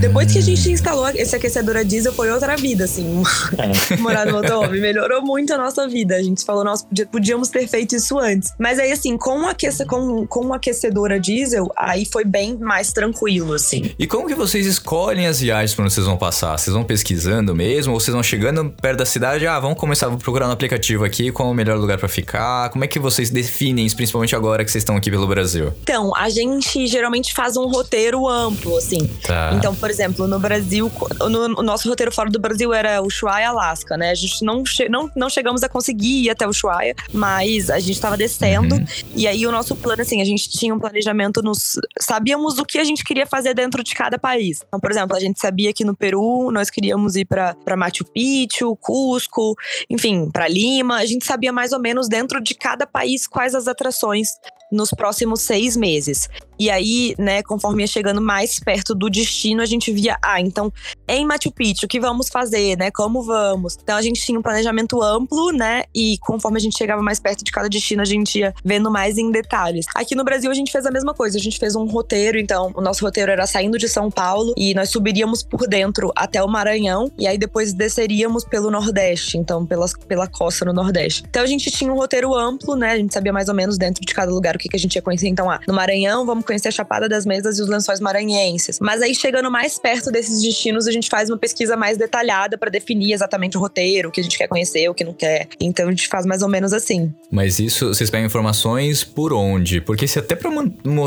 Depois 0.00 0.32
que 0.32 0.38
a 0.38 0.42
gente 0.42 0.70
instalou 0.70 1.08
esse 1.08 1.34
aquecedor 1.34 1.76
a 1.76 1.82
diesel, 1.82 2.12
foi 2.12 2.30
outra 2.30 2.56
vida, 2.56 2.84
assim. 2.84 3.22
É. 3.56 3.96
Morar 3.98 4.26
no 4.26 4.32
motorhome. 4.32 4.80
Melhorou 4.80 5.22
muito 5.22 5.52
a 5.54 5.58
nossa 5.58 5.86
vida. 5.86 6.16
A 6.16 6.22
gente 6.22 6.44
falou, 6.44 6.64
nós 6.64 6.84
podíamos 7.10 7.48
ter 7.48 7.66
feito 7.68 7.94
isso 7.94 8.18
antes. 8.18 8.52
Mas 8.58 8.78
aí, 8.78 8.90
assim, 8.90 9.16
com 9.16 9.42
o, 9.42 9.46
aquece, 9.46 9.84
com, 9.86 10.26
com 10.26 10.52
aquecedor 10.52 11.12
a 11.12 11.18
diesel, 11.18 11.70
aí 11.76 12.04
foi 12.04 12.24
bem 12.24 12.56
mais 12.58 12.92
tranquilo, 12.92 13.54
assim. 13.54 13.92
E 13.98 14.06
como 14.06 14.26
que 14.26 14.34
vocês 14.34 14.66
escolhem 14.66 15.26
as 15.26 15.40
viagens 15.40 15.74
para 15.74 15.84
onde 15.84 15.94
vocês 15.94 16.06
vão 16.06 16.16
passar? 16.16 16.58
Vocês 16.58 16.74
vão 16.74 16.84
pesquisando 16.84 17.54
mesmo? 17.54 17.92
Ou 17.92 18.00
vocês 18.00 18.12
vão 18.12 18.22
chegando 18.22 18.70
perto 18.70 18.98
da 18.98 19.06
cidade? 19.06 19.46
Ah, 19.46 19.60
vamos 19.60 19.78
começar 19.78 20.08
a 20.08 20.16
procurar 20.16 20.46
no 20.46 20.52
aplicativo 20.52 21.04
aqui 21.04 21.30
qual 21.30 21.48
é 21.48 21.52
o 21.52 21.54
melhor 21.54 21.78
lugar 21.78 21.98
para 21.98 22.08
ficar? 22.08 22.70
Como 22.70 22.84
é 22.84 22.88
que 22.88 22.98
vocês 22.98 23.30
definem 23.30 23.84
isso, 23.84 23.96
principalmente 23.96 24.34
agora 24.34 24.64
que 24.64 24.70
vocês 24.70 24.82
estão 24.82 24.96
aqui 24.96 25.10
pelo 25.10 25.26
Brasil? 25.26 25.72
Então, 25.82 26.14
a 26.16 26.28
gente 26.28 26.86
geralmente 26.86 27.34
faz 27.34 27.56
um 27.56 27.68
roteiro 27.74 28.28
amplo, 28.28 28.76
assim. 28.76 29.06
Tá. 29.26 29.52
Então, 29.54 29.74
por 29.74 29.90
exemplo, 29.90 30.26
no 30.28 30.38
Brasil, 30.38 30.90
no, 31.28 31.60
o 31.60 31.62
nosso 31.62 31.88
roteiro 31.88 32.12
fora 32.12 32.30
do 32.30 32.38
Brasil 32.38 32.72
era 32.72 33.02
Ushuaia, 33.02 33.48
Alasca, 33.48 33.96
né? 33.96 34.10
A 34.10 34.14
gente 34.14 34.44
não, 34.44 34.64
che 34.64 34.88
não, 34.88 35.10
não 35.14 35.28
chegamos 35.28 35.62
a 35.62 35.68
conseguir 35.68 36.24
ir 36.24 36.30
até 36.30 36.46
Ushuaia, 36.46 36.94
mas 37.12 37.70
a 37.70 37.78
gente 37.78 38.00
tava 38.00 38.16
descendo. 38.16 38.76
Uhum. 38.76 38.84
E 39.14 39.26
aí 39.26 39.46
o 39.46 39.52
nosso 39.52 39.74
plano, 39.76 40.02
assim, 40.02 40.20
a 40.20 40.24
gente 40.24 40.48
tinha 40.48 40.74
um 40.74 40.78
planejamento 40.78 41.42
nos. 41.42 41.78
Sabíamos 42.00 42.58
o 42.58 42.64
que 42.64 42.78
a 42.78 42.84
gente 42.84 43.04
queria 43.04 43.26
fazer 43.26 43.54
dentro 43.54 43.82
de 43.82 43.94
cada 43.94 44.18
país. 44.18 44.62
Então, 44.66 44.80
por 44.80 44.90
exemplo, 44.90 45.16
a 45.16 45.20
gente 45.20 45.40
sabia 45.40 45.72
que 45.72 45.84
no 45.84 45.96
Peru 45.96 46.50
nós 46.52 46.70
queríamos 46.70 47.16
ir 47.16 47.24
para 47.24 47.76
Machu 47.76 48.04
Picchu, 48.04 48.76
Cusco, 48.76 49.54
enfim, 49.88 50.30
para 50.30 50.48
Lima. 50.48 50.96
A 50.96 51.06
gente 51.06 51.24
sabia 51.24 51.52
mais 51.52 51.72
ou 51.72 51.80
menos 51.80 52.08
dentro 52.08 52.40
de 52.40 52.54
cada 52.54 52.86
país 52.86 53.26
quais 53.26 53.54
as 53.54 53.66
atrações 53.66 54.28
nos 54.70 54.90
próximos 54.90 55.42
seis 55.42 55.76
meses. 55.76 56.28
E 56.58 56.70
aí, 56.70 57.14
né, 57.18 57.42
conforme 57.42 57.82
ia 57.82 57.86
chegando 57.86 58.20
mais 58.20 58.60
perto 58.60 58.94
do 58.94 59.10
destino, 59.10 59.60
a 59.60 59.66
gente 59.66 59.92
via, 59.92 60.16
ah, 60.22 60.40
então 60.40 60.72
em 61.08 61.24
Machu 61.24 61.50
Picchu, 61.50 61.86
o 61.86 61.88
que 61.88 62.00
vamos 62.00 62.28
fazer, 62.28 62.76
né? 62.78 62.90
Como 62.90 63.22
vamos? 63.22 63.76
Então 63.82 63.96
a 63.96 64.02
gente 64.02 64.20
tinha 64.20 64.38
um 64.38 64.42
planejamento 64.42 65.02
amplo, 65.02 65.50
né? 65.52 65.84
E 65.94 66.16
conforme 66.18 66.58
a 66.58 66.60
gente 66.60 66.78
chegava 66.78 67.02
mais 67.02 67.18
perto 67.18 67.44
de 67.44 67.50
cada 67.50 67.68
destino, 67.68 68.02
a 68.02 68.04
gente 68.04 68.38
ia 68.38 68.54
vendo 68.64 68.90
mais 68.90 69.18
em 69.18 69.30
detalhes. 69.30 69.86
Aqui 69.94 70.14
no 70.14 70.24
Brasil 70.24 70.50
a 70.50 70.54
gente 70.54 70.70
fez 70.70 70.86
a 70.86 70.90
mesma 70.90 71.12
coisa, 71.12 71.36
a 71.38 71.40
gente 71.40 71.58
fez 71.58 71.74
um 71.74 71.84
roteiro, 71.84 72.38
então 72.38 72.72
o 72.74 72.80
nosso 72.80 73.04
roteiro 73.04 73.32
era 73.32 73.46
saindo 73.46 73.76
de 73.76 73.88
São 73.88 74.10
Paulo 74.10 74.54
e 74.56 74.74
nós 74.74 74.90
subiríamos 74.90 75.42
por 75.42 75.66
dentro 75.66 76.12
até 76.16 76.42
o 76.42 76.48
Maranhão 76.48 77.10
e 77.18 77.26
aí 77.26 77.36
depois 77.36 77.72
desceríamos 77.72 78.44
pelo 78.44 78.70
Nordeste, 78.70 79.36
então 79.36 79.66
pela, 79.66 79.86
pela 80.06 80.28
costa 80.28 80.64
no 80.64 80.72
Nordeste. 80.72 81.24
Então 81.28 81.42
a 81.42 81.46
gente 81.46 81.70
tinha 81.70 81.92
um 81.92 81.96
roteiro 81.96 82.34
amplo, 82.34 82.76
né? 82.76 82.92
A 82.92 82.96
gente 82.96 83.12
sabia 83.12 83.32
mais 83.32 83.48
ou 83.48 83.54
menos 83.54 83.76
dentro 83.76 84.04
de 84.04 84.14
cada 84.14 84.32
lugar 84.32 84.53
o 84.56 84.58
que, 84.58 84.68
que 84.68 84.76
a 84.76 84.78
gente 84.78 84.94
ia 84.94 85.02
conhecer. 85.02 85.28
Então, 85.28 85.50
ah, 85.50 85.60
no 85.66 85.74
Maranhão 85.74 86.24
vamos 86.26 86.44
conhecer 86.44 86.68
a 86.68 86.70
Chapada 86.70 87.08
das 87.08 87.26
Mesas 87.26 87.58
e 87.58 87.62
os 87.62 87.68
Lençóis 87.68 88.00
Maranhenses. 88.00 88.78
Mas 88.80 89.02
aí, 89.02 89.14
chegando 89.14 89.50
mais 89.50 89.78
perto 89.78 90.10
desses 90.10 90.42
destinos, 90.42 90.86
a 90.86 90.92
gente 90.92 91.08
faz 91.08 91.28
uma 91.30 91.38
pesquisa 91.38 91.76
mais 91.76 91.96
detalhada 91.96 92.56
para 92.58 92.70
definir 92.70 93.12
exatamente 93.12 93.56
o 93.56 93.60
roteiro, 93.60 94.08
o 94.08 94.12
que 94.12 94.20
a 94.20 94.24
gente 94.24 94.38
quer 94.38 94.48
conhecer, 94.48 94.88
o 94.88 94.94
que 94.94 95.04
não 95.04 95.12
quer. 95.12 95.48
Então, 95.60 95.88
a 95.88 95.90
gente 95.90 96.08
faz 96.08 96.26
mais 96.26 96.42
ou 96.42 96.48
menos 96.48 96.72
assim. 96.72 97.12
Mas 97.30 97.58
isso, 97.58 97.88
vocês 97.88 98.10
pegam 98.10 98.26
informações 98.26 99.04
por 99.04 99.32
onde? 99.32 99.80
Porque 99.80 100.06
se 100.06 100.18
até 100.18 100.34
pra 100.34 100.50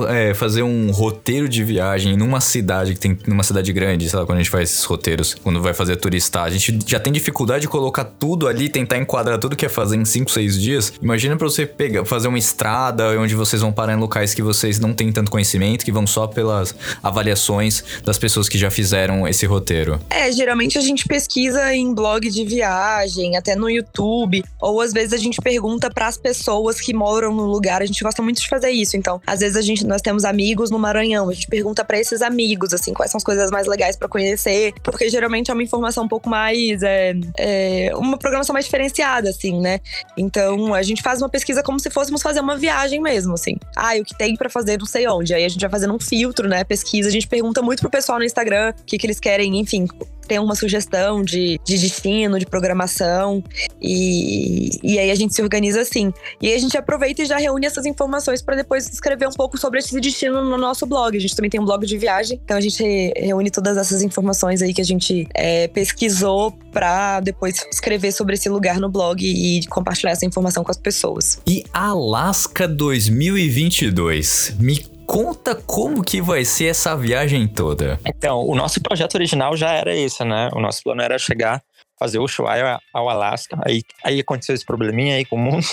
é, 0.10 0.34
fazer 0.34 0.64
um 0.64 0.92
roteiro 0.92 1.48
de 1.48 1.64
viagem 1.64 2.18
numa 2.18 2.42
cidade 2.42 2.94
que 2.94 3.00
tem 3.00 3.18
numa 3.28 3.44
cidade 3.44 3.72
grande, 3.72 4.14
lá, 4.16 4.26
quando 4.26 4.38
a 4.38 4.42
gente 4.42 4.50
faz 4.50 4.70
esses 4.70 4.84
roteiros, 4.84 5.36
quando 5.36 5.62
vai 5.62 5.74
fazer 5.74 5.96
turistar, 5.98 6.44
a 6.44 6.50
gente 6.50 6.78
já 6.86 7.00
tem 7.00 7.12
dificuldade 7.14 7.62
de 7.62 7.68
colocar 7.68 8.04
tudo 8.04 8.48
ali, 8.48 8.70
tentar 8.70 8.98
enquadrar 8.98 9.38
tudo 9.40 9.56
que 9.56 9.66
é 9.66 9.70
fazer 9.70 9.96
em 9.96 10.06
5, 10.06 10.32
6 10.32 10.62
dias. 10.62 10.94
Imagina 11.02 11.36
para 11.38 11.48
você 11.48 11.66
pegar, 11.66 12.06
fazer 12.06 12.28
uma 12.28 12.38
estrada 12.38 13.20
onde 13.20 13.36
vocês 13.38 13.62
vão 13.62 13.72
parar 13.72 13.94
em 13.94 13.98
locais 13.98 14.34
que 14.34 14.42
vocês 14.42 14.80
não 14.80 14.94
têm 14.94 15.12
tanto 15.12 15.32
conhecimento, 15.32 15.86
que 15.86 15.92
vão 15.92 16.06
só 16.08 16.28
pelas 16.28 16.76
avaliações 17.02 17.84
das 18.04 18.18
pessoas 18.18 18.50
que 18.50 18.58
já 18.58 18.70
fizeram 18.70 19.28
esse 19.28 19.46
roteiro? 19.46 20.00
É, 20.10 20.32
geralmente 20.32 20.78
a 20.78 20.82
gente 20.82 21.08
pesquisa 21.08 21.74
em 21.74 21.94
blog 21.94 22.30
de 22.30 22.44
viagem, 22.44 23.38
até 23.38 23.56
no 23.56 23.70
YouTube, 23.70 24.44
ou 24.62 24.82
às 24.82 24.94
vezes 24.94 25.14
a 25.14 25.18
gente 25.18 25.42
pergunta 25.42 25.90
para 25.90 26.08
as 26.08 26.18
pessoas 26.18 26.80
que 26.80 26.94
moram 26.94 27.34
no 27.34 27.46
lugar. 27.46 27.82
A 27.82 27.86
gente 27.86 28.04
gosta 28.04 28.22
muito 28.22 28.42
de 28.42 28.48
fazer 28.48 28.72
isso. 28.72 28.98
Então, 28.98 29.22
às 29.26 29.40
vezes 29.40 29.56
a 29.56 29.62
gente 29.62 29.86
nós 29.86 30.02
temos 30.02 30.26
amigos 30.26 30.70
no 30.70 30.80
Maranhão, 30.80 31.30
a 31.30 31.34
gente 31.34 31.48
pergunta 31.48 31.84
para 31.84 32.00
esses 32.00 32.22
amigos 32.22 32.74
assim, 32.74 32.94
quais 32.94 33.12
são 33.12 33.18
as 33.18 33.24
coisas 33.24 33.52
mais 33.52 33.68
legais 33.68 33.96
para 33.96 34.08
conhecer, 34.08 34.74
porque 34.84 35.10
geralmente 35.10 35.52
é 35.52 35.54
uma 35.54 35.64
informação 35.64 36.06
um 36.06 36.08
pouco 36.08 36.30
mais 36.30 36.82
é, 36.84 37.14
é, 37.38 37.92
uma 37.96 38.18
programação 38.18 38.54
mais 38.54 38.66
diferenciada 38.66 39.30
assim, 39.30 39.60
né? 39.60 39.80
Então, 40.18 40.74
a 40.74 40.82
gente 40.82 41.02
faz 41.02 41.22
uma 41.22 41.30
pesquisa 41.30 41.64
como 41.64 41.80
se 41.80 41.90
fôssemos 41.90 42.22
fazer 42.22 42.40
uma 42.40 42.58
viagem 42.58 43.02
mesmo, 43.02 43.27
assim. 43.34 43.56
Ah, 43.76 43.96
o 44.00 44.04
que 44.04 44.18
tem 44.18 44.36
para 44.36 44.50
fazer 44.50 44.78
não 44.78 44.86
sei 44.86 45.08
onde. 45.08 45.34
Aí 45.34 45.46
a 45.46 45.50
gente 45.50 45.62
vai 45.62 45.70
fazendo 45.70 45.94
um 45.94 46.00
filtro, 46.00 46.48
né? 46.48 46.64
Pesquisa. 46.64 47.10
A 47.10 47.12
gente 47.12 47.28
pergunta 47.28 47.62
muito 47.62 47.82
pro 47.82 47.90
pessoal 47.90 48.20
no 48.20 48.26
Instagram 48.26 48.74
o 48.80 48.86
que, 48.86 48.98
que 48.98 49.06
eles 49.06 49.20
querem, 49.20 49.60
enfim, 49.60 49.88
tem 50.28 50.40
uma 50.40 50.56
sugestão 50.56 51.24
de, 51.24 51.60
de 51.64 51.78
destino, 51.78 52.38
de 52.38 52.46
programação. 52.46 53.44
E, 53.82 54.70
e 54.84 55.00
aí 55.00 55.12
a 55.12 55.16
gente 55.16 55.34
se 55.34 55.42
organiza 55.42 55.82
assim. 55.82 56.14
E 56.42 56.48
aí 56.48 56.56
a 56.56 56.60
gente 56.60 56.78
aproveita 56.78 57.22
e 57.22 57.26
já 57.26 57.38
reúne 57.38 57.66
essas 57.66 57.86
informações 57.86 58.42
para 58.42 58.56
depois 58.56 58.88
escrever 58.90 59.28
um 59.28 59.32
pouco 59.32 59.58
sobre 59.58 59.80
esse 59.80 60.00
destino 60.00 60.44
no 60.44 60.58
nosso 60.58 60.86
blog. 60.86 61.16
A 61.16 61.20
gente 61.20 61.36
também 61.36 61.50
tem 61.50 61.60
um 61.60 61.66
blog 61.66 61.86
de 61.86 61.98
viagem, 61.98 62.40
então 62.44 62.58
a 62.58 62.62
gente 62.62 62.84
reúne 63.16 63.50
todas 63.50 63.78
essas 63.78 64.02
informações 64.02 64.62
aí 64.62 64.74
que 64.74 64.82
a 64.82 64.86
gente 64.86 65.28
é, 65.34 65.68
pesquisou 65.68 66.52
para 66.72 67.20
depois 67.22 67.66
escrever 67.72 68.12
sobre 68.12 68.36
esse 68.36 68.50
lugar 68.50 68.80
no 68.80 68.90
blog 68.90 69.24
e 69.24 69.66
compartilhar 69.68 70.12
essa 70.12 70.26
informação 70.26 70.64
com 70.64 70.72
as 70.72 70.78
pessoas. 70.78 71.40
E 71.48 71.64
Alaska 71.74 72.68
2022, 72.68 74.56
me 74.60 74.97
conta 75.08 75.56
como 75.56 76.04
que 76.04 76.22
vai 76.22 76.44
ser 76.44 76.66
essa 76.66 76.96
viagem 76.96 77.48
toda. 77.48 78.00
Então, 78.06 78.46
o 78.46 78.54
nosso 78.54 78.82
projeto 78.82 79.16
original 79.16 79.56
já 79.56 79.72
era 79.72 79.96
esse, 79.96 80.24
né? 80.26 80.50
O 80.54 80.60
nosso 80.60 80.84
plano 80.84 81.02
era 81.02 81.18
chegar, 81.18 81.64
fazer 81.98 82.20
o 82.20 82.26
Ushuaia 82.26 82.78
ao 82.94 83.10
Alasca. 83.10 83.58
Aí, 83.66 83.82
aí 84.04 84.20
aconteceu 84.20 84.54
esse 84.54 84.66
probleminha 84.66 85.16
aí 85.16 85.26
com 85.26 85.38
o 85.38 85.40
mundo. 85.40 85.66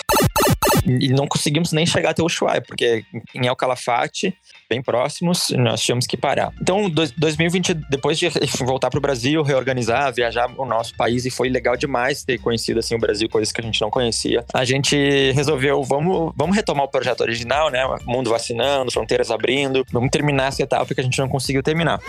E 0.87 1.09
não 1.09 1.27
conseguimos 1.27 1.73
nem 1.73 1.85
chegar 1.85 2.11
até 2.11 2.23
o 2.23 2.27
Ushuaia, 2.27 2.63
porque 2.63 3.05
em 3.35 3.47
El 3.47 3.57
Calafate, 3.57 4.35
bem 4.69 4.83
próximos, 4.83 5.51
nós 5.51 5.83
tínhamos 5.83 6.07
que 6.07 6.17
parar. 6.17 6.53
Então, 6.61 6.89
2020, 6.91 7.75
depois 7.91 8.19
de 8.19 8.29
voltar 8.65 8.91
para 8.91 8.99
o 8.99 9.01
Brasil, 9.01 9.43
reorganizar, 9.43 10.13
viajar 10.13 10.51
o 10.57 10.65
nosso 10.65 10.95
país, 10.97 11.25
e 11.25 11.31
foi 11.31 11.49
legal 11.49 11.77
demais 11.77 12.25
ter 12.25 12.39
conhecido 12.39 12.81
assim 12.81 12.95
o 12.95 12.99
Brasil, 12.99 13.29
coisas 13.29 13.53
que 13.53 13.61
a 13.61 13.65
gente 13.65 13.81
não 13.81 13.91
conhecia. 13.91 14.45
A 14.53 14.65
gente 14.65 14.97
resolveu, 15.33 15.83
vamos, 15.83 16.33
vamos 16.37 16.57
retomar 16.57 16.85
o 16.85 16.89
projeto 16.89 17.21
original, 17.21 17.71
né? 17.71 17.83
Mundo 18.05 18.31
vacinando, 18.31 18.91
fronteiras 18.91 19.31
abrindo, 19.31 19.85
vamos 19.93 20.11
terminar 20.11 20.49
essa 20.49 20.63
etapa 20.63 20.95
que 20.95 21.01
a 21.01 21.05
gente 21.05 21.19
não 21.19 21.29
conseguiu 21.29 21.63
terminar. 21.63 22.01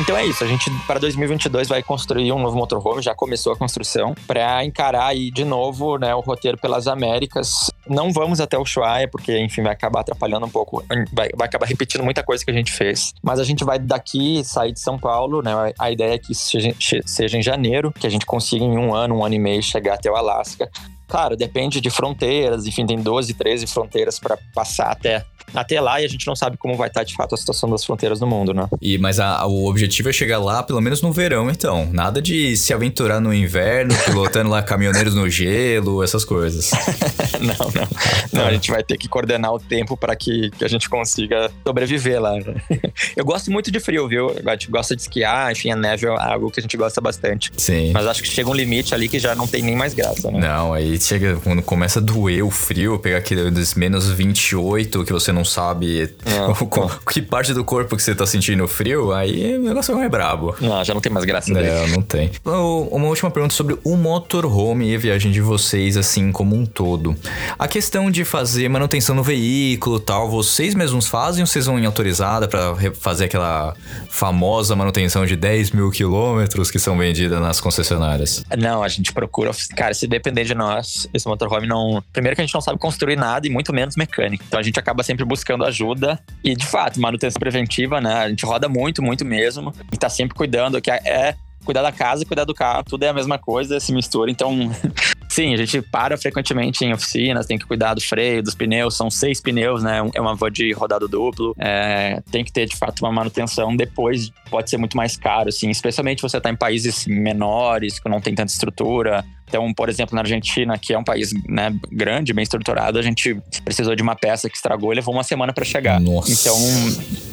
Então 0.00 0.16
é 0.16 0.24
isso, 0.24 0.42
a 0.42 0.46
gente 0.46 0.70
para 0.86 0.98
2022 0.98 1.68
vai 1.68 1.82
construir 1.82 2.32
um 2.32 2.38
novo 2.38 2.56
motorhome, 2.56 3.02
já 3.02 3.14
começou 3.14 3.52
a 3.52 3.56
construção, 3.56 4.14
para 4.26 4.64
encarar 4.64 5.06
aí 5.06 5.30
de 5.30 5.44
novo 5.44 5.98
né, 5.98 6.14
o 6.14 6.20
roteiro 6.20 6.56
pelas 6.56 6.88
Américas. 6.88 7.70
Não 7.86 8.10
vamos 8.10 8.40
até 8.40 8.56
o 8.56 8.62
Ushuaia, 8.62 9.06
porque 9.06 9.38
enfim 9.38 9.62
vai 9.62 9.72
acabar 9.72 10.00
atrapalhando 10.00 10.46
um 10.46 10.48
pouco, 10.48 10.82
vai, 11.12 11.28
vai 11.36 11.46
acabar 11.46 11.66
repetindo 11.66 12.02
muita 12.02 12.22
coisa 12.22 12.42
que 12.42 12.50
a 12.50 12.54
gente 12.54 12.72
fez. 12.72 13.12
Mas 13.22 13.38
a 13.38 13.44
gente 13.44 13.64
vai 13.64 13.78
daqui 13.78 14.42
sair 14.44 14.72
de 14.72 14.80
São 14.80 14.98
Paulo, 14.98 15.42
né? 15.42 15.52
A 15.78 15.90
ideia 15.90 16.14
é 16.14 16.18
que 16.18 16.34
seja, 16.34 16.74
seja 17.04 17.36
em 17.36 17.42
janeiro, 17.42 17.92
que 17.92 18.06
a 18.06 18.10
gente 18.10 18.24
consiga 18.24 18.64
em 18.64 18.78
um 18.78 18.94
ano, 18.94 19.18
um 19.18 19.24
ano 19.24 19.34
e 19.34 19.38
meio 19.38 19.62
chegar 19.62 19.94
até 19.94 20.10
o 20.10 20.16
Alasca. 20.16 20.70
Claro, 21.06 21.36
depende 21.36 21.82
de 21.82 21.90
fronteiras, 21.90 22.66
enfim, 22.66 22.86
tem 22.86 22.96
12, 22.96 23.34
13 23.34 23.66
fronteiras 23.66 24.18
para 24.18 24.38
passar 24.54 24.90
até 24.90 25.22
até 25.54 25.80
lá 25.80 26.00
e 26.00 26.04
a 26.04 26.08
gente 26.08 26.26
não 26.26 26.36
sabe 26.36 26.56
como 26.56 26.76
vai 26.76 26.88
estar 26.88 27.04
de 27.04 27.14
fato 27.14 27.34
a 27.34 27.38
situação 27.38 27.68
das 27.70 27.84
fronteiras 27.84 28.20
no 28.20 28.26
mundo, 28.26 28.52
né? 28.54 28.68
E 28.80 28.98
mas 28.98 29.18
a, 29.20 29.44
o 29.46 29.68
objetivo 29.68 30.08
é 30.08 30.12
chegar 30.12 30.38
lá 30.38 30.62
pelo 30.62 30.80
menos 30.80 31.02
no 31.02 31.12
verão, 31.12 31.50
então. 31.50 31.88
Nada 31.92 32.20
de 32.20 32.56
se 32.56 32.72
aventurar 32.72 33.20
no 33.20 33.32
inverno, 33.32 33.94
pilotando 34.04 34.50
lá 34.50 34.62
caminhoneiros 34.62 35.14
no 35.14 35.28
gelo, 35.28 36.02
essas 36.02 36.24
coisas. 36.24 36.70
não, 37.40 37.70
não. 37.70 37.88
Não, 38.32 38.46
a 38.46 38.52
gente 38.52 38.70
vai 38.70 38.82
ter 38.82 38.96
que 38.96 39.08
coordenar 39.08 39.52
o 39.52 39.58
tempo 39.58 39.96
para 39.96 40.14
que, 40.16 40.50
que 40.50 40.64
a 40.64 40.68
gente 40.68 40.88
consiga 40.88 41.50
sobreviver 41.66 42.20
lá. 42.20 42.32
Eu 43.16 43.24
gosto 43.24 43.50
muito 43.50 43.70
de 43.70 43.80
frio, 43.80 44.08
viu? 44.08 44.34
A 44.46 44.52
gente 44.52 44.70
gosta 44.70 44.96
de 44.96 45.02
esquiar, 45.02 45.52
enfim, 45.52 45.70
a 45.70 45.76
neve 45.76 46.06
é 46.06 46.10
algo 46.10 46.50
que 46.50 46.60
a 46.60 46.62
gente 46.62 46.76
gosta 46.76 47.00
bastante. 47.00 47.50
Sim. 47.56 47.92
Mas 47.92 48.06
acho 48.06 48.22
que 48.22 48.28
chega 48.28 48.48
um 48.48 48.54
limite 48.54 48.94
ali 48.94 49.08
que 49.08 49.18
já 49.18 49.34
não 49.34 49.46
tem 49.46 49.62
nem 49.62 49.76
mais 49.76 49.94
graça, 49.94 50.30
né? 50.30 50.40
Não, 50.40 50.72
aí 50.72 51.00
chega 51.00 51.36
quando 51.42 51.62
começa 51.62 51.98
a 51.98 52.02
doer 52.02 52.44
o 52.44 52.50
frio, 52.50 52.98
pegar 52.98 53.18
aqueles 53.18 53.74
menos 53.74 54.10
28 54.10 55.04
que 55.04 55.12
você 55.12 55.32
não 55.32 55.41
sabe 55.44 56.14
o, 56.60 57.10
que 57.10 57.22
parte 57.22 57.52
do 57.52 57.64
corpo 57.64 57.96
que 57.96 58.02
você 58.02 58.14
tá 58.14 58.26
sentindo 58.26 58.66
frio, 58.68 59.12
aí 59.12 59.56
o 59.56 59.62
negócio 59.62 59.98
é 60.00 60.08
brabo. 60.08 60.54
Não, 60.60 60.84
já 60.84 60.94
não 60.94 61.00
tem 61.00 61.12
mais 61.12 61.24
graça 61.24 61.52
daí. 61.52 61.66
Não, 61.66 61.88
não 61.88 62.02
tem. 62.02 62.30
Uma 62.44 63.06
última 63.06 63.30
pergunta 63.30 63.54
sobre 63.54 63.78
o 63.84 63.96
motorhome 63.96 64.90
e 64.90 64.94
a 64.94 64.98
viagem 64.98 65.30
de 65.30 65.40
vocês, 65.40 65.96
assim, 65.96 66.32
como 66.32 66.56
um 66.56 66.64
todo. 66.66 67.16
A 67.58 67.68
questão 67.68 68.10
de 68.10 68.24
fazer 68.24 68.68
manutenção 68.68 69.14
no 69.14 69.22
veículo 69.22 70.00
tal, 70.00 70.28
vocês 70.30 70.74
mesmos 70.74 71.08
fazem 71.08 71.42
ou 71.42 71.46
vocês 71.46 71.66
vão 71.66 71.78
em 71.78 71.86
autorizada 71.86 72.48
para 72.48 72.74
fazer 72.94 73.24
aquela 73.24 73.74
famosa 74.08 74.74
manutenção 74.76 75.26
de 75.26 75.36
10 75.36 75.72
mil 75.72 75.90
quilômetros 75.90 76.70
que 76.70 76.78
são 76.78 76.96
vendidas 76.96 77.40
nas 77.40 77.60
concessionárias? 77.60 78.44
Não, 78.58 78.82
a 78.82 78.88
gente 78.88 79.12
procura. 79.12 79.50
Cara, 79.76 79.94
se 79.94 80.06
depender 80.06 80.44
de 80.44 80.54
nós, 80.54 81.08
esse 81.12 81.26
motorhome 81.26 81.66
não. 81.66 82.02
Primeiro 82.12 82.36
que 82.36 82.42
a 82.42 82.44
gente 82.44 82.54
não 82.54 82.60
sabe 82.60 82.78
construir 82.78 83.16
nada 83.16 83.46
e 83.46 83.50
muito 83.50 83.72
menos 83.72 83.96
mecânico. 83.96 84.44
Então 84.46 84.58
a 84.58 84.62
gente 84.62 84.78
acaba 84.78 85.02
sempre 85.02 85.24
buscando 85.32 85.64
ajuda. 85.64 86.20
E 86.44 86.54
de 86.54 86.66
fato, 86.66 87.00
manutenção 87.00 87.40
preventiva, 87.40 88.00
né? 88.02 88.14
A 88.14 88.28
gente 88.28 88.44
roda 88.44 88.68
muito, 88.68 89.02
muito 89.02 89.24
mesmo. 89.24 89.74
E 89.90 89.96
tá 89.96 90.10
sempre 90.10 90.34
cuidando, 90.36 90.80
que 90.80 90.90
é 90.90 91.34
cuidar 91.64 91.82
da 91.82 91.92
casa 91.92 92.22
e 92.22 92.26
cuidar 92.26 92.44
do 92.44 92.54
carro, 92.54 92.82
tudo 92.84 93.04
é 93.04 93.08
a 93.08 93.12
mesma 93.12 93.38
coisa, 93.38 93.78
se 93.80 93.92
mistura. 93.92 94.30
Então, 94.30 94.70
sim, 95.30 95.54
a 95.54 95.56
gente 95.56 95.80
para 95.80 96.16
frequentemente 96.16 96.84
em 96.84 96.92
oficinas, 96.92 97.46
tem 97.46 97.58
que 97.58 97.64
cuidar 97.64 97.94
do 97.94 98.00
freio, 98.00 98.42
dos 98.42 98.54
pneus, 98.54 98.96
são 98.96 99.10
seis 99.10 99.40
pneus, 99.40 99.82
né? 99.82 99.98
É 100.14 100.20
uma 100.20 100.34
van 100.34 100.50
de 100.50 100.72
rodado 100.72 101.08
duplo. 101.08 101.54
É, 101.58 102.20
tem 102.30 102.44
que 102.44 102.52
ter, 102.52 102.66
de 102.66 102.76
fato, 102.76 103.00
uma 103.00 103.12
manutenção. 103.12 103.74
Depois 103.74 104.30
pode 104.50 104.68
ser 104.68 104.76
muito 104.76 104.96
mais 104.96 105.16
caro, 105.16 105.48
assim, 105.48 105.70
especialmente 105.70 106.20
você 106.20 106.40
tá 106.40 106.50
em 106.50 106.56
países 106.56 107.06
menores, 107.06 107.98
que 107.98 108.08
não 108.08 108.20
tem 108.20 108.34
tanta 108.34 108.52
estrutura, 108.52 109.24
Então, 109.52 109.70
por 109.74 109.90
exemplo, 109.90 110.14
na 110.14 110.22
Argentina, 110.22 110.78
que 110.78 110.94
é 110.94 110.98
um 110.98 111.04
país 111.04 111.30
né, 111.46 111.78
grande, 111.90 112.32
bem 112.32 112.42
estruturado, 112.42 112.98
a 112.98 113.02
gente 113.02 113.36
precisou 113.62 113.94
de 113.94 114.02
uma 114.02 114.16
peça 114.16 114.48
que 114.48 114.56
estragou 114.56 114.94
e 114.94 114.96
levou 114.96 115.12
uma 115.12 115.22
semana 115.22 115.52
para 115.52 115.62
chegar. 115.62 116.00
Nossa. 116.00 116.32
Então, 116.32 116.56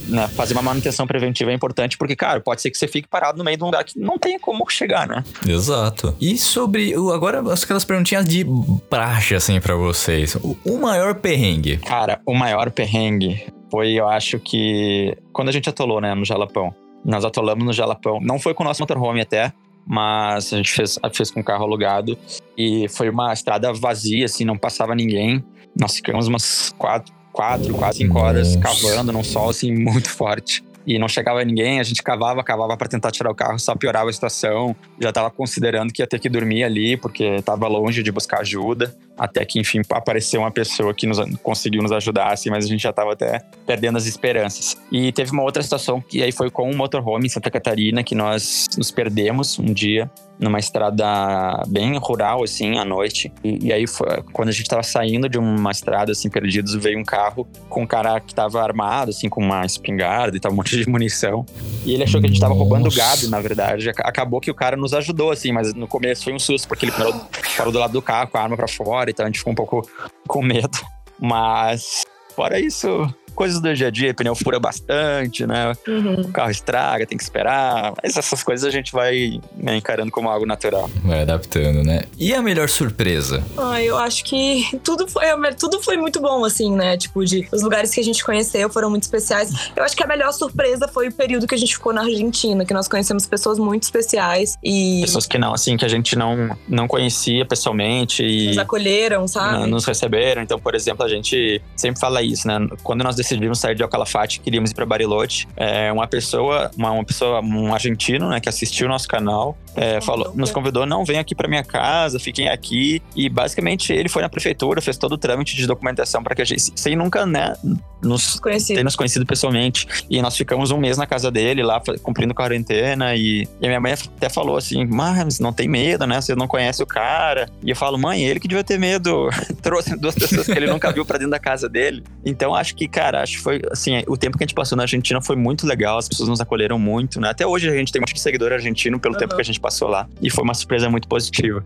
né, 0.09 0.27
fazer 0.27 0.53
uma 0.53 0.61
manutenção 0.61 1.07
preventiva 1.07 1.49
é 1.49 1.53
importante 1.53 1.97
porque, 1.97 2.17
cara, 2.17 2.41
pode 2.41 2.61
ser 2.61 2.71
que 2.71 2.77
você 2.77 2.89
fique 2.89 3.07
parado 3.07 3.37
no 3.37 3.43
meio 3.45 3.55
de 3.55 3.63
um 3.63 3.67
lugar 3.67 3.85
que 3.85 3.97
não 3.97 4.17
tem 4.17 4.37
como 4.37 4.69
chegar, 4.69 5.07
né? 5.07 5.23
Exato. 5.47 6.13
E 6.19 6.37
sobre. 6.37 6.93
Agora, 6.93 7.39
aquelas 7.39 7.85
perguntinhas 7.85 8.25
de 8.25 8.45
praxe, 8.89 9.33
assim, 9.33 9.61
pra 9.61 9.75
vocês. 9.75 10.35
O, 10.35 10.57
o 10.65 10.77
maior 10.77 11.15
perrengue. 11.15 11.77
Cara, 11.77 12.19
o 12.25 12.33
maior 12.33 12.69
perrengue 12.69 13.45
foi, 13.71 13.93
eu 13.93 14.09
acho 14.09 14.39
que, 14.39 15.17
quando 15.31 15.47
a 15.47 15.53
gente 15.53 15.69
atolou, 15.69 16.01
né, 16.01 16.13
no 16.13 16.25
Jalapão. 16.25 16.75
Nós 17.05 17.23
atolamos 17.23 17.65
no 17.65 17.71
Jalapão. 17.71 18.19
Não 18.21 18.37
foi 18.37 18.53
com 18.53 18.63
o 18.63 18.65
nosso 18.65 18.81
motorhome 18.81 19.21
até, 19.21 19.53
mas 19.89 20.53
a 20.53 20.57
gente 20.57 20.71
fez, 20.71 20.99
fez 21.11 21.31
com 21.31 21.39
o 21.39 21.43
carro 21.43 21.63
alugado. 21.63 22.15
E 22.55 22.87
foi 22.89 23.09
uma 23.09 23.33
estrada 23.33 23.73
vazia, 23.73 24.25
assim, 24.25 24.45
não 24.45 24.55
passava 24.55 24.93
ninguém. 24.93 25.43
Nós 25.75 25.95
ficamos 25.95 26.27
umas 26.27 26.71
quatro, 26.77 27.11
quatro 27.33 27.73
quase 27.73 27.97
cinco 27.97 28.19
horas 28.19 28.55
Nossa. 28.55 28.81
cavando 28.81 29.11
num 29.11 29.23
sol, 29.23 29.49
assim, 29.49 29.71
muito 29.73 30.07
forte. 30.07 30.63
E 30.85 30.97
não 30.97 31.07
chegava 31.07 31.43
ninguém, 31.43 31.79
a 31.79 31.83
gente 31.83 32.01
cavava, 32.01 32.43
cavava 32.43 32.75
para 32.75 32.87
tentar 32.87 33.11
tirar 33.11 33.31
o 33.31 33.35
carro, 33.35 33.59
só 33.59 33.75
piorava 33.75 34.09
a 34.09 34.13
situação. 34.13 34.75
Já 34.99 35.11
tava 35.11 35.29
considerando 35.29 35.93
que 35.93 36.01
ia 36.01 36.07
ter 36.07 36.19
que 36.19 36.29
dormir 36.29 36.63
ali, 36.63 36.97
porque 36.97 37.41
tava 37.41 37.67
longe 37.67 38.01
de 38.01 38.11
buscar 38.11 38.41
ajuda. 38.41 38.95
Até 39.17 39.43
que, 39.43 39.59
enfim, 39.59 39.81
apareceu 39.89 40.41
uma 40.41 40.51
pessoa 40.51 40.93
que 40.93 41.05
nos, 41.05 41.19
conseguiu 41.43 41.81
nos 41.81 41.91
ajudar, 41.91 42.31
assim, 42.31 42.49
mas 42.49 42.65
a 42.65 42.67
gente 42.67 42.81
já 42.81 42.93
tava 42.93 43.13
até 43.13 43.41
perdendo 43.67 43.97
as 43.97 44.05
esperanças. 44.05 44.77
E 44.91 45.11
teve 45.11 45.31
uma 45.31 45.43
outra 45.43 45.61
situação 45.61 46.01
que 46.01 46.23
aí 46.23 46.31
foi 46.31 46.49
com 46.49 46.69
um 46.71 46.75
motorhome 46.75 47.25
em 47.25 47.29
Santa 47.29 47.51
Catarina, 47.51 48.01
que 48.01 48.15
nós 48.15 48.67
nos 48.77 48.91
perdemos 48.91 49.59
um 49.59 49.73
dia 49.73 50.09
numa 50.39 50.57
estrada 50.57 51.61
bem 51.67 51.97
rural, 51.97 52.43
assim, 52.43 52.77
à 52.77 52.85
noite. 52.85 53.31
E, 53.43 53.67
e 53.67 53.73
aí, 53.73 53.85
foi, 53.85 54.07
quando 54.31 54.47
a 54.47 54.51
gente 54.53 54.69
tava 54.69 54.81
saindo 54.83 55.27
de 55.27 55.37
uma 55.37 55.69
estrada, 55.71 56.13
assim, 56.13 56.29
perdidos, 56.29 56.73
veio 56.75 56.97
um 56.97 57.03
carro 57.03 57.45
com 57.67 57.83
um 57.83 57.87
cara 57.87 58.19
que 58.21 58.33
tava 58.33 58.63
armado, 58.63 59.09
assim, 59.09 59.27
com 59.27 59.41
uma 59.41 59.65
espingarda 59.65 60.37
e 60.37 60.39
tal, 60.39 60.53
um 60.53 60.55
monte 60.55 60.68
de 60.77 60.89
munição. 60.89 61.45
E 61.85 61.93
ele 61.93 62.03
achou 62.03 62.19
que 62.19 62.27
a 62.27 62.29
gente 62.29 62.39
tava 62.39 62.53
roubando 62.53 62.85
Nossa. 62.85 62.97
gado, 62.97 63.29
na 63.29 63.39
verdade. 63.39 63.89
Ac- 63.89 64.01
Acabou 64.03 64.39
que 64.41 64.51
o 64.51 64.55
cara 64.55 64.75
nos 64.77 64.93
ajudou, 64.93 65.31
assim, 65.31 65.51
mas 65.51 65.73
no 65.73 65.87
começo 65.87 66.23
foi 66.23 66.33
um 66.33 66.39
susto, 66.39 66.67
porque 66.67 66.85
ele 66.85 66.91
parou, 66.91 67.13
parou 67.57 67.71
do 67.71 67.79
lado 67.79 67.93
do 67.93 68.01
carro 68.01 68.27
com 68.29 68.37
a 68.37 68.41
arma 68.41 68.55
pra 68.57 68.67
fora, 68.67 69.09
então 69.09 69.25
a 69.25 69.29
gente 69.29 69.39
ficou 69.39 69.53
um 69.53 69.55
pouco 69.55 69.87
com 70.27 70.41
medo. 70.41 70.77
Mas, 71.19 72.03
fora 72.35 72.59
isso, 72.59 73.13
coisas 73.29 73.59
do 73.59 73.73
dia 73.73 73.87
a 73.87 73.91
dia, 73.91 74.13
pneu 74.13 74.35
fura 74.35 74.59
bastante, 74.59 75.45
né? 75.45 75.73
Uhum. 75.87 76.21
O 76.21 76.31
carro 76.31 76.51
estraga, 76.51 77.05
tem 77.05 77.17
que 77.17 77.23
esperar. 77.23 77.93
Mas 78.01 78.17
essas 78.17 78.43
coisas 78.43 78.65
a 78.65 78.71
gente 78.71 78.91
vai 78.91 79.39
né, 79.55 79.77
encarando 79.77 80.11
como 80.11 80.29
algo 80.29 80.45
natural. 80.45 80.89
Vai 81.03 81.21
adaptando, 81.21 81.83
né? 81.83 82.03
E 82.17 82.33
a 82.33 82.41
melhor 82.41 82.69
surpresa? 82.69 83.43
Ah, 83.57 83.81
eu 83.81 83.97
acho 83.97 84.23
que 84.23 84.65
tudo 84.83 85.07
foi, 85.07 85.25
tudo 85.57 85.81
foi 85.81 85.97
muito 85.97 86.19
bom, 86.19 86.43
assim, 86.43 86.75
né? 86.75 86.97
Tipo, 86.97 87.23
de 87.25 87.47
os 87.51 87.61
lugares 87.61 87.91
que 87.91 87.99
a 87.99 88.03
gente 88.03 88.23
conheceu 88.23 88.69
foram 88.69 88.89
muito 88.89 89.03
especiais. 89.03 89.51
Eu 89.75 89.83
acho 89.83 89.95
que 89.95 90.03
a 90.03 90.07
melhor 90.07 90.31
surpresa 90.31 90.87
foi 90.87 91.07
o 91.07 91.11
período 91.11 91.47
que 91.47 91.55
a 91.55 91.57
gente 91.57 91.73
ficou 91.73 91.93
na 91.93 92.01
Argentina, 92.01 92.65
que 92.65 92.73
nós 92.73 92.87
conhecemos 92.87 93.25
pessoas 93.25 93.57
muito 93.59 93.83
especiais 93.83 94.57
e 94.63 95.01
Pessoas 95.01 95.25
que 95.25 95.37
não, 95.37 95.53
assim, 95.53 95.77
que 95.77 95.85
a 95.85 95.87
gente 95.87 96.15
não, 96.15 96.57
não 96.67 96.87
conhecia 96.87 97.45
pessoalmente 97.45 98.23
e 98.23 98.47
nos 98.47 98.57
acolheram, 98.57 99.27
sabe? 99.27 99.59
né, 99.59 99.65
nos 99.65 99.85
receberam. 99.85 100.41
Então, 100.41 100.59
por 100.59 100.75
exemplo, 100.75 101.05
a 101.05 101.09
gente 101.09 101.61
sempre 101.75 101.99
fala 101.99 102.21
isso, 102.21 102.47
né? 102.47 102.59
Quando 102.83 103.03
nós 103.03 103.15
decidimos 103.19 103.59
sair 103.59 103.75
de 103.75 103.83
Alcalafate, 103.83 104.39
queríamos 104.39 104.71
ir 104.71 104.73
para 104.73 104.85
Bariloche, 104.85 105.47
é, 105.55 105.91
uma 105.91 106.07
pessoa, 106.07 106.71
uma, 106.77 106.91
uma 106.91 107.03
pessoa, 107.03 107.41
um 107.41 107.73
argentino, 107.73 108.29
né, 108.29 108.39
que 108.39 108.49
assistiu 108.49 108.87
o 108.87 108.89
nosso 108.89 109.07
canal, 109.07 109.57
é, 109.79 110.01
falou, 110.01 110.33
nos 110.35 110.51
convidou, 110.51 110.85
não, 110.85 111.05
vem 111.05 111.17
aqui 111.17 111.33
para 111.33 111.47
minha 111.47 111.63
casa, 111.63 112.19
fiquem 112.19 112.49
aqui. 112.49 113.01
E 113.15 113.29
basicamente 113.29 113.93
ele 113.93 114.09
foi 114.09 114.21
na 114.21 114.27
prefeitura, 114.27 114.81
fez 114.81 114.97
todo 114.97 115.13
o 115.13 115.17
trâmite 115.17 115.55
de 115.55 115.65
documentação 115.65 116.21
para 116.21 116.35
que 116.35 116.41
a 116.41 116.45
gente, 116.45 116.73
sem 116.75 116.97
nunca, 116.97 117.25
né, 117.25 117.55
nos 118.01 118.35
ter 118.35 118.41
Conhecido. 118.41 118.83
nos 118.83 118.95
conhecido 118.95 119.25
pessoalmente. 119.25 119.87
E 120.09 120.21
nós 120.21 120.35
ficamos 120.35 120.71
um 120.71 120.77
mês 120.77 120.97
na 120.97 121.05
casa 121.05 121.31
dele, 121.31 121.63
lá, 121.63 121.81
cumprindo 122.01 122.33
quarentena. 122.33 123.15
E, 123.15 123.47
e 123.61 123.65
a 123.65 123.67
minha 123.67 123.79
mãe 123.79 123.93
até 123.93 124.29
falou 124.29 124.57
assim: 124.57 124.85
Mas 124.85 125.39
não 125.39 125.53
tem 125.53 125.67
medo, 125.67 126.05
né? 126.05 126.19
Você 126.19 126.35
não 126.35 126.47
conhece 126.47 126.81
o 126.83 126.85
cara. 126.85 127.49
E 127.63 127.69
eu 127.69 127.75
falo, 127.75 127.97
mãe, 127.97 128.23
ele 128.23 128.39
que 128.39 128.47
devia 128.47 128.63
ter 128.63 128.77
medo. 128.77 129.29
Trouxe 129.61 129.97
duas 129.97 130.15
pessoas 130.15 130.45
que 130.45 130.51
ele 130.51 130.67
nunca 130.67 130.91
viu 130.91 131.05
pra 131.05 131.17
dentro 131.17 131.31
da 131.31 131.39
casa 131.39 131.69
dele. 131.69 132.03
Então 132.25 132.55
acho 132.55 132.75
que, 132.75 132.87
cara, 132.87 133.21
acho 133.21 133.37
que 133.37 133.43
foi 133.43 133.61
assim: 133.71 134.01
o 134.07 134.17
tempo 134.17 134.37
que 134.37 134.43
a 134.43 134.47
gente 134.47 134.55
passou 134.55 134.75
na 134.75 134.83
Argentina 134.83 135.21
foi 135.21 135.35
muito 135.35 135.65
legal. 135.65 135.97
As 135.97 136.07
pessoas 136.07 136.29
nos 136.29 136.41
acolheram 136.41 136.79
muito, 136.79 137.19
né? 137.19 137.29
Até 137.29 137.45
hoje 137.45 137.69
a 137.69 137.73
gente 137.73 137.91
tem 137.91 137.99
um 137.99 138.03
monte 138.03 138.13
de 138.13 138.21
seguidor 138.21 138.51
argentino 138.51 138.99
pelo 138.99 139.15
Aham. 139.15 139.19
tempo 139.19 139.35
que 139.35 139.41
a 139.41 139.45
gente 139.45 139.59
passou 139.59 139.68
lá. 139.87 140.07
E 140.21 140.29
foi 140.29 140.43
uma 140.43 140.53
surpresa 140.53 140.89
muito 140.89 141.07
positiva. 141.07 141.63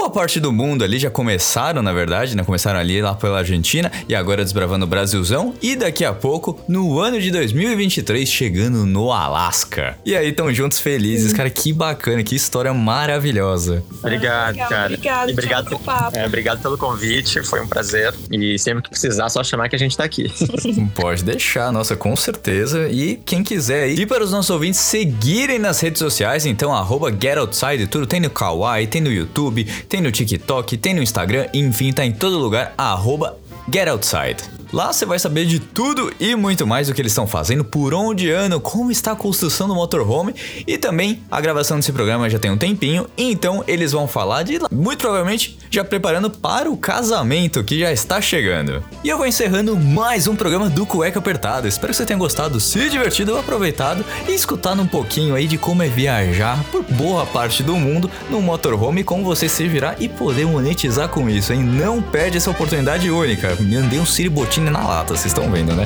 boa 0.00 0.08
parte 0.08 0.40
do 0.40 0.50
mundo 0.50 0.82
ali 0.82 0.98
já 0.98 1.10
começaram, 1.10 1.82
na 1.82 1.92
verdade, 1.92 2.34
né? 2.34 2.42
Começaram 2.42 2.80
ali 2.80 3.02
lá 3.02 3.14
pela 3.14 3.38
Argentina 3.38 3.92
e 4.08 4.14
agora 4.14 4.42
desbravando 4.42 4.86
o 4.86 4.88
Brasilzão. 4.88 5.54
E 5.60 5.76
daqui 5.76 6.06
a 6.06 6.12
pouco, 6.14 6.58
no 6.66 6.98
ano 6.98 7.20
de 7.20 7.30
2023, 7.30 8.26
chegando 8.26 8.86
no 8.86 9.12
Alasca. 9.12 9.98
E 10.04 10.16
aí 10.16 10.30
estão 10.30 10.52
juntos 10.54 10.78
felizes, 10.78 11.34
cara. 11.34 11.50
Que 11.50 11.70
bacana, 11.70 12.22
que 12.22 12.34
história 12.34 12.72
maravilhosa. 12.72 13.84
Obrigado, 14.02 14.56
cara. 14.56 14.86
obrigado, 14.86 15.30
obrigado, 15.30 15.68
tchau, 15.68 15.78
pelo 15.78 15.80
papo. 15.80 16.16
é, 16.16 16.26
obrigado 16.26 16.62
pelo 16.62 16.78
convite, 16.78 17.42
foi 17.42 17.60
um 17.60 17.68
prazer. 17.68 18.14
E 18.30 18.58
sempre 18.58 18.82
que 18.82 18.88
precisar, 18.88 19.28
só 19.28 19.44
chamar 19.44 19.68
que 19.68 19.76
a 19.76 19.78
gente 19.78 19.94
tá 19.94 20.04
aqui. 20.04 20.32
Pode 20.96 21.22
deixar, 21.22 21.70
nossa, 21.70 21.94
com 21.94 22.16
certeza. 22.16 22.88
E 22.88 23.16
quem 23.16 23.44
quiser 23.44 23.84
aí. 23.84 23.96
E 23.96 24.06
para 24.06 24.24
os 24.24 24.32
nossos 24.32 24.50
ouvintes 24.50 24.80
seguirem 25.10 25.58
nas 25.58 25.80
redes 25.80 25.98
sociais, 25.98 26.46
então, 26.46 26.72
arroba 26.72 27.10
GetOutside, 27.10 27.88
tudo 27.88 28.06
tem 28.06 28.20
no 28.20 28.30
Kawaii, 28.30 28.86
tem 28.86 29.00
no 29.00 29.10
YouTube, 29.10 29.64
tem 29.88 30.00
no 30.00 30.12
TikTok, 30.12 30.76
tem 30.76 30.94
no 30.94 31.02
Instagram, 31.02 31.48
enfim, 31.52 31.92
tá 31.92 32.06
em 32.06 32.12
todo 32.12 32.38
lugar, 32.38 32.72
arroba 32.78 33.36
GetOutside. 33.70 34.60
Lá 34.72 34.92
você 34.92 35.04
vai 35.04 35.18
saber 35.18 35.46
de 35.46 35.58
tudo 35.58 36.12
e 36.20 36.36
muito 36.36 36.64
mais 36.64 36.86
do 36.86 36.94
que 36.94 37.02
eles 37.02 37.10
estão 37.10 37.26
fazendo, 37.26 37.64
por 37.64 37.92
onde 37.92 38.30
andam, 38.30 38.60
como 38.60 38.92
está 38.92 39.12
a 39.12 39.16
construção 39.16 39.66
do 39.66 39.74
motorhome 39.74 40.32
e 40.64 40.78
também 40.78 41.22
a 41.28 41.40
gravação 41.40 41.76
desse 41.76 41.92
programa 41.92 42.30
já 42.30 42.38
tem 42.38 42.52
um 42.52 42.56
tempinho, 42.56 43.08
então 43.18 43.64
eles 43.66 43.90
vão 43.90 44.06
falar 44.06 44.44
de 44.44 44.58
lá, 44.58 44.68
muito 44.70 45.00
provavelmente 45.00 45.58
já 45.68 45.82
preparando 45.82 46.30
para 46.30 46.70
o 46.70 46.76
casamento 46.76 47.64
que 47.64 47.80
já 47.80 47.90
está 47.90 48.20
chegando. 48.20 48.84
E 49.02 49.08
eu 49.08 49.18
vou 49.18 49.26
encerrando 49.26 49.76
mais 49.76 50.28
um 50.28 50.36
programa 50.36 50.70
do 50.70 50.86
Cueca 50.86 51.18
Apertada. 51.18 51.66
Espero 51.66 51.92
que 51.92 51.96
você 51.96 52.06
tenha 52.06 52.18
gostado, 52.18 52.60
se 52.60 52.88
divertido, 52.88 53.36
aproveitado 53.36 54.04
e 54.28 54.32
escutado 54.32 54.80
um 54.80 54.86
pouquinho 54.86 55.34
aí 55.34 55.48
de 55.48 55.58
como 55.58 55.82
é 55.82 55.88
viajar 55.88 56.62
por 56.70 56.84
boa 56.84 57.26
parte 57.26 57.64
do 57.64 57.74
mundo 57.74 58.08
no 58.30 58.40
motorhome, 58.40 59.02
como 59.02 59.24
você 59.24 59.48
se 59.48 59.66
virar 59.66 59.96
e 59.98 60.08
poder 60.08 60.46
monetizar 60.46 61.08
com 61.08 61.28
isso, 61.28 61.52
hein? 61.52 61.64
Não 61.64 62.00
perde 62.00 62.36
essa 62.36 62.50
oportunidade 62.50 63.10
única. 63.10 63.58
Me 63.60 63.76
andei 63.76 63.98
um 63.98 64.06
siribotine 64.06 64.70
na 64.70 64.86
lata, 64.86 65.14
vocês 65.14 65.26
estão 65.26 65.50
vendo, 65.50 65.74
né? 65.74 65.84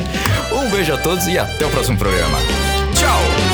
Um 0.52 0.70
beijo 0.70 0.92
a 0.92 0.98
todos 0.98 1.26
e 1.26 1.38
até 1.38 1.66
o 1.66 1.70
próximo 1.70 1.98
programa. 1.98 2.38
Tchau! 2.94 3.53